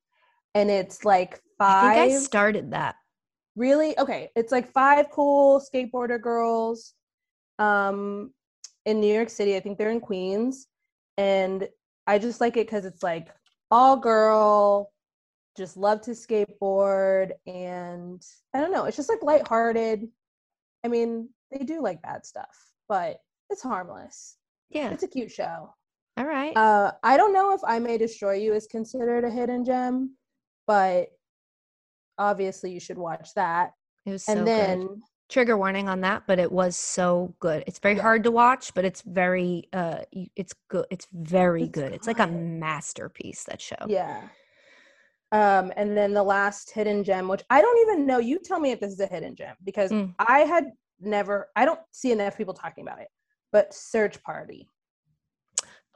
[0.55, 1.97] and it's like I five.
[2.09, 2.95] think I started that.
[3.57, 4.31] Really okay.
[4.35, 6.95] It's like five cool skateboarder girls,
[7.59, 8.33] um,
[8.87, 9.57] in New York City.
[9.57, 10.67] I think they're in Queens,
[11.17, 11.69] and
[12.07, 13.29] I just like it because it's like
[13.71, 14.93] all girl,
[15.57, 18.23] just love to skateboard, and
[18.55, 18.85] I don't know.
[18.85, 20.09] It's just like lighthearted.
[20.85, 23.19] I mean, they do like bad stuff, but
[23.51, 24.37] it's harmless.
[24.71, 24.91] Yeah.
[24.91, 25.73] It's a cute show.
[26.17, 26.57] All right.
[26.57, 30.17] Uh, I don't know if I May Destroy You is considered a hidden gem,
[30.67, 31.09] but
[32.19, 33.73] obviously you should watch that.
[34.07, 34.47] it was so and good.
[34.47, 38.03] then trigger warning on that but it was so good it's very Yeah.
[38.03, 40.01] hard to watch but it's very uh
[40.37, 44.21] it's good it's very It's good it's like a masterpiece that show yeah.
[45.33, 48.19] Um, and then the last hidden gem, which I don't even know.
[48.19, 50.15] You tell me if this is a hidden gem because Mm.
[50.21, 50.67] I had
[51.01, 51.49] never.
[51.57, 53.09] I don't see enough people talking about it.
[53.51, 54.69] But Search Party.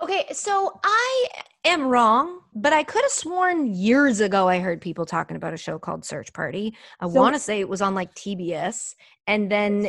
[0.01, 1.27] Okay so i
[1.65, 5.57] am wrong but i could have sworn years ago i heard people talking about a
[5.57, 8.95] show called search party i So- want to say it was on like tbs
[9.27, 9.89] and then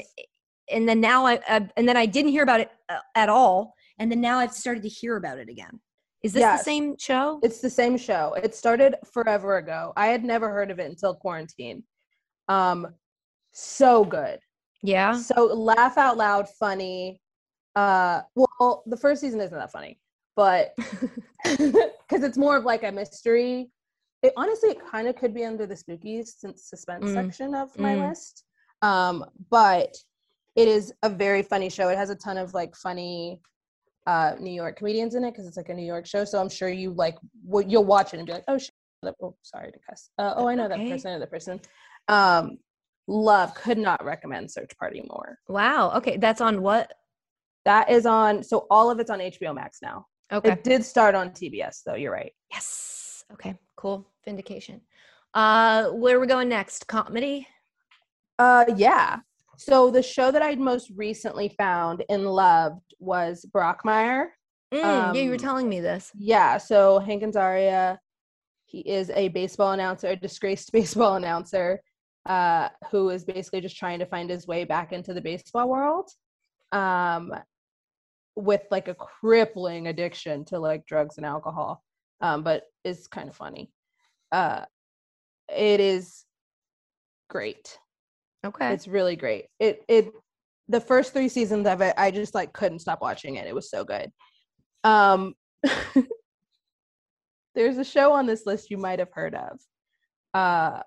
[0.72, 3.74] and then now I, I and then i didn't hear about it uh, at all
[4.00, 5.80] and then now i've started to hear about it again
[6.22, 6.60] is this Yes.
[6.60, 8.34] the same show It's the same show.
[8.34, 9.94] It started forever ago.
[9.96, 11.82] I had never heard of it until quarantine.
[12.50, 12.88] Um,
[13.54, 14.40] so good.
[14.84, 17.22] yeah So laugh out loud, funny.
[17.76, 20.00] Uh, well, the first season isn't that funny,
[20.36, 20.74] but
[21.44, 23.70] because it's more of like a mystery.
[24.22, 27.14] It honestly, it kind of could be under the spooky since suspense Mm.
[27.14, 28.10] section of my Mm.
[28.10, 28.44] list.
[28.82, 29.96] Um, but
[30.56, 31.90] it is a very funny show.
[31.90, 33.42] It has a ton of like funny
[34.08, 36.26] uh New York comedians in it because it's like a New York show.
[36.26, 37.18] So I'm sure you like
[37.48, 38.72] w- you'll watch it and be like, oh, shit.
[39.22, 40.10] oh sorry to cuss.
[40.18, 41.12] Uh, oh, I know that person.
[41.12, 41.60] I know that person.
[42.08, 42.58] Um,
[43.08, 45.38] love could not recommend Search Party more.
[45.48, 46.94] wow okay that's on what
[47.70, 48.42] That is on.
[48.42, 50.08] So all of it's on HBO Max now.
[50.34, 51.94] okay It did start on TBS though.
[51.94, 52.32] You're right.
[52.52, 53.24] Yes.
[53.32, 53.56] Okay.
[53.76, 54.08] Cool.
[54.26, 54.82] Vindication.
[55.36, 56.88] Uh, where are we going next?
[56.88, 57.48] Comedy.
[58.40, 59.18] Uh, yeah.
[59.58, 64.30] So the show that I'd most recently found and loved was Brockmire.
[64.74, 66.12] Mm, yeah, you were Um, telling me this.
[66.18, 66.58] Yeah.
[66.58, 68.00] So Hank Azaria,
[68.66, 71.84] he is a baseball announcer, a disgraced baseball announcer,
[72.26, 76.10] uh, who is basically just trying to find his way back into the baseball world.
[76.72, 77.32] Um,
[78.36, 81.84] with like a crippling addiction to like drugs and alcohol.
[82.22, 83.72] Um, but it's kind of funny.
[84.32, 84.66] Uh,
[85.56, 86.26] it is
[87.30, 87.78] great.
[88.46, 88.74] Okay.
[88.74, 89.46] It's really great.
[89.60, 90.12] It it
[90.68, 93.48] the first three seasons of it, I just like couldn't stop watching it.
[93.48, 94.12] It was so good.
[94.84, 95.34] Um
[97.56, 99.60] there's a show on this list you might have heard of.
[100.34, 100.82] Uh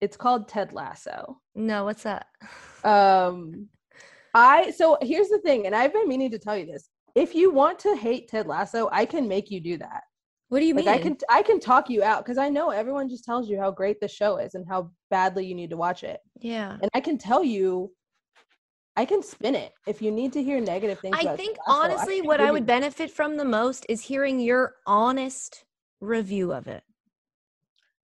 [0.00, 1.40] it's called Ted Lasso.
[1.54, 2.26] no, what's that?
[2.84, 3.68] Um
[4.34, 6.88] I so here's the thing, and I've been meaning to tell you this.
[7.14, 10.02] If you want to hate Ted Lasso, I can make you do that.
[10.48, 10.94] What do you Like mean?
[10.94, 13.70] I can I can talk you out because I know everyone just tells you how
[13.70, 16.20] great the show is and how badly you need to watch it.
[16.40, 16.76] yeah.
[16.80, 17.90] and I can tell you,
[18.96, 21.16] I can spin it if you need to hear negative things.
[21.18, 24.74] I think Lasso, honestly, can what I would benefit from the most is hearing your
[24.86, 25.64] honest
[26.00, 26.82] review of it.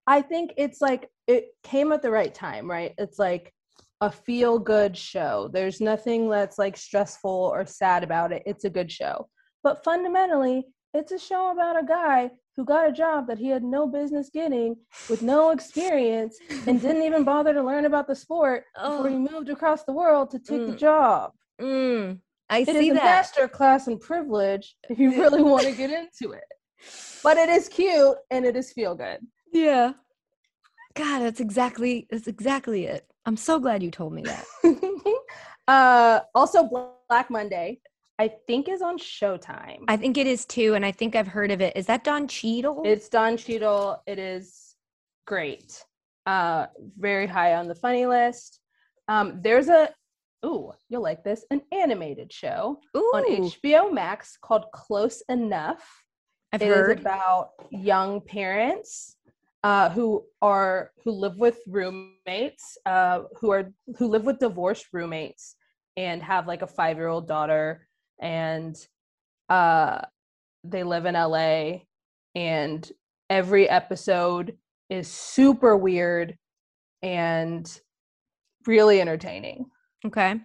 [0.06, 2.94] I think it's like it came at the right time, right?
[2.96, 3.52] It's like
[4.00, 5.50] a feel good show.
[5.52, 8.42] There's nothing that's like stressful or sad about it.
[8.46, 9.28] It's a good show,
[9.62, 13.62] but fundamentally, it's a show about a guy who got a job that he had
[13.62, 14.76] no business getting
[15.08, 19.28] with no experience and didn't even bother to learn about the sport before he Oh.
[19.32, 20.78] moved across the world to take the Mm.
[20.78, 21.32] job.
[21.60, 23.04] Mm, I It is see a that.
[23.04, 26.44] master class in privilege if you really want to get into it.
[27.22, 29.18] But it is cute and it is feel good.
[29.52, 29.92] Yeah.
[30.94, 33.06] God, that's exactly that's exactly it.
[33.28, 34.46] I'm so glad you told me that.
[35.68, 36.66] uh, also,
[37.10, 37.78] Black Monday,
[38.18, 39.80] I think, is on Showtime.
[39.86, 41.76] I think it is too, and I think I've heard of it.
[41.76, 42.84] Is that Don Cheadle?
[42.86, 44.02] it's Don Cheadle.
[44.06, 44.74] It is
[45.26, 45.84] great.
[46.24, 46.68] Uh,
[46.98, 48.60] very high on the funny list.
[49.08, 49.90] Um, there's a
[50.46, 55.86] ooh, you'll like this, an animated show Ooh, on HBO Max called Close Enough.
[56.54, 57.00] I've It is heard.
[57.00, 59.17] about young parents
[59.64, 65.56] uh, who are who live with roommates uh, who are who live with divorced roommates
[65.96, 67.86] and have like a five year old daughter
[68.20, 68.76] and
[69.48, 70.00] uh,
[70.64, 71.80] they live in LA
[72.34, 72.92] and
[73.30, 74.56] every episode
[74.90, 76.36] is super weird
[77.02, 77.80] and
[78.66, 79.66] really entertaining.
[80.06, 80.40] Okay.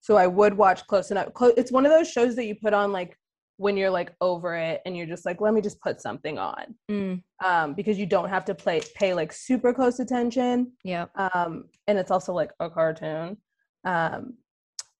[0.00, 1.28] So I would watch Close Enough.
[1.56, 3.17] It's one of those shows that you put on like
[3.58, 6.74] when you're like over it and you're just like, let me just put something on.
[6.90, 10.72] Mm, Um, because you don't have to play pay like super close attention.
[10.84, 11.06] yeah.
[11.16, 13.36] Um, and it's also like a cartoon.
[13.84, 14.34] Um,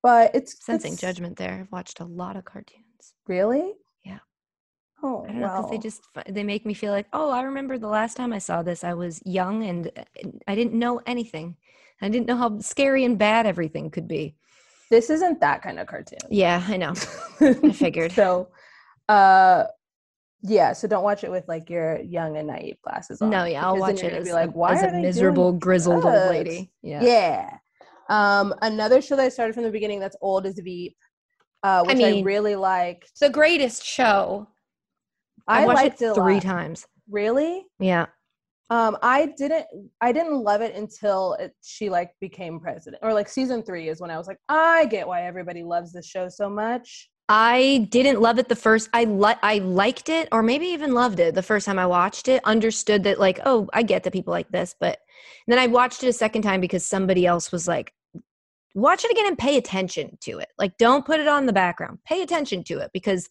[0.02, 1.60] but it's Sensing it's- judgment there.
[1.60, 3.14] I've watched a lot of cartoons.
[3.26, 3.74] Really?
[4.05, 4.18] Yeah.
[5.02, 7.78] Oh, I don't know because they just they make me feel like oh I remember
[7.78, 10.02] the last time I saw this I was young and uh,
[10.48, 11.56] I didn't know anything
[12.02, 14.35] I didn't know how scary and bad everything could be
[14.90, 16.19] this isn't that kind of cartoon.
[16.31, 16.94] yeah I know
[17.40, 18.12] I figured.
[18.23, 18.48] so,
[19.09, 19.65] uh,
[20.43, 20.73] yeah.
[20.73, 23.31] So don't watch it with like your young and naive glasses on.
[23.31, 26.31] no yeah I'll watch it as, be like, why as are a miserable grizzled old
[26.31, 27.51] lady yeah Yeah.
[28.09, 30.97] Um, another show that I started from the beginning that's old is Veep,
[31.62, 33.10] uh, which I, mean, really liked.
[33.20, 34.48] the greatest show
[35.47, 36.43] I, watched liked it it three lot.
[36.43, 37.66] times Really?
[37.78, 38.06] yeah
[38.70, 39.66] Um, I didn't
[40.01, 44.01] I didn't love it until it, she like became president or like season three is
[44.01, 47.09] when I was like, I get why everybody loves this show so much.
[47.31, 51.20] I didn't love it the first I li- I liked it or maybe even loved
[51.20, 54.32] it the first time I watched it understood that like oh I get that people
[54.32, 54.99] like this but
[55.47, 57.93] then I watched it a second time because somebody else was like
[58.74, 61.99] watch it again and pay attention to it like don't put it on the background
[62.07, 63.28] pay attention to it because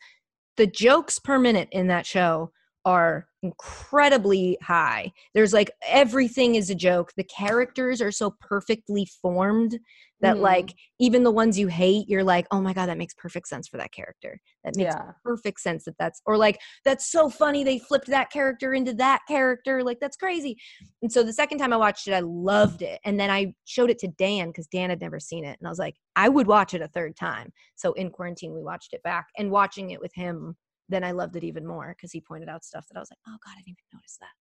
[0.57, 2.51] the jokes per minute in that show
[2.87, 5.11] are incredibly high.
[5.33, 7.11] There's like everything is a joke.
[7.17, 9.77] The characters are so perfectly formed
[10.21, 10.41] that Mhm.
[10.41, 13.67] like even the ones you hate you're like oh my god that makes perfect sense
[13.67, 14.39] for that character.
[14.63, 15.11] That makes Yeah.
[15.21, 19.21] perfect sense that that's or like that's so funny they flipped that character into that
[19.27, 19.83] character.
[19.83, 20.57] Like that's crazy.
[21.01, 23.01] And so the second time i watched it i loved it.
[23.03, 25.57] And then i showed it to dan because dan had never seen it.
[25.59, 27.51] And i was like i would watch it a third time.
[27.75, 29.27] So in quarantine we watched it back.
[29.37, 30.55] And watching it with him
[30.89, 33.19] then i loved it even more because he pointed out stuff that i was like
[33.27, 34.35] oh god i didn't even notice that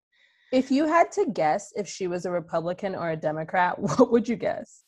[0.52, 4.28] If you had to guess if she was a Republican or a Democrat, what would
[4.30, 4.84] you guess?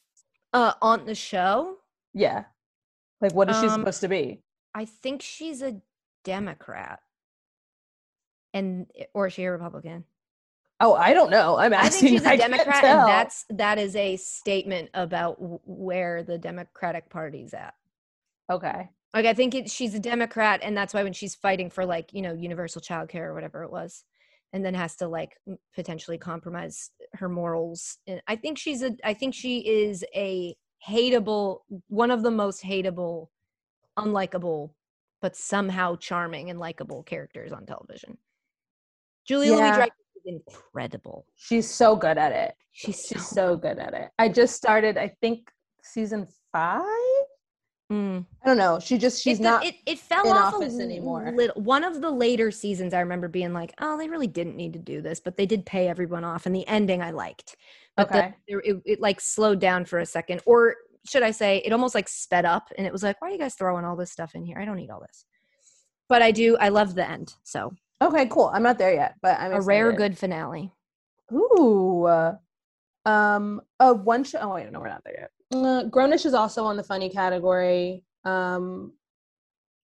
[0.54, 1.78] uh on the show
[2.14, 2.44] Yeah.
[3.22, 4.44] Like what is she Um, supposed to be?
[4.82, 5.82] I think she's a
[6.24, 7.00] Democrat,
[8.54, 10.04] and eh, or is she a Republican?
[10.80, 11.58] Oh, I don't know.
[11.58, 11.88] I'm asking.
[11.88, 17.10] I think she's a Democrat, and that's that is a statement about where the Democratic
[17.10, 17.74] Party's at.
[18.52, 18.90] okay.
[19.18, 22.14] Like I think it, she's a Democrat, and that's why when she's fighting for like
[22.14, 24.04] you know universal child care or whatever it was,
[24.54, 25.32] and then has to like
[25.74, 27.98] potentially compromise her morals.
[28.06, 28.92] And I think she's a.
[29.04, 30.56] I think she is a
[30.88, 33.30] hateable, one of the most hateable,
[33.98, 34.70] unlikable,
[35.20, 38.20] but somehow charming and likable characters on television.
[39.28, 39.76] Julia Louis Yeah.
[39.78, 41.26] Dreyfus is incredible.
[41.34, 42.54] She's so good at it.
[42.72, 44.12] She's so, She's so good at it.
[44.20, 44.96] I just started.
[44.96, 45.50] I think
[45.82, 46.84] season five.
[47.92, 48.26] Mm.
[48.44, 48.80] I don't know.
[48.80, 49.66] She just she's it, not.
[49.66, 51.32] It, it fell off office a anymore.
[51.34, 54.74] Little, one of the later seasons, I remember being like, "Oh, they really didn't need
[54.74, 57.56] to do this," but they did pay everyone off, and the ending I liked.
[57.96, 58.34] But Okay.
[58.48, 61.96] there- it, it like slowed down for a second, or should I say, it almost
[61.96, 64.36] like sped up, and it was like, "Why are you guys throwing all this stuff
[64.36, 64.60] in here?
[64.60, 65.24] I don't need all this."
[66.10, 66.58] But I do.
[66.58, 67.36] I love the end.
[67.44, 68.52] So okay, cool.
[68.54, 70.74] I'm not there yet, but I'm a rare good finale.
[71.32, 72.04] Ooh.
[72.04, 72.36] uh,
[73.06, 73.62] Um.
[73.80, 73.94] Uh.
[73.94, 74.40] One show.
[74.42, 75.32] Oh wait, no, we're not there yet.
[75.54, 78.04] Uh, Grownish is also on the funny category.
[78.26, 78.94] Um,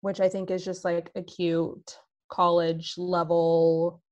[0.00, 1.98] which I think is just like a cute
[2.30, 4.02] college level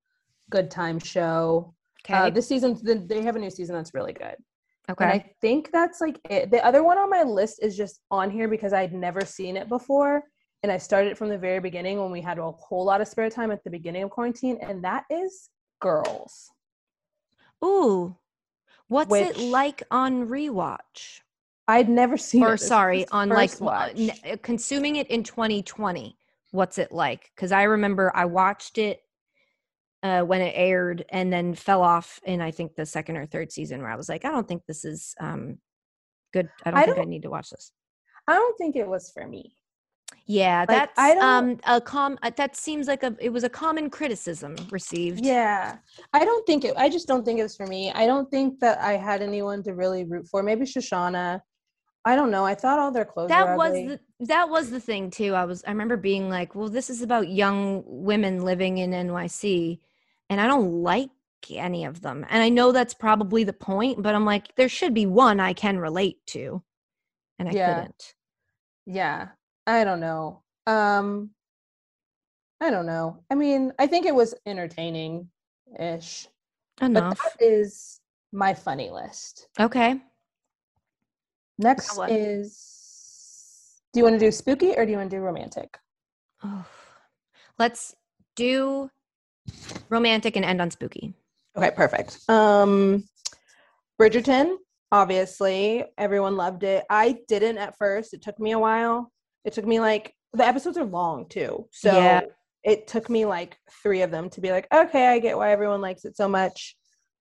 [0.50, 1.74] good time show.
[2.04, 2.14] Okay.
[2.14, 4.36] Uh, this season, th- they have a new season that's really good.
[4.90, 5.04] okay.
[5.04, 6.50] And I think that's like it.
[6.50, 9.68] The other one on my list is just on here because I'd never seen it
[9.68, 10.22] before.
[10.62, 13.30] And I started from the very beginning when we had a whole lot of spare
[13.30, 14.58] time at the beginning of quarantine.
[14.60, 15.50] And that is
[15.80, 16.50] Girls.
[17.64, 18.16] Ooh.
[18.88, 21.20] What's it like on rewatch?
[21.68, 22.46] I'd never seen it.
[22.46, 24.10] or was sorry on like uh, watch.
[24.30, 26.16] uh, consuming it in 2020
[26.52, 29.02] what's it like because i remember i watched it
[30.02, 33.52] uh, when it aired and then fell off in i think the second or third
[33.52, 35.58] season where i was like i don't think this is um
[36.32, 37.70] good i don't I think i don't- need to watch this
[38.30, 39.54] I don't think it was for me.
[40.26, 43.42] yeah Like, that's I don't- um a com uh, that seems like a it was
[43.44, 45.78] a common criticism received Yeah.
[46.12, 47.90] I don't think it, I just don't think it was for me.
[47.92, 50.42] I don't think that I had anyone to really root for.
[50.42, 51.40] Maybe Shoshanna.
[52.04, 52.44] I don't know.
[52.44, 55.44] I thought all their clothes that were was the that was the thing too i
[55.44, 59.78] was i remember being like well this is about young women living in nyc
[60.28, 61.10] and i don't like
[61.52, 64.92] any of them and i know that's probably the point but i'm like there should
[64.92, 66.62] be one i can relate to
[67.38, 67.74] and i Yeah.
[67.74, 68.14] couldn't
[68.86, 69.28] yeah
[69.66, 71.30] i don't know um
[72.60, 75.28] i don't know i mean i think it was entertaining
[75.78, 76.26] ish
[76.80, 77.18] Enough.
[77.18, 78.00] but that is
[78.32, 80.00] my funny list okay
[81.58, 85.76] next is do you want to do spooky or do you want to do romantic
[86.44, 86.64] Oh.
[87.58, 87.94] let's
[88.36, 88.90] do
[89.90, 91.14] romantic and end on spooky
[91.56, 93.04] okay perfect um
[94.00, 94.56] bridgerton
[94.92, 99.10] obviously everyone loved it i didn't at first it took me a while
[99.44, 101.66] it took me like the episodes are long too.
[101.72, 102.20] So Yeah.
[102.62, 105.80] it took me like three of them to be like, okay, I get why everyone
[105.80, 106.76] likes it so much.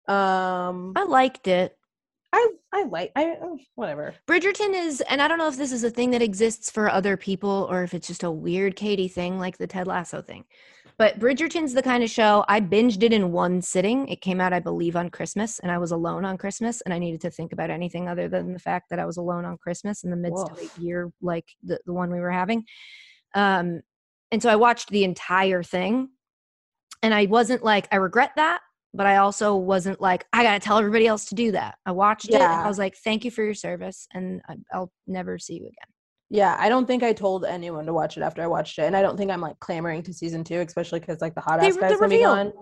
[0.10, 1.78] Um I liked it.
[2.34, 4.14] I I like I oh, whatever.
[4.28, 7.18] Bridgerton is, and I don't know if this is a thing that exists for other
[7.18, 10.46] people or if it's just a weird Katie thing, like the Ted Lasso thing.
[10.98, 14.08] But Bridgerton's the kind of show I binged it in one sitting.
[14.08, 16.98] It came out, I believe, on Christmas, and I was alone on Christmas, and I
[16.98, 20.04] needed to think about anything other than the fact that I was alone on Christmas
[20.04, 22.66] in the midst of a year like the, the one we were having.
[23.36, 23.82] Um,
[24.32, 26.10] and so I watched the entire thing,
[27.04, 28.62] and I wasn't like, I regret that,
[28.94, 31.76] but I also wasn't like, I got to tell everybody else to do that.
[31.86, 34.42] I watched it, and I was like, thank you for your service, and
[34.74, 35.94] I'll never see you again.
[36.30, 38.98] Yeah, I don't think I told anyone to watch it after I watched it, and
[38.98, 41.78] I don't think I'm like clamoring to season two, especially because like the hot ass
[41.78, 42.36] guys reveal.
[42.36, 42.54] gone.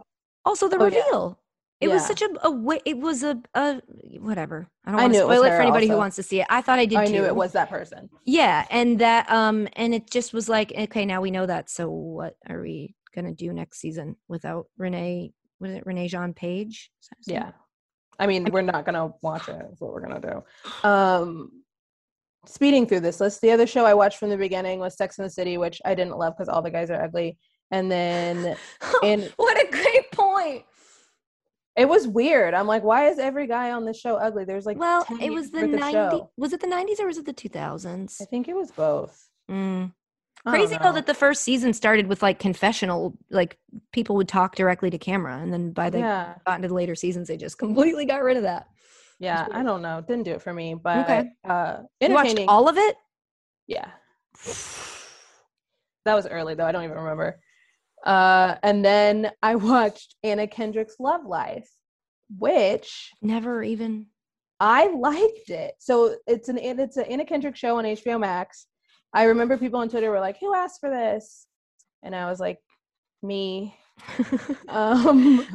[0.46, 1.00] Also, the Oh, yeah.
[1.00, 1.40] reveal.
[1.82, 3.82] It was such a, a it was a, a
[4.20, 4.68] whatever.
[4.86, 6.48] I don't want to knew it spoil it for anybody who wants to see it.
[6.50, 7.12] I thought I did I too.
[7.12, 8.10] knew it was that person.
[8.26, 11.70] Yeah, and that um and it just was like, okay, now we know that.
[11.70, 15.34] So what are we gonna do next season without Renee?
[15.66, 16.92] Was it Regé-Jean Page?
[17.20, 17.28] Is?
[17.28, 17.52] Yeah.
[18.20, 19.62] I mean, we're not gonna watch it.
[19.74, 20.88] Is what we're gonna do.
[20.88, 21.52] Um,
[22.46, 25.26] speeding through this list, the other show I watched from the beginning was Sex and
[25.26, 27.38] the City, which I didn't love because all the guys are ugly.
[27.72, 28.56] And then
[29.04, 30.64] And- what a great point.
[31.76, 32.54] it was weird.
[32.54, 34.46] I'm like, why is every guy on this show ugly?
[34.46, 36.30] There's like well, 10 it was the 90s.
[36.38, 38.22] Was it the 90s or was it the 2000s?
[38.22, 39.28] I think it was both.
[39.50, 39.92] Mm.
[40.48, 43.58] Crazy though that the first season started with like confessional, like
[43.92, 46.94] people would talk directly to camera, and then by the yeah, got into the later
[46.96, 48.68] seasons, they just completely got rid of that.
[49.20, 49.48] yeah.
[49.52, 50.02] I don't know.
[50.08, 51.30] Didn't do it for me, but Okay.
[51.44, 52.96] uh, You watched all of it?
[53.68, 53.90] Yeah.
[56.06, 56.66] That was early though.
[56.66, 57.40] I don't even remember.
[58.06, 61.68] Uh, and then I watched Anna Kendrick's Love Life,
[62.38, 64.06] which Never even.
[64.60, 65.74] I liked it.
[65.80, 68.68] So it's an it's an Anna Kendrick show on HBO Max.
[69.16, 71.48] I remember people on Twitter were like, "Who asked for this?"
[72.04, 72.60] And I was like,
[73.24, 73.76] "Me."
[74.68, 75.48] Um,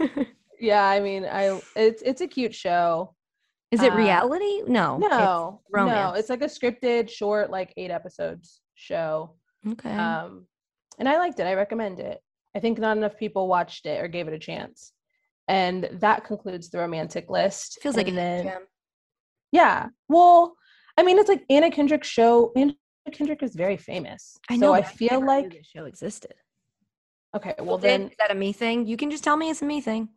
[0.60, 3.14] yeah, I mean, I it's it's a cute show.
[3.72, 4.62] Is it Uh, reality?
[4.66, 4.96] No.
[4.98, 6.18] No, no, romance.
[6.18, 9.34] it's like a scripted, short, like eight episodes show.
[9.66, 9.90] okay.
[9.92, 10.46] Um,
[10.98, 11.46] and I liked it.
[11.46, 12.20] I recommend it.
[12.54, 14.92] I think not enough people watched it or gave it a chance.
[15.48, 17.78] And that concludes the romantic list.
[17.82, 18.62] Feels like and a then gem.
[19.52, 19.86] yeah.
[20.08, 20.54] Well,
[20.96, 22.52] I mean, it's like Anna Kendrick's show.
[22.56, 22.74] Anna
[23.12, 24.36] Kendrick is very famous.
[24.50, 24.68] I know.
[24.68, 26.34] So I feel never knew like the show existed.
[27.36, 27.54] okay.
[27.58, 28.86] Well, Well, then then, is that a me thing?
[28.86, 30.08] You can just tell me it's a me thing.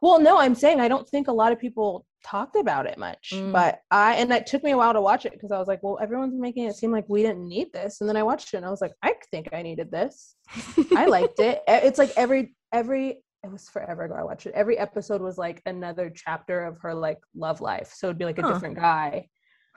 [0.00, 3.30] well, no, I'm saying I don't think a lot of people talked about it much.
[3.34, 3.52] Mm.
[3.52, 5.82] But I and it took me a while to watch it because I was like,
[5.82, 8.00] well, everyone's making it seem like we didn't need this.
[8.00, 10.36] And then I watched it and I was like, I think I needed this.
[10.96, 11.62] I liked it.
[11.68, 14.54] It's like every every it was forever ago I watched it.
[14.54, 17.92] Every episode was like another chapter of her like love life.
[17.92, 18.52] So it'd be like a Huh.
[18.52, 19.26] different guy.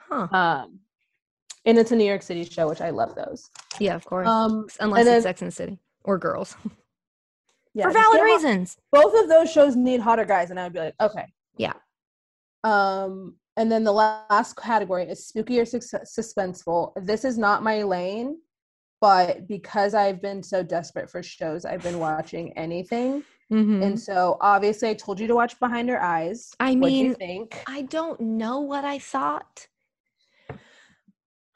[0.08, 0.28] Huh.
[0.30, 0.78] Um
[1.66, 3.50] and it's a New York City show, which I love those.
[3.78, 4.26] Yeah, of course.
[4.28, 6.56] Um Unless it's then- Sex and the City or girls
[7.74, 8.76] yeah, for valid get hot- reasons.
[8.92, 11.26] both of those shows need hotter guys, and I would be like, okay.
[11.58, 11.74] Yeah.
[12.64, 16.92] Um, and then the last category is spooky or sus- suspenseful.
[17.04, 18.38] This is not my lane,
[19.00, 23.24] but because I've been so desperate for shows, I've been watching anything.
[23.52, 23.82] Mhm.
[23.84, 26.50] And so obviously I told you to watch Behind Her Eyes.
[26.60, 27.62] I mean, think?
[27.68, 29.68] I don't know what I thought.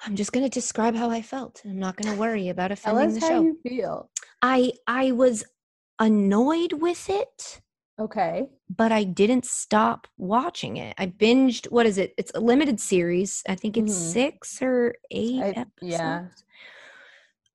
[0.07, 1.61] I'm just going to describe how I felt.
[1.65, 3.43] I'm not going to worry about Tell offending us the how show.
[3.43, 4.11] you feel.
[4.43, 5.45] I I was
[5.99, 7.61] annoyed with it,
[8.01, 8.49] Okay.
[8.75, 10.95] but I didn't stop watching it.
[10.99, 11.71] I binged.
[11.71, 12.15] What is it?
[12.17, 13.43] It's a limited series.
[13.49, 14.13] I think it's Mhm.
[14.13, 15.77] six or eight I- episodes.
[15.81, 16.27] yeah.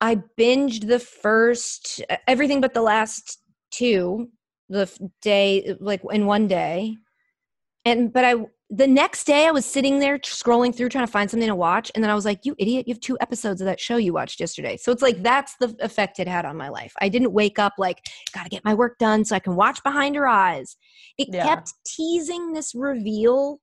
[0.02, 3.40] I binged the first everything but the last
[3.72, 4.30] two
[4.70, 4.90] the
[5.22, 6.98] day like in one day.
[7.86, 8.36] And but I
[8.70, 11.92] the next day I was sitting there scrolling through trying to find something to watch
[11.94, 14.14] and then I was like, "You idiot, you have two episodes of that show you
[14.14, 16.94] watched yesterday." So it's like that's the effect it had on my life.
[17.00, 18.02] I didn't wake up like,
[18.34, 20.78] "Got to get my work done so I can watch Behind Her Eyes."
[21.18, 21.44] It Yeah.
[21.44, 23.60] kept teasing this reveal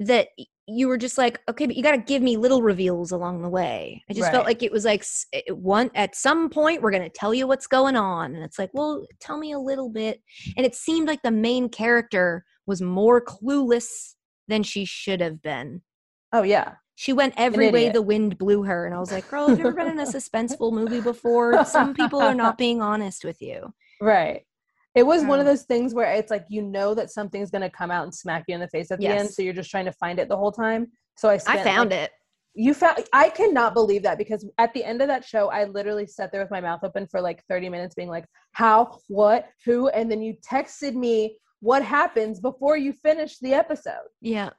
[0.00, 0.28] that
[0.66, 3.48] you were just like, okay, but you got to give me little reveals along the
[3.48, 4.02] way.
[4.08, 5.04] I just felt like it was like
[5.50, 9.06] one at some point we're to tell you what's going on, and it's like, well,
[9.20, 10.22] tell me a little bit.
[10.56, 14.14] And it seemed like the main character was more clueless
[14.48, 15.82] than she should have been.
[16.32, 16.74] Oh yeah.
[16.96, 19.66] She went every way the wind blew her, and I was like, girl, have you
[19.66, 21.64] ever been in a suspenseful movie before?
[21.64, 23.74] Some people are not being honest with you.
[24.00, 24.42] Right.
[24.94, 27.70] It was one of Um, those things where it's like you know that something's gonna
[27.70, 29.86] come out and smack you in the face at the end, so you're just trying
[29.86, 30.92] to find it the whole time.
[31.16, 32.10] So I I found like, it.
[32.54, 36.06] You found I cannot believe that because at the end of that show, I literally
[36.06, 38.98] sat there with my mouth open for like 30 minutes, being like, "How?
[39.08, 39.48] What?
[39.64, 44.08] Who?" And then you texted me what happens before you finish the episode.
[44.20, 44.50] Yeah.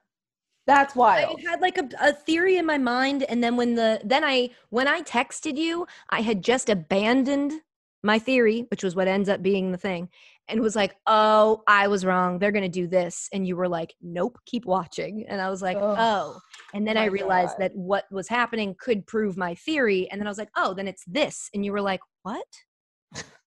[0.66, 1.40] That's wild.
[1.40, 4.50] I had like a, a theory in my mind, and then when the then I
[4.70, 7.54] when I texted you, I had just abandoned
[8.02, 10.10] my theory, which was what ends up being the thing,
[10.48, 12.40] and was like, "Oh, I was wrong.
[12.40, 15.78] They're gonna do this," and you were like, "Nope, keep watching." And I was like,
[15.78, 15.98] Ugh.
[16.00, 16.40] "Oh,"
[16.74, 17.62] and then oh I realized God.
[17.62, 20.88] that what was happening could prove my theory, and then I was like, "Oh, then
[20.88, 22.48] it's this," and you were like, "What?"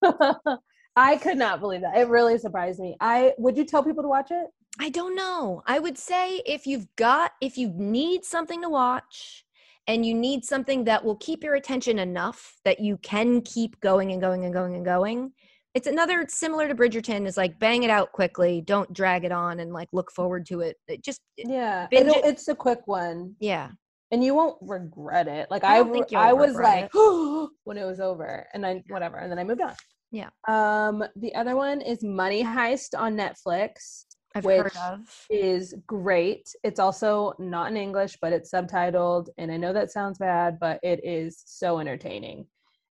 [0.98, 1.96] I could not believe that.
[1.96, 2.96] It really surprised me.
[3.00, 4.46] I would you tell people to watch it?
[4.80, 5.62] I don't know.
[5.66, 9.44] I would say if you've got, if you need something to watch
[9.86, 14.10] and you need something that will keep your attention enough that you can keep going
[14.12, 15.32] and going and going and going,
[15.74, 18.60] it's another similar to Bridgerton is like bang it out quickly.
[18.60, 20.76] Don't drag it on and like look forward to it.
[20.88, 22.06] It just, Yeah, it.
[22.24, 23.70] it's a quick one, yeah.
[24.10, 25.48] and you won't regret it.
[25.48, 26.90] Like I I, I was like
[27.64, 29.74] when it was over, and I whatever, and then I moved on.
[30.10, 30.30] Yeah.
[30.48, 34.05] Um, the other one is Money Heist on Netflix.
[34.35, 35.26] I've Which heard of.
[35.30, 36.48] is great.
[36.62, 39.28] It's also not in English, but it's subtitled.
[39.39, 42.47] And I know that sounds bad, but it is so entertaining.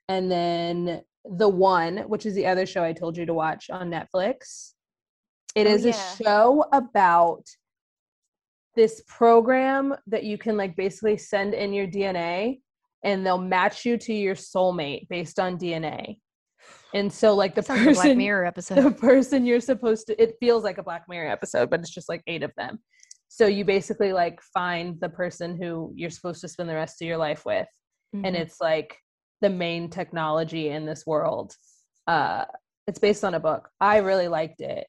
[0.09, 3.91] And then The One, which is the other show I told you to watch on
[3.91, 4.73] Netflix.
[5.55, 5.91] It Oh, is yeah.
[5.93, 7.45] a show about
[8.77, 12.61] this program that you can like basically send in your DNA
[13.05, 16.19] and they'll match you to your soulmate based on DNA.
[16.95, 20.37] And so like the Sounds like Black person Mirror the person you're supposed to it
[20.41, 22.79] feels like a black mirror episode but it's just like eight of them.
[23.29, 27.09] So you basically like find the person who you're supposed to spend the rest of
[27.09, 27.67] your life with
[28.13, 28.39] and Mhm.
[28.41, 28.97] it's like
[29.41, 31.55] the main technology in this world.
[32.07, 32.45] Uh
[32.87, 33.69] it's based on a book.
[33.81, 34.87] I really liked it.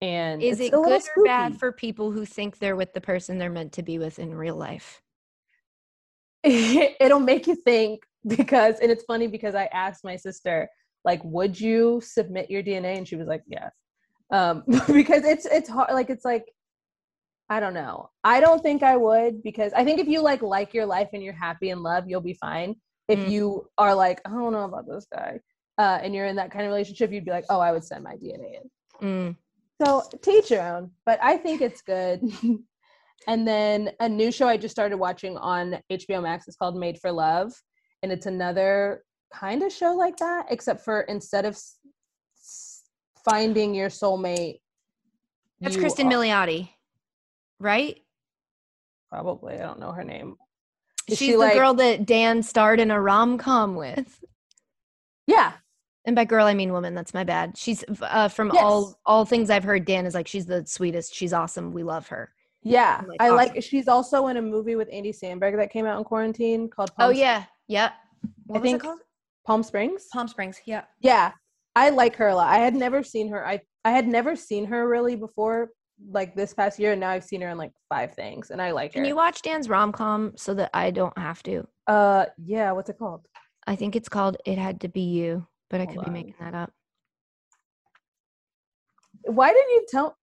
[0.00, 3.50] And Is it good or bad for people who think they're with the person they're
[3.50, 5.02] meant to be with in real life?
[6.44, 10.68] it'll make you think because and it's funny because i asked my sister
[11.04, 13.72] like would you submit your dna and she was like yes
[14.32, 16.46] um because it's it's hard like it's like
[17.50, 20.74] i don't know i don't think i would because i think if you like like
[20.74, 22.74] your life and you're happy in love you'll be fine
[23.08, 23.30] if Mm.
[23.30, 25.40] you are like i don't know about this guy
[25.78, 28.04] uh and you're in that kind of relationship you'd be like oh i would send
[28.04, 28.70] my dna in
[29.00, 29.36] Mm.
[29.80, 32.20] so teach your own, but I think it's good.
[33.28, 36.98] and then a new show I just started watching on HBO Max is called Made
[37.00, 37.52] for Love,
[38.02, 41.76] and it's another kind of show like that, except for instead of s-
[42.36, 42.82] s-
[43.24, 44.60] finding your soulmate,
[45.60, 46.68] That's you Kristen are- Milioti,
[47.58, 47.98] right?
[49.10, 50.36] Probably, I don't know her name.
[51.08, 54.22] Is She's she the like- girl that Dan starred in a rom com with.
[55.26, 55.52] Yeah,
[56.06, 56.94] And by girl, I mean woman.
[56.94, 57.56] That's my bad.
[57.58, 58.62] She's uh, from Yes.
[58.62, 59.84] all all things I've heard.
[59.84, 61.14] Dan is like she's the sweetest.
[61.14, 61.72] She's awesome.
[61.72, 62.32] We love her.
[62.62, 63.02] yeah.
[63.06, 63.36] Like, I awesome.
[63.54, 63.62] like.
[63.62, 66.94] She's also in a movie with Andy Samberg that came out in quarantine called.
[66.94, 67.92] Palm oh yeah, yep.
[68.46, 69.00] What was think- it called?
[69.48, 70.08] Palm Springs.
[70.12, 70.60] Palm Springs.
[70.66, 70.82] Yeah.
[71.00, 71.32] Yeah,
[71.74, 72.48] I like her a lot.
[72.52, 73.46] I had never seen her.
[73.46, 75.70] I I had never seen her really before,
[76.10, 78.72] like this past year, and now I've seen her in like five things, and I
[78.72, 79.04] like Can her.
[79.04, 81.66] Can you watch Dan's rom com so that I don't have to?
[81.86, 82.72] uh, yeah.
[82.72, 83.26] What's it called?
[83.66, 86.34] I think it's called "It Had to Be You," but I Hold could be making
[86.40, 86.70] that up.
[89.22, 90.18] Why didn't you tell?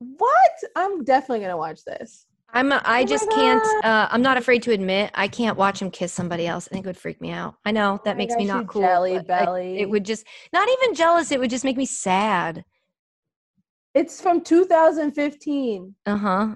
[0.00, 0.52] What?
[0.74, 2.26] I'm definitely gonna watch this.
[2.54, 2.72] I'm.
[2.72, 3.84] a- I my just can't.
[3.84, 6.68] Uh, I'm not afraid to admit I can't watch him kiss somebody else.
[6.68, 7.56] I think it would freak me out.
[7.64, 8.82] I know that my makes me not cool.
[8.82, 9.78] jelly belly.
[9.80, 11.32] it would just not even jealous.
[11.32, 12.64] It would just make me sad.
[13.94, 15.94] It's from 2015.
[16.06, 16.54] Uh huh.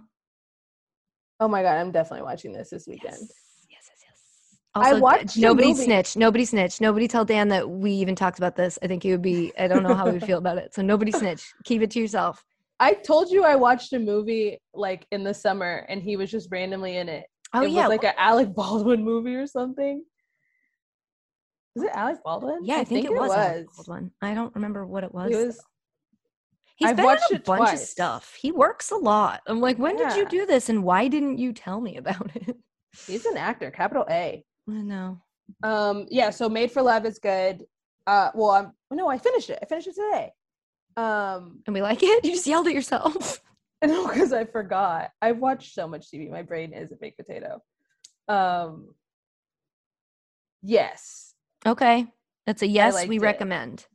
[1.40, 3.14] Oh my god, I'm definitely watching this this weekend.
[3.14, 3.32] Yes,
[3.70, 4.58] yes, yes, yes.
[4.74, 6.16] I watched nobody snitch.
[6.16, 6.80] Nobody snitch.
[6.80, 8.78] Nobody tell Dan that we even talked about this.
[8.82, 9.52] I think he would be.
[9.58, 10.74] I don't know how he would feel about it.
[10.74, 11.52] So nobody snitch.
[11.64, 12.44] Keep it to yourself.
[12.80, 16.48] I told you I watched a movie like in the summer, and he was just
[16.50, 17.26] randomly in it.
[17.52, 20.04] Oh it yeah, was like an Alec Baldwin movie or something.
[21.74, 22.60] Was it Alec Baldwin?
[22.62, 22.78] yeah.
[22.78, 23.30] I, think, it was.
[23.30, 23.86] Alec was.
[23.86, 24.10] Baldwin.
[24.22, 25.30] I don't remember what it was.
[25.30, 25.60] It was
[26.78, 28.36] He's I've been watched in a bunch of stuff.
[28.40, 29.42] He works a lot.
[29.48, 32.56] I'm like, when did you do this, and why didn't you tell me about it?
[33.06, 34.44] he's an actor, capital A.
[34.68, 35.20] I know.
[35.64, 37.64] Um, yeah, so Made for Love is good.
[38.06, 39.58] Uh, well, I'm no, I finished it.
[39.60, 40.30] I finished it today.
[40.98, 42.24] Um, And we like it.
[42.24, 43.40] You just yelled at yourself.
[43.84, 45.10] no, because I forgot.
[45.22, 46.28] I've watched so much TV.
[46.30, 47.60] My brain is a baked potato.
[48.28, 48.94] Um,
[50.62, 51.34] yes,
[51.66, 52.06] Okay,
[52.46, 53.06] that's a yes.
[53.06, 53.22] We it.
[53.22, 53.86] recommend.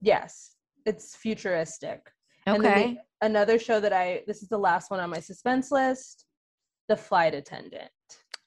[0.00, 0.54] yes,
[0.86, 2.00] it's futuristic.
[2.48, 2.98] Okay.
[3.20, 6.24] the- another show that I this is the last one on my suspense list,
[6.88, 7.90] The Flight Attendant.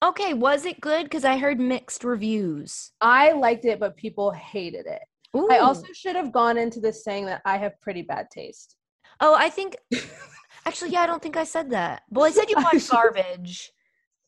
[0.03, 0.33] Okay.
[0.33, 1.03] Was it good?
[1.03, 2.91] Because I heard mixed reviews.
[3.01, 5.01] I liked it, but people hated it.
[5.33, 8.75] I also should have gone into this saying that I have pretty bad taste.
[9.19, 9.77] Oh, I think.
[10.65, 12.03] Actually, yeah, I don't think I said that.
[12.09, 13.71] Well, I said you I watch garbage.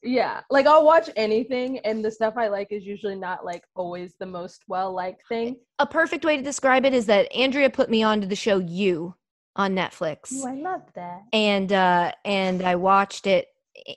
[0.02, 4.16] Yeah, like I'll watch anything, and the stuff I like is usually not like always
[4.20, 5.58] the most well liked thing.
[5.80, 8.58] A perfect way to describe it is that Andrea put me on to the show
[8.58, 9.16] You,
[9.56, 10.34] on Netflix.
[10.34, 11.22] Ooh, I love that.
[11.32, 13.48] and uh and I watched it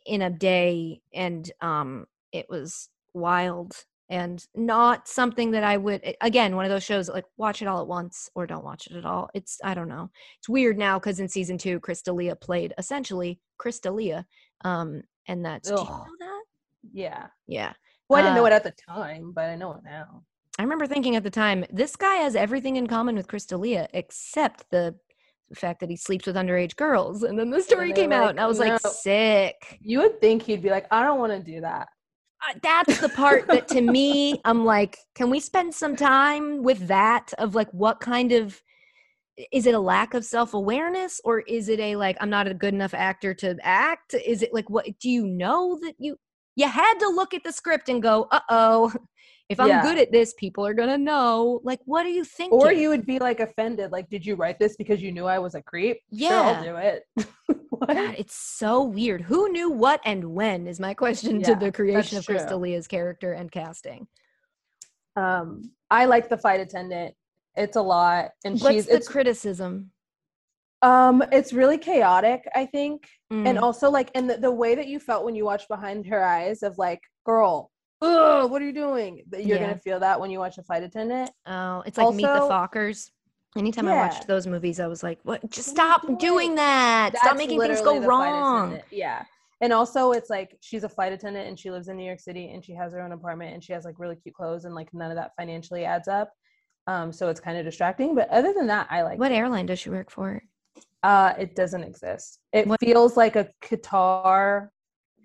[0.05, 6.55] in a day and um it was wild and not something that I would again
[6.57, 8.97] one of those shows that, like watch it all at once or don't watch it
[8.97, 9.29] at all.
[9.35, 10.11] It's I don't know.
[10.39, 14.25] It's weird now cuz in season 2 Chris D'Elia played essentially Chris D'Elia
[14.65, 16.43] um and that's do you know that?
[16.93, 17.27] Yeah.
[17.47, 17.73] Yeah.
[18.09, 20.23] Well, I didn't know Uh, it at the time, but I know it now.
[20.59, 23.89] I remember thinking at the time, this guy has everything in common with Chris D'Elia
[23.93, 24.95] except the
[25.55, 27.23] fact that he sleeps with underage girls.
[27.25, 29.79] And then the story came out, and I was like, sick.
[29.81, 31.89] You would think he'd be like, I don't want to do that.
[32.43, 36.87] Uh, That's the part that to me, I'm like, can we spend some time with
[36.89, 37.33] that?
[37.39, 38.61] Of like, what kind of
[39.53, 42.55] is it a lack of self awareness or is it a like, I'm not a
[42.55, 44.15] good enough actor to act?
[44.15, 46.17] Is it like, what do you know that you,
[46.57, 48.93] you had to look at the script and go, uh oh,
[49.49, 49.83] if I'm Yeah.
[49.83, 51.61] good at this, people are gonna know.
[51.63, 52.59] Like, what are you thinking?
[52.59, 55.39] Or you would be like offended, like, did you write this because you knew I
[55.39, 55.99] was a creep?
[56.17, 57.05] Sure, I'll do it.
[57.69, 57.89] What?
[57.95, 59.21] God, it's so weird.
[59.21, 62.63] Who knew what and when is my question to the creation of Crystal true.
[62.65, 64.09] Leah's character and casting.
[65.15, 67.15] Um, I like the flight attendant.
[67.55, 69.91] It's a lot, and What's she's the it's criticism?
[70.81, 72.45] um, it's really chaotic.
[72.55, 73.63] I think, and Mm.
[73.63, 76.63] also like, and the, the way that you felt when you watched Behind Her Eyes
[76.63, 77.71] of like, girl,
[78.03, 79.23] ugh, what are you doing?
[79.33, 79.59] You're Yeah.
[79.59, 81.31] gonna feel that when you watch a flight attendant.
[81.47, 83.11] Oh, it's like Meet the Fockers.
[83.57, 85.49] Anytime I watched those movies, I was like, "What?
[85.51, 86.55] Just stop doing, doing?
[86.57, 87.17] that!
[87.17, 89.25] Stop making things go wrong." Yeah.
[89.63, 92.51] And also it's like she's a flight attendant and she lives in New York City
[92.53, 94.93] and she has her own apartment and she has like really cute clothes and like
[94.93, 96.31] none of that financially adds up.
[96.87, 98.15] Um, so it's kind of distracting.
[98.15, 99.37] But other than that, I like What it.
[99.37, 100.43] airline does she work for?
[101.03, 102.41] Uh it doesn't exist.
[102.53, 104.69] It What- feels like a Qatar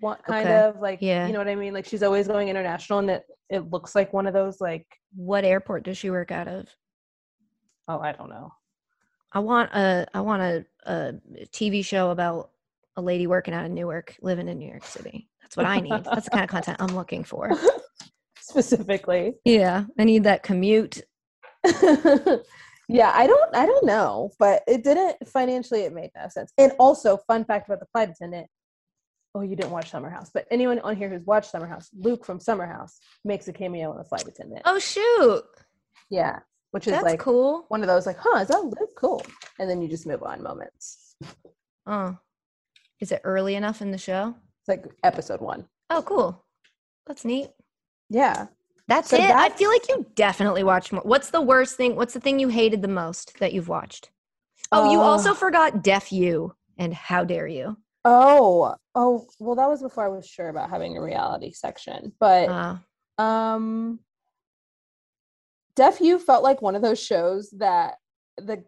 [0.02, 0.58] one kind Okay.
[0.64, 1.26] of like Yeah.
[1.26, 1.72] you know what I mean?
[1.72, 5.44] Like she's always going international and it it looks like one of those like What
[5.44, 6.68] airport does she work out of?
[7.88, 8.52] oh I don't know.
[9.32, 11.14] I want a I want a, a
[11.52, 12.50] TV show about
[12.96, 15.28] a lady working out of Newark, living in New York City.
[15.40, 16.04] That's what I need.
[16.04, 17.50] That's the kind of content I'm looking for.
[18.40, 19.34] Specifically.
[19.44, 21.00] Yeah, I need that commute.
[21.64, 26.52] yeah, I don't I don't know, but it didn't financially it made no sense.
[26.58, 28.48] And also, fun fact about the flight attendant.
[29.34, 32.24] Oh, you didn't watch Summer House, but anyone on here who's watched Summer House, Luke
[32.24, 34.62] from Summer House makes a cameo in the flight attendant.
[34.66, 35.42] Oh shoot,
[36.10, 36.40] Yeah,
[36.72, 37.64] which is that's like cool.
[37.68, 38.90] one of those like, huh, is that Luke?
[38.96, 39.24] Cool.
[39.58, 41.16] And then you just move on moments.
[41.86, 42.18] Oh,
[43.00, 44.34] is it early enough in the show?
[44.60, 45.66] It's like episode one.
[45.90, 46.44] Oh, cool.
[47.06, 47.50] That's neat.
[48.10, 48.46] Yeah.
[48.88, 49.30] That's So it.
[49.30, 51.02] I feel like you definitely watched more.
[51.02, 51.96] What's the worst thing?
[51.96, 54.10] What's the thing you hated the most that you've watched?
[54.70, 57.76] Oh, you also Uh, forgot Deaf U and How Dare You.
[58.04, 62.12] Oh, oh, well, that was before I was sure about having a reality section.
[62.18, 62.76] But Uh,
[63.22, 64.00] Um,
[65.74, 67.94] Deaf U felt like one of those shows that
[68.38, 68.64] the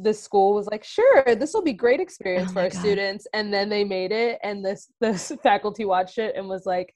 [0.00, 2.78] the school was like, sure, this will be great experience Oh for our God.
[2.80, 6.94] students, and then they made it, and this this faculty watched it and was like,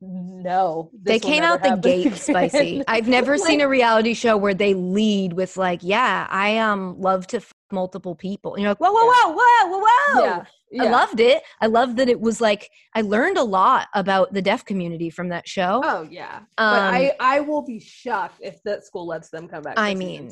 [0.00, 2.82] no, they came out the gate spicy.
[2.86, 7.26] I've never seen a reality show where they lead with like, "Yeah, I um love
[7.28, 7.40] to
[7.72, 9.34] multiple people." And you're like, "Whoa, whoa, Yeah.
[9.34, 11.42] whoa, whoa, whoa, whoa!" yeah, I loved it.
[11.60, 15.28] I loved that it was like I learned a lot about the deaf community from
[15.30, 15.80] that show.
[15.84, 19.62] Oh yeah, Um, but I I will be shocked if that school lets them come
[19.62, 19.74] back.
[19.78, 20.30] I mean.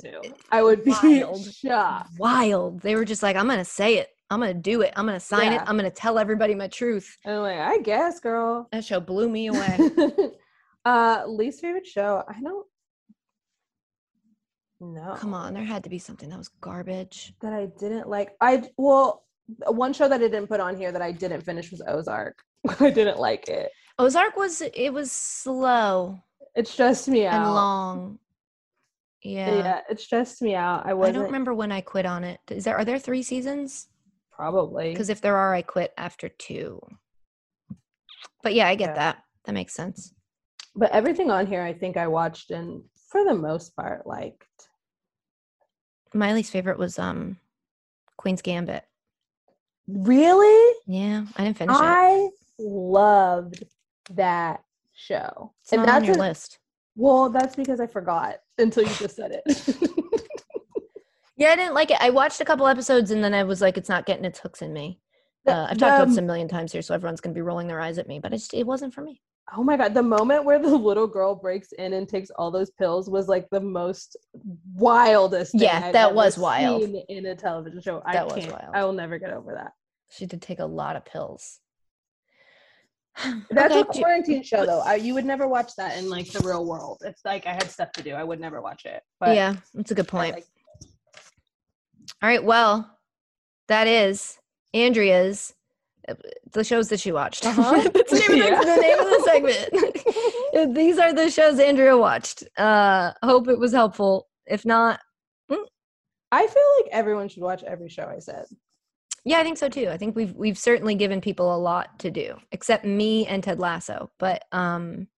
[0.51, 1.45] I would be wild.
[1.55, 2.11] shocked.
[2.19, 2.81] wild.
[2.81, 4.09] They were just like, I'm gonna say it.
[4.31, 4.93] I'm gonna do it.
[4.97, 5.63] I'm gonna sign it.
[5.67, 7.17] I'm gonna tell everybody my truth.
[7.25, 8.69] And I'm like, I guess, girl.
[8.73, 9.79] That show blew me away.
[10.85, 12.65] uh least favorite show i don't
[14.81, 17.32] know Come on, there had to be something that was garbage.
[17.40, 19.24] that i didn't like i well
[19.69, 22.39] one show that i didn't put on here that i didn't finish was ozark
[22.81, 26.19] i didn't like it Ozark was it was slow
[26.55, 28.19] it stressed me out and long.
[29.23, 29.57] Yeah.
[29.57, 32.39] yeah it stressed me out i I wasn't don't remember when I quit on it.
[32.51, 33.89] Is there are there three seasons?
[34.31, 36.78] probably Because if there are, I quit after two.
[38.43, 38.94] But yeah, I get Yeah.
[38.94, 39.23] that.
[39.47, 40.12] That makes sense.
[40.74, 44.56] but everything on here i think i watched and for the most part liked
[46.17, 47.39] My least favorite was um
[48.17, 48.85] Queen's Gambit.
[49.87, 51.81] really Yeah, I didn't finish it.
[51.83, 52.29] i
[52.59, 53.63] loved
[54.15, 54.63] that
[54.95, 56.59] show It's not on your a- list.
[56.99, 59.77] Well, that's because I forgot until you just said it.
[61.39, 61.99] Yeah, I didn't like it.
[62.01, 64.63] I watched a couple episodes and then I was like, it's not getting its hooks
[64.63, 64.99] in me.
[65.47, 67.67] Uh, I've talked about the- this a million times here, so everyone's gonna be rolling
[67.67, 69.21] their eyes at me, but it just it wasn't for me.
[69.55, 72.70] Oh my god, the moment where the little girl breaks in and takes all those
[72.70, 74.16] pills was like the most
[74.74, 75.52] wildest.
[75.52, 76.82] thing Yeah, I've that was wild.
[76.82, 78.02] in a television show.
[78.05, 78.52] I That was can't.
[78.52, 78.74] wild.
[78.74, 79.73] I will never get over that.
[80.10, 81.60] She did take a lot of pills.
[83.51, 84.81] That's Okay, a quarantine show, though.
[84.81, 86.98] I, you would never watch that in like the real world.
[87.05, 88.12] It's like I had stuff to do.
[88.14, 89.02] I would never watch it.
[89.20, 90.35] But yeah, that's a good point.
[90.35, 90.47] like-
[92.23, 92.98] All right, well,
[93.68, 94.39] That is
[94.74, 95.55] Andrea's
[96.53, 97.47] the shows that she watched.
[97.47, 97.89] Uh-huh.
[97.95, 100.74] That's the name, of the, the name of the segment.
[100.74, 102.45] These are the shows Andrea watched.
[102.57, 104.28] Uh, hope it was helpful.
[104.47, 105.01] If not,
[106.33, 108.47] I feel like everyone should watch every show I said.
[109.24, 109.89] yeah, I think so too.
[109.89, 113.59] I think we've we've certainly given people a lot to do, except me and Ted
[113.61, 114.11] Lasso.
[114.19, 115.09] But um,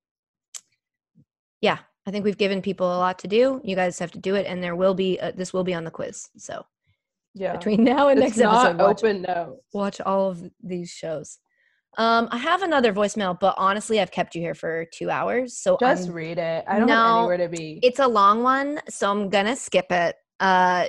[1.60, 3.60] yeah, I think we've given people a lot to do.
[3.64, 5.84] You guys have to do it, and there will be uh this will be on
[5.84, 6.28] the quiz.
[6.36, 6.64] So
[7.34, 7.52] Yeah.
[7.56, 9.60] between now and it's next episode, watch, open no.
[9.72, 11.38] watch all of these shows.
[11.96, 15.76] Um, I have another voicemail, but honestly, I've kept you here for two hours, so
[15.80, 16.64] Just I'm- read it.
[16.68, 17.80] I don't No, have anywhere to be.
[17.82, 20.14] it's a long one, so I'm gonna skip it.
[20.38, 20.86] Uh,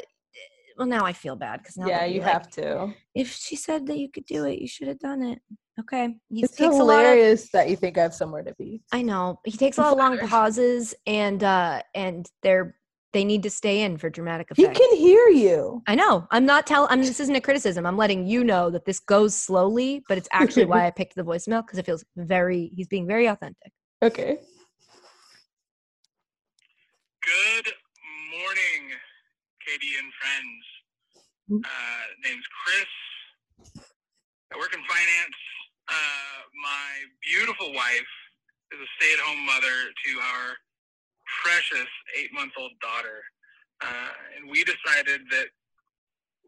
[0.77, 2.93] well, now I feel bad because now yeah, you like, have to.
[3.15, 5.39] If she said that you could do it, you should have done it.
[5.79, 7.01] Okay, he It's takes a lot of.
[7.11, 8.81] hilarious that you think I have somewhere to be.
[8.91, 12.75] I know he takes a lot of long pauses, and uh, and they're
[13.11, 14.57] they need to stay in for dramatic effect.
[14.57, 14.79] He effect.
[14.79, 15.81] can hear you.
[15.87, 16.27] I know.
[16.31, 16.89] I'm not telling.
[16.91, 16.99] I'm.
[17.01, 17.85] This isn't a criticism.
[17.85, 21.23] I'm letting you know that this goes slowly, but it's actually why I picked the
[21.23, 22.71] voicemail because it feels very.
[22.75, 23.71] He's being very authentic.
[24.03, 24.37] Okay.
[27.25, 27.73] Good
[28.31, 28.95] morning,
[29.65, 30.63] Katie and friends.
[31.49, 31.65] Mm.
[31.65, 33.83] Uh, name's Chris.
[34.53, 35.39] I work in finance.
[35.89, 36.89] Uh, my
[37.25, 38.11] beautiful wife
[38.71, 40.53] is a stay-at-home mother to our
[41.43, 43.23] precious eight-month-old daughter,
[43.81, 45.47] uh, and we decided that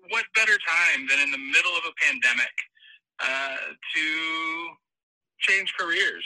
[0.09, 2.55] what better time than in the middle of a pandemic
[3.19, 3.57] uh,
[3.95, 4.05] to
[5.39, 6.25] change careers.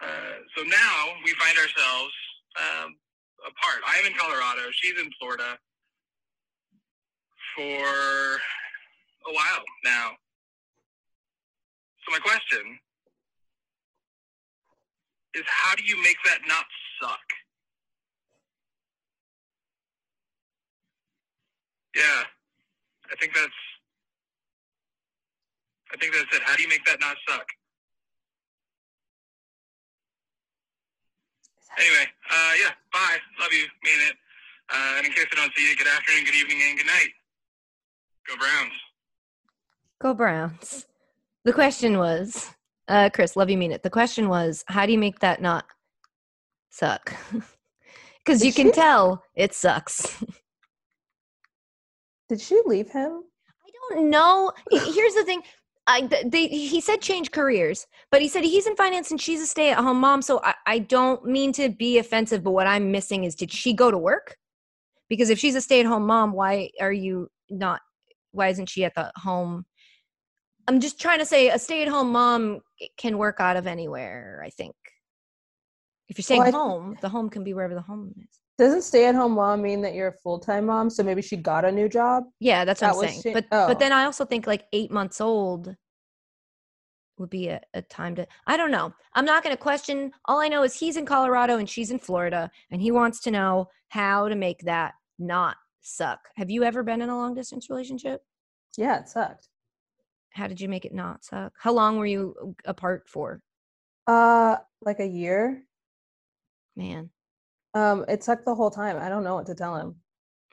[0.00, 2.14] Uh, so now we find ourselves
[2.58, 2.96] um,
[3.46, 3.80] apart.
[3.86, 4.70] I'm in Colorado.
[4.72, 5.58] She's in Florida
[7.56, 7.84] for
[9.28, 10.10] a while now.
[12.04, 12.78] So my question
[15.34, 16.64] is how do you make that not
[17.02, 17.26] suck?
[21.94, 22.22] Yeah.
[23.10, 23.60] I think that's
[25.92, 26.42] I think that's it.
[26.42, 27.46] How do you make that not suck?
[31.78, 33.18] Anyway, uh, yeah, bye.
[33.40, 33.66] Love you.
[33.84, 34.16] Mean it.
[34.72, 37.10] Uh, and in case I don't see you, good afternoon, good evening, and good night.
[38.28, 38.72] Go Browns.
[40.00, 40.86] Go Browns.
[41.44, 42.50] The question was,
[42.88, 43.82] uh, Chris, love you, mean it.
[43.82, 45.66] The question was, how do you make that not
[46.72, 47.14] suck?
[48.24, 48.72] Because you can she?
[48.72, 50.16] tell it sucks.
[52.28, 53.24] Did she leave him?
[53.64, 54.52] I don't know.
[54.70, 55.42] Here's the thing.
[55.88, 59.46] I, they, he said change careers, but he said he's in finance and she's a
[59.46, 60.22] stay at home mom.
[60.22, 63.72] So I, I don't mean to be offensive, but what I'm missing is did she
[63.72, 64.36] go to work?
[65.08, 67.80] Because if she's a stay at home mom, why are you not?
[68.30, 69.66] Why isn't she at the home?
[70.68, 72.60] I'm just trying to say a stay at home mom
[72.96, 74.76] can work out of anywhere, I think.
[76.12, 78.38] If you're staying Well, home, the home can be wherever the home is.
[78.58, 80.90] Doesn't stay at home mom mean that you're a full time mom?
[80.90, 82.24] So maybe she got a new job?
[82.38, 83.22] Yeah, that's what I'm saying.
[83.22, 83.66] cha- but oh.
[83.66, 85.74] but then I also think like eight months old
[87.16, 88.92] would be a, a time to I don't know.
[89.14, 90.12] I'm not gonna question.
[90.26, 93.30] All I know is he's in Colorado and she's in Florida and he wants to
[93.30, 96.28] know how to make that not suck.
[96.36, 98.20] Have you ever been in a long distance relationship?
[98.76, 99.48] Yeah, it sucked.
[100.34, 101.54] How did you make it not suck?
[101.58, 103.40] How long were you apart for?
[104.06, 105.64] Uh like a year.
[106.76, 107.10] Man.
[107.74, 108.96] Um, it sucked the whole time.
[108.98, 109.96] I don't know what to tell him.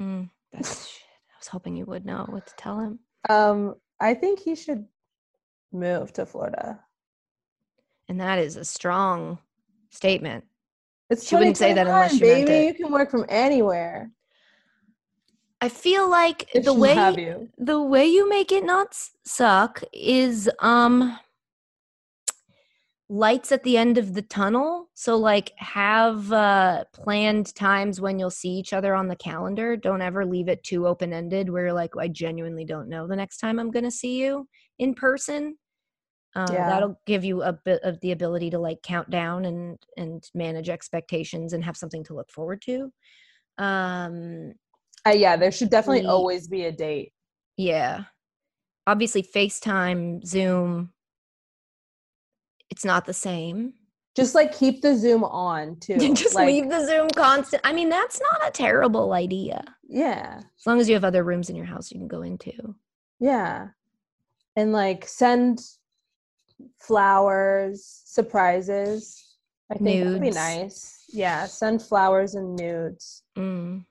[0.02, 1.04] Mm, that's shit.
[1.34, 3.00] I was hoping you would know what to tell him.
[3.30, 4.86] Um, I think he should
[5.72, 6.80] move to Florida.
[8.08, 9.38] And that is a strong
[9.90, 10.46] statement.
[11.10, 12.68] It's She wouldn't say that unless 2021, she meant baby.
[12.68, 12.78] it.
[12.80, 14.12] You can work from anywhere.
[15.62, 17.50] I feel like If the way you.
[17.58, 21.20] the way you make it not suck is um
[23.12, 28.30] lights at the end of the tunnel so like have uh planned times when you'll
[28.30, 31.74] see each other on the calendar don't ever leave it too open ended where you're
[31.74, 35.58] like i genuinely don't know the next time i'm gonna see you in person
[36.36, 36.68] uh, Yeah.
[36.68, 40.70] that'll give you a bit of the ability to like count down and and manage
[40.70, 42.92] expectations and have something to look forward to
[43.58, 44.54] um
[45.08, 47.12] Uh, yeah, there should definitely We- always be a date.
[47.58, 48.04] yeah.
[48.86, 50.92] Obviously, FaceTime, Zoom,
[52.70, 53.74] it's not the same.
[54.16, 55.98] Just like keep the Zoom on too.
[56.14, 57.62] Just like, leave the Zoom constant.
[57.66, 59.64] I mean, that's not a terrible idea.
[59.88, 62.76] Yeah, As long as you have other rooms in your house you can go into.
[63.20, 63.70] yeah,
[64.56, 65.62] and like send
[66.80, 69.38] flowers, surprises.
[69.72, 71.06] I think that'd be nice.
[71.10, 73.24] Yeah, send flowers and nudes.
[73.38, 73.86] Mm.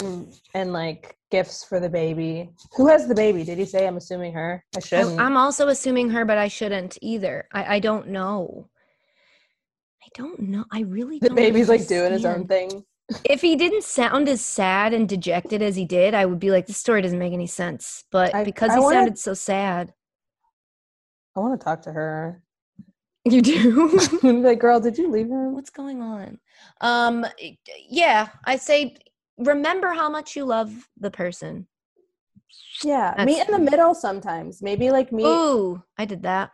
[0.00, 2.50] and and like gifts for the baby.
[2.76, 3.44] Who has the baby?
[3.44, 3.86] Did he say?
[3.86, 4.64] I'm assuming her.
[4.76, 5.20] I shouldn't.
[5.20, 7.46] I'm also assuming her, but I shouldn't either.
[7.52, 8.68] I, I don't know.
[10.02, 10.64] I don't know.
[10.72, 12.84] I really the baby's like doing his own thing.
[13.24, 16.66] if he didn't sound as sad and dejected as he did, I would be like,
[16.66, 18.04] this story doesn't make any sense.
[18.10, 19.94] But I- because I he wanna- sounded so sad,
[21.36, 22.42] I want to talk to her.
[23.24, 24.00] you do.
[24.22, 25.54] like, girl, did you leave him?
[25.54, 26.38] What's going on?
[26.80, 27.24] Um,
[27.88, 28.96] yeah, I say
[29.40, 31.66] remember how much you love the person.
[32.82, 34.62] Yeah, meet in the middle sometimes.
[34.62, 35.26] Maybe like meet.
[35.26, 36.50] Ooh, I did that.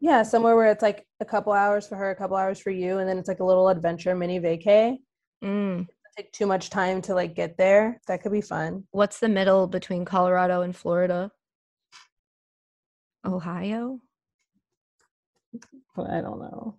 [0.00, 2.98] Yeah, somewhere where it's like a couple hours for her, a couple hours for you,
[2.98, 4.96] and then it's like a little adventure mini vacay.
[5.42, 5.86] Mm.
[6.16, 8.00] Take too much time to like get there.
[8.06, 8.84] That could be fun.
[8.90, 11.30] What's the middle between Colorado and Florida?
[13.24, 14.00] Ohio?
[15.98, 16.76] I don't know.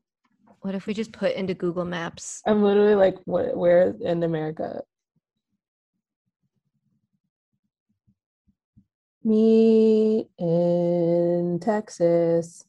[0.62, 2.42] What if we just put into Google Maps?
[2.46, 3.56] I'm literally like, what?
[3.56, 4.82] Where in America?
[9.28, 12.64] Me in Texas,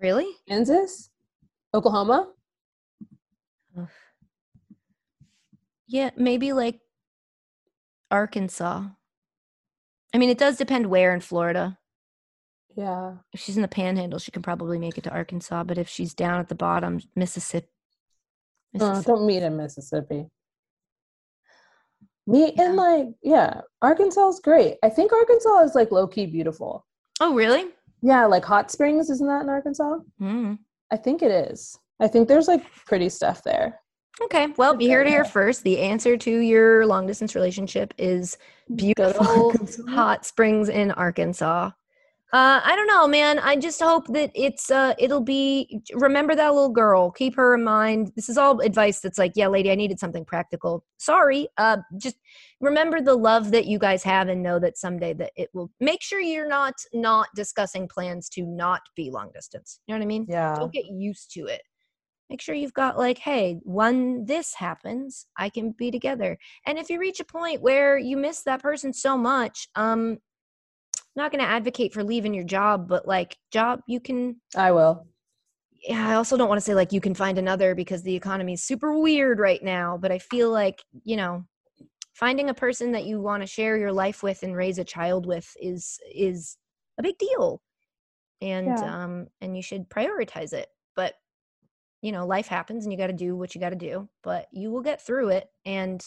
[0.00, 0.26] Really?
[0.48, 1.10] Kansas,
[1.74, 2.32] Oklahoma.
[5.86, 6.80] Yeah, maybe like
[8.10, 8.84] Arkansas.
[10.14, 11.76] I mean, it does depend where in Florida.
[12.74, 15.64] Yeah, If she's in the panhandle, she can probably make it to Arkansas.
[15.64, 17.66] But if she's down at the bottom, Mississippi.
[18.74, 19.04] Uh, Mississippi.
[19.06, 20.30] don't meet in Mississippi.
[22.26, 22.64] Meet Yeah.
[22.66, 24.76] in like yeah, Arkansas is great.
[24.82, 26.86] I think Arkansas is like low key beautiful.
[27.20, 27.66] Oh, really?
[28.02, 29.98] Yeah, like hot springs, isn't that in Arkansas?
[30.20, 30.58] Mm.
[30.90, 31.78] I think it is.
[32.00, 33.80] I think there's like pretty stuff there.
[34.22, 34.48] Okay.
[34.56, 35.62] Well, be here to hear first.
[35.64, 38.36] The answer to your long distance relationship is
[38.74, 39.54] beautiful
[39.88, 41.70] hot springs in Arkansas.
[42.32, 43.40] Uh, I don't know, man.
[43.40, 45.80] I just hope that it's uh, it'll be.
[45.94, 47.10] Remember that little girl.
[47.10, 48.12] Keep her in mind.
[48.14, 50.84] This is all advice that's like, yeah, lady, I needed something practical.
[50.96, 51.48] Sorry.
[51.56, 52.16] Uh, just
[52.60, 55.72] remember the love that you guys have, and know that someday that it will.
[55.80, 59.80] Make sure you're not not discussing plans to not be long distance.
[59.86, 60.26] You know what I mean?
[60.28, 60.54] Yeah.
[60.54, 61.62] don't get used to it
[62.28, 66.88] make sure you've got like hey when this happens i can be together and if
[66.88, 70.16] you reach a point where you miss that person so much um
[71.16, 74.72] I'm not going to advocate for leaving your job but like job you can I
[74.72, 75.06] will.
[75.82, 78.52] yeah i also don't want to say like you can find another because the economy
[78.54, 81.44] is super weird right now but i feel like you know
[82.14, 85.26] finding a person that you want to share your life with and raise a child
[85.26, 86.56] with is is
[86.98, 87.60] a big deal
[88.40, 89.04] and Yeah.
[89.04, 91.14] um and you should prioritize it but
[92.02, 94.46] you know life happens and you got to do what you got to do but
[94.52, 96.04] you will get through it and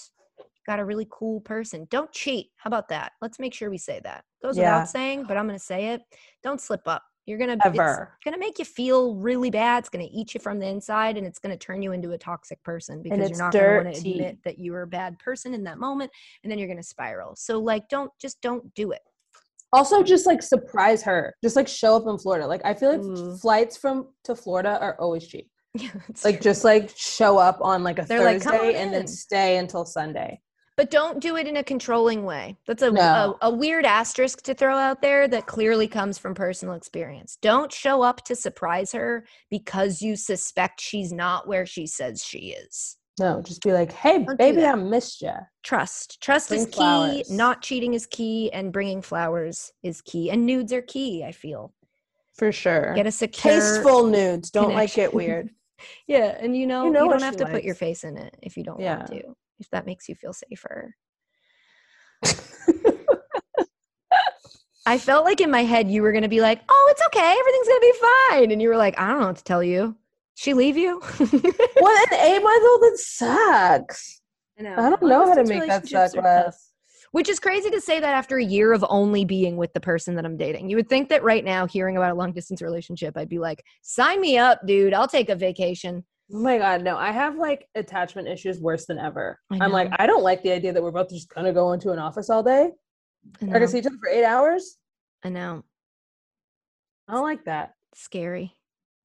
[0.65, 3.99] got a really cool person don't cheat how about that let's make sure we say
[4.03, 4.73] that goes Yeah.
[4.75, 6.01] without saying but i'm going to say it
[6.41, 8.17] don't slip up you're going to Ever.
[8.25, 11.17] going to make you feel really bad it's going to eat you from the inside
[11.17, 13.83] and it's going to turn you into a toxic person because you're not going to
[13.85, 16.11] want to admit that you were a bad person in that moment
[16.43, 19.01] and then you're going to spiral so like don't just don't do it
[19.73, 21.33] Also, just like surprise her.
[21.43, 22.45] Just like show up in Florida.
[22.45, 23.35] Like I feel like Ooh.
[23.37, 25.49] flights from to Florida are always cheap.
[25.73, 26.51] yeah, it's Like true.
[26.51, 30.41] just like show up on like a They're Thursday on and then stay until Sunday.
[30.75, 33.37] But don't do it in a controlling way that's a, No.
[33.41, 37.71] a, a weird asterisk to throw out there that clearly comes from personal experience don't
[37.71, 42.97] show up to surprise her because you suspect she's not where she says she is
[43.19, 44.65] No, just be like, hey, Don't baby.
[44.65, 45.33] I missed you.
[45.63, 47.29] trust trust is key flowers.
[47.29, 51.73] not cheating is key and bringing flowers is key and nudes are key i feel
[52.35, 52.93] For sure.
[52.95, 54.49] get a secure Tasteful nudes.
[54.49, 55.03] Don't like connection.
[55.03, 55.49] it weird.
[56.07, 58.35] yeah and you know you, know what don't have to put your face in it
[58.41, 58.97] if you don't Yeah.
[58.97, 60.95] want to if that makes you feel safer
[64.85, 67.35] I felt like in my head you were going to be like, "Oh, it's okay.
[67.39, 67.93] Everything's going to be
[68.29, 69.95] fine." And you were like, "I don't know what to tell you."
[70.35, 70.99] She leave you?
[70.99, 74.21] what an eight month old that sucks.
[74.59, 74.75] I know.
[74.77, 76.45] I don't know how to make that relationships suck are tough.
[76.45, 76.71] less.
[77.11, 80.15] Which is crazy to say that after a year of only being with the person
[80.15, 80.69] that I'm dating.
[80.69, 83.63] You would think that right now, hearing about a long distance relationship, I'd be like,
[83.83, 84.93] "Sign me up, dude.
[84.93, 86.97] I'll take a vacation." Oh my god, no!
[86.97, 89.39] I have like attachment issues worse than ever.
[89.51, 89.91] I'm like.
[89.99, 92.43] I don't like the idea that we're both just gonna go into an office all
[92.43, 92.71] day.
[93.41, 94.77] I We're gonna see each other for eight hours.
[95.23, 95.63] I know.
[97.07, 97.73] I don't like that.
[97.93, 98.55] Scary.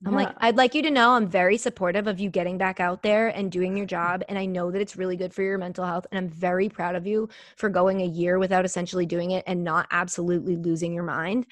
[0.06, 3.02] I'm like, I'd like you to know I'm very supportive of you getting back out
[3.02, 4.22] there and doing your job.
[4.28, 6.06] And I know that it's really good for your mental health.
[6.12, 9.64] And I'm very proud of you for going a year without essentially doing it and
[9.64, 11.46] not absolutely losing your mind.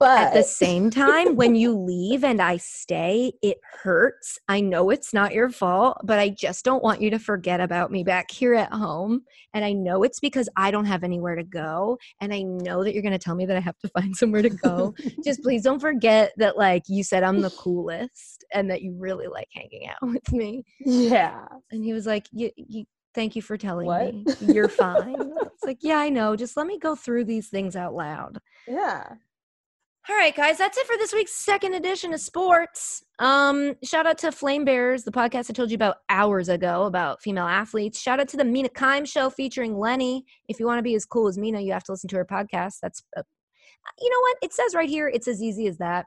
[0.00, 4.38] But At the same time, when you leave and I stay, it hurts.
[4.48, 7.92] I know it's not your fault, but I just don't want you to forget about
[7.92, 9.20] me back here at home.
[9.52, 11.98] And I know it's because I don't have anywhere to go.
[12.20, 14.40] And I know that you're going to tell me that I have to find somewhere
[14.42, 14.94] to go.
[15.22, 19.26] just please don't forget that, like, you said I'm the coolest and that you really
[19.28, 20.64] like hanging out with me.
[20.80, 24.14] yeah, And he was like, you, you, Thank you for telling What?
[24.14, 24.24] me.
[24.40, 25.16] You're fine.
[25.42, 26.36] it's like, yeah, I know.
[26.36, 28.38] Just let me go through these things out loud.
[28.68, 29.04] yeah.
[30.10, 33.04] All right, guys, that's it for this week's second edition of sports.
[33.20, 37.22] Um, shout out to Flame Bears, the podcast I told you about hours ago about
[37.22, 38.00] female athletes.
[38.00, 40.24] Shout out to the Mina Kime show featuring Lenny.
[40.48, 42.24] If you want to be as cool as Mina, you have to listen to her
[42.24, 42.78] podcast.
[42.82, 43.22] That's, uh,
[44.00, 44.36] you know what?
[44.42, 46.06] It says right here, it's as easy as that.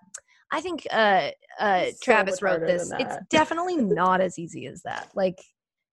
[0.51, 1.30] I think uh,
[1.61, 2.91] uh, It's so Travis wrote this.
[2.99, 5.11] It's definitely not as easy as that.
[5.15, 5.39] Like,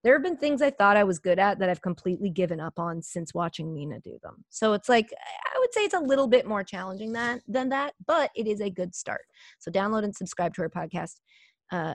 [0.03, 2.79] there have been things I thought I was good at that I've completely given up
[2.79, 4.45] on since watching Mina do them.
[4.49, 7.95] So it's like I would say it's a little bit more challenging that than that,
[8.07, 9.27] but it is a good start.
[9.59, 11.17] So download and subscribe to her podcast.
[11.71, 11.95] Uh,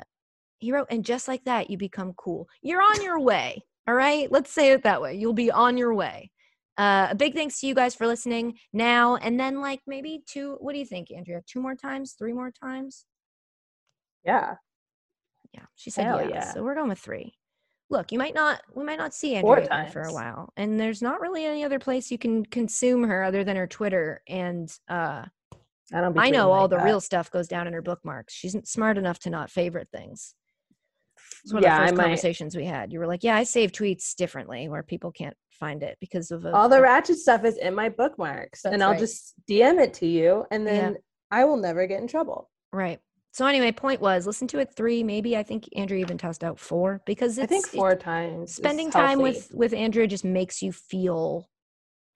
[0.59, 2.47] he wrote, and just like that, you become cool.
[2.61, 3.63] You're on your way.
[3.87, 5.15] All right, let's say it that way.
[5.15, 6.31] You'll be on your way.
[6.77, 10.57] Uh, a big thanks to you guys for listening now, and then like maybe two.
[10.59, 11.41] What do you think, Andrea?
[11.47, 12.15] Two more times?
[12.17, 13.05] Three more times?
[14.25, 14.55] Yeah.
[15.53, 16.27] Yeah, she said yeah.
[16.27, 16.53] yeah.
[16.53, 17.35] So we're going with three.
[17.89, 21.21] Look, you might not, we might not see Andrea for a while, and there's not
[21.21, 24.21] really any other place you can consume her other than her Twitter.
[24.27, 25.25] And uh,
[25.93, 26.17] I don't.
[26.17, 26.83] I know tweeting all like the that.
[26.85, 28.33] real stuff goes down in her bookmarks.
[28.33, 30.33] She's smart enough to not favorite things.
[31.43, 32.91] It's one Yeah, of the I first conversations we had.
[32.91, 36.43] You were like, "Yeah, I save tweets differently, where people can't find it because of
[36.43, 38.99] a, All the ratchet stuff is in my bookmarks, and I'll right.
[38.99, 40.71] just DM it to you, and Yeah.
[40.73, 40.97] then
[41.29, 42.49] I will never get in trouble.
[42.73, 42.99] right."
[43.35, 46.57] So anyway, point was listen to it three, maybe I think Andrea even tossed out
[46.57, 48.55] four because it's I think it- four times.
[48.55, 51.49] spending time with with Andrea just makes you feel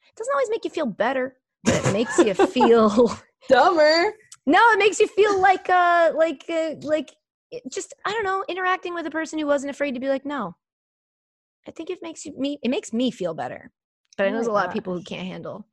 [0.08, 1.36] it doesn't always make you feel better
[1.66, 2.90] but it makes you feel
[3.50, 4.14] dumber.
[4.46, 7.14] no it makes you feel like uh like uh, like
[7.70, 10.56] just i don't know interacting with a person who wasn't afraid to be like no
[11.68, 13.72] i think it makes you me it makes me feel better
[14.18, 15.68] but i Oh know there's a lot of people who can't handle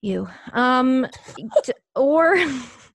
[0.00, 1.06] you um
[1.62, 2.36] t- or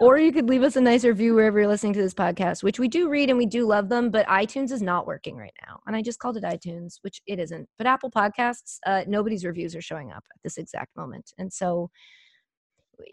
[0.00, 2.78] or you could leave us a nice review wherever you're listening to this podcast, which
[2.78, 5.80] we do read and we do love them, but iTunes is not working right now.
[5.86, 7.68] And I just called it iTunes, which it isn't.
[7.78, 11.32] But Apple Podcasts, uh, nobody's reviews are showing up at this exact moment.
[11.38, 11.90] And so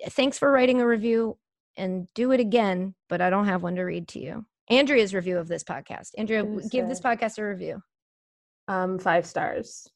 [0.09, 1.37] thanks for writing a review
[1.77, 4.45] and do it again, but I don't have one to read to you.
[4.69, 6.11] Andrea's review of this podcast.
[6.17, 7.81] Andrea, give this podcast a review.
[8.67, 9.87] Um, five stars.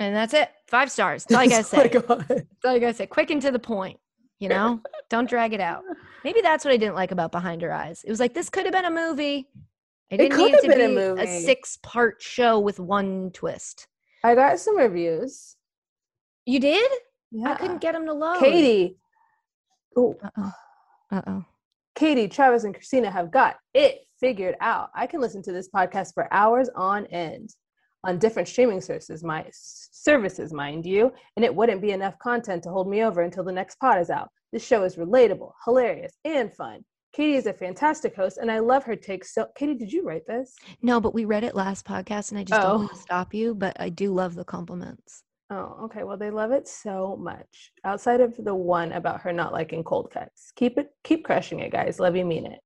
[0.00, 0.50] And that's it.
[0.68, 1.24] Five stars.
[1.24, 1.88] That's all I gotta say.
[1.88, 3.06] That's all I gotta say.
[3.06, 3.98] Quick and to the point.
[4.42, 5.84] You know, don't drag it out.
[6.24, 8.02] Maybe that's what I didn't like about Behind Her Eyes.
[8.04, 9.46] It was like this could have been a movie.
[10.10, 11.40] It didn't could need have to been a be a, movie.
[11.44, 13.86] six-part show with one twist.
[14.24, 15.54] I got some reviews.
[16.44, 16.90] You did?
[17.30, 17.52] Yeah.
[17.52, 18.40] I couldn't get them to load.
[18.40, 18.96] Katie.
[19.96, 20.52] Oh, Uh oh.
[21.12, 21.44] Uh oh.
[21.94, 24.90] Katie, Travis, and Christina have got it figured out.
[24.92, 27.50] I can listen to this podcast for hours on end
[28.04, 32.70] on different streaming services, my services, mind you, and it wouldn't be enough content to
[32.70, 34.28] hold me over until the next pod is out.
[34.52, 36.84] This show is relatable, hilarious, and fun.
[37.12, 39.34] Katie is a fantastic host, and I love her takes.
[39.34, 40.56] So, Katie, did you write this?
[40.80, 42.94] No, but we read it last podcast, and I just don't want Oh.
[42.96, 43.54] to stop you.
[43.54, 45.22] But I do love the compliments.
[45.50, 46.02] Oh, okay.
[46.04, 47.72] Well, they love it so much.
[47.84, 51.70] Outside of the one about her not liking cold cuts, keep it, keep crushing it,
[51.70, 52.00] guys.
[52.00, 52.60] Love you, mean it.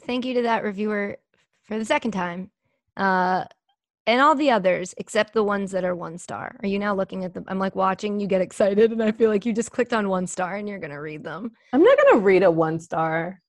[0.00, 1.18] Thank you to that reviewer
[1.62, 2.50] for the second time.
[2.96, 3.44] Uh,
[4.06, 6.56] and all the others except the ones that are one star.
[6.62, 7.44] Are you now looking at them?
[7.48, 10.26] I'm like watching you get excited, and I feel like you just clicked on one
[10.26, 11.52] star and you're gonna read them.
[11.72, 13.40] I'm not gonna read a one star.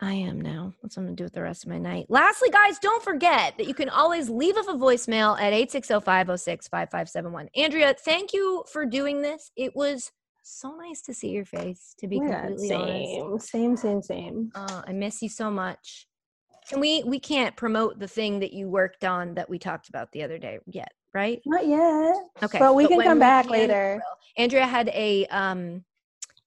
[0.00, 0.72] I am now.
[0.82, 2.06] That's what I'm gonna do with the rest of my night.
[2.08, 7.48] Lastly, guys, don't forget that you can always leave us a voicemail at 860-506-5571.
[7.56, 9.50] Andrea, thank you for doing this.
[9.56, 10.10] It was
[10.42, 13.12] so nice to see your face, to be Yeah, completely honest.
[13.12, 14.50] same, same, same, same.
[14.56, 16.08] Uh, I miss you so much.
[16.68, 20.12] Can we we can't promote the thing that you worked on that we talked about
[20.12, 21.40] the other day yet, right?
[21.44, 22.16] Not yet.
[22.42, 22.58] Okay.
[22.58, 24.02] but we can come back can, later.
[24.36, 25.84] Andrea had a um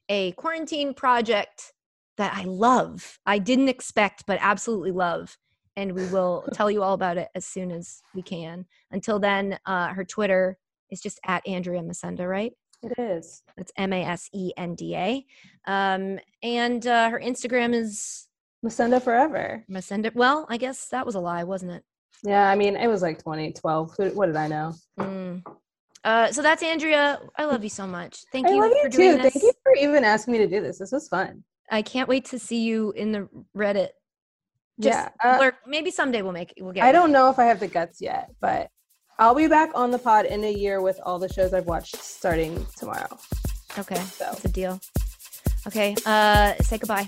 [0.10, 1.74] a quarantine project
[2.18, 3.20] that I love.
[3.26, 5.38] I didn't expect, but absolutely love.
[5.76, 8.66] And we will tell you all about it as soon as we can.
[8.92, 10.58] Until then, uh, her Twitter
[10.90, 12.54] is just at Andrea Masenda, right?
[12.84, 13.42] It is.
[13.58, 15.26] That's M A S E N D A.
[15.66, 18.25] Um, and uh, her Instagram is
[18.66, 19.64] Masenda forever.
[19.70, 20.14] Masenda.
[20.16, 21.84] Well, I guess that was a lie, wasn't it?
[22.24, 23.96] Yeah, I mean, it was like 2012.
[24.14, 24.74] What did I know?
[25.00, 25.44] Mm.
[26.04, 27.20] Uh, so that's Andrea.
[27.38, 28.24] I love you so much.
[28.32, 29.24] Thank I you love for you doing too.
[29.24, 29.34] this.
[29.34, 30.80] Thank you for even asking me to do this.
[30.80, 31.44] This was fun.
[31.70, 33.90] I can't wait to see you in the Reddit.
[34.80, 35.36] Just yeah.
[35.36, 35.56] uh, lurk.
[35.68, 36.84] Maybe someday we'll make we'll get.
[36.84, 38.70] I don't know if I have the guts yet, but
[39.18, 41.96] I'll be back on the pod in a year with all the shows I've watched
[41.96, 43.18] starting tomorrow.
[43.78, 44.80] Okay, So that's a deal.
[45.68, 47.08] Okay, uh, say goodbye.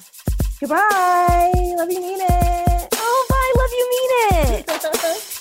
[0.59, 1.51] Goodbye.
[1.77, 2.87] Love you, mean it.
[2.95, 3.53] Oh, bye.
[3.61, 3.85] Love you.
[3.93, 4.11] Mean
[4.55, 5.33] it.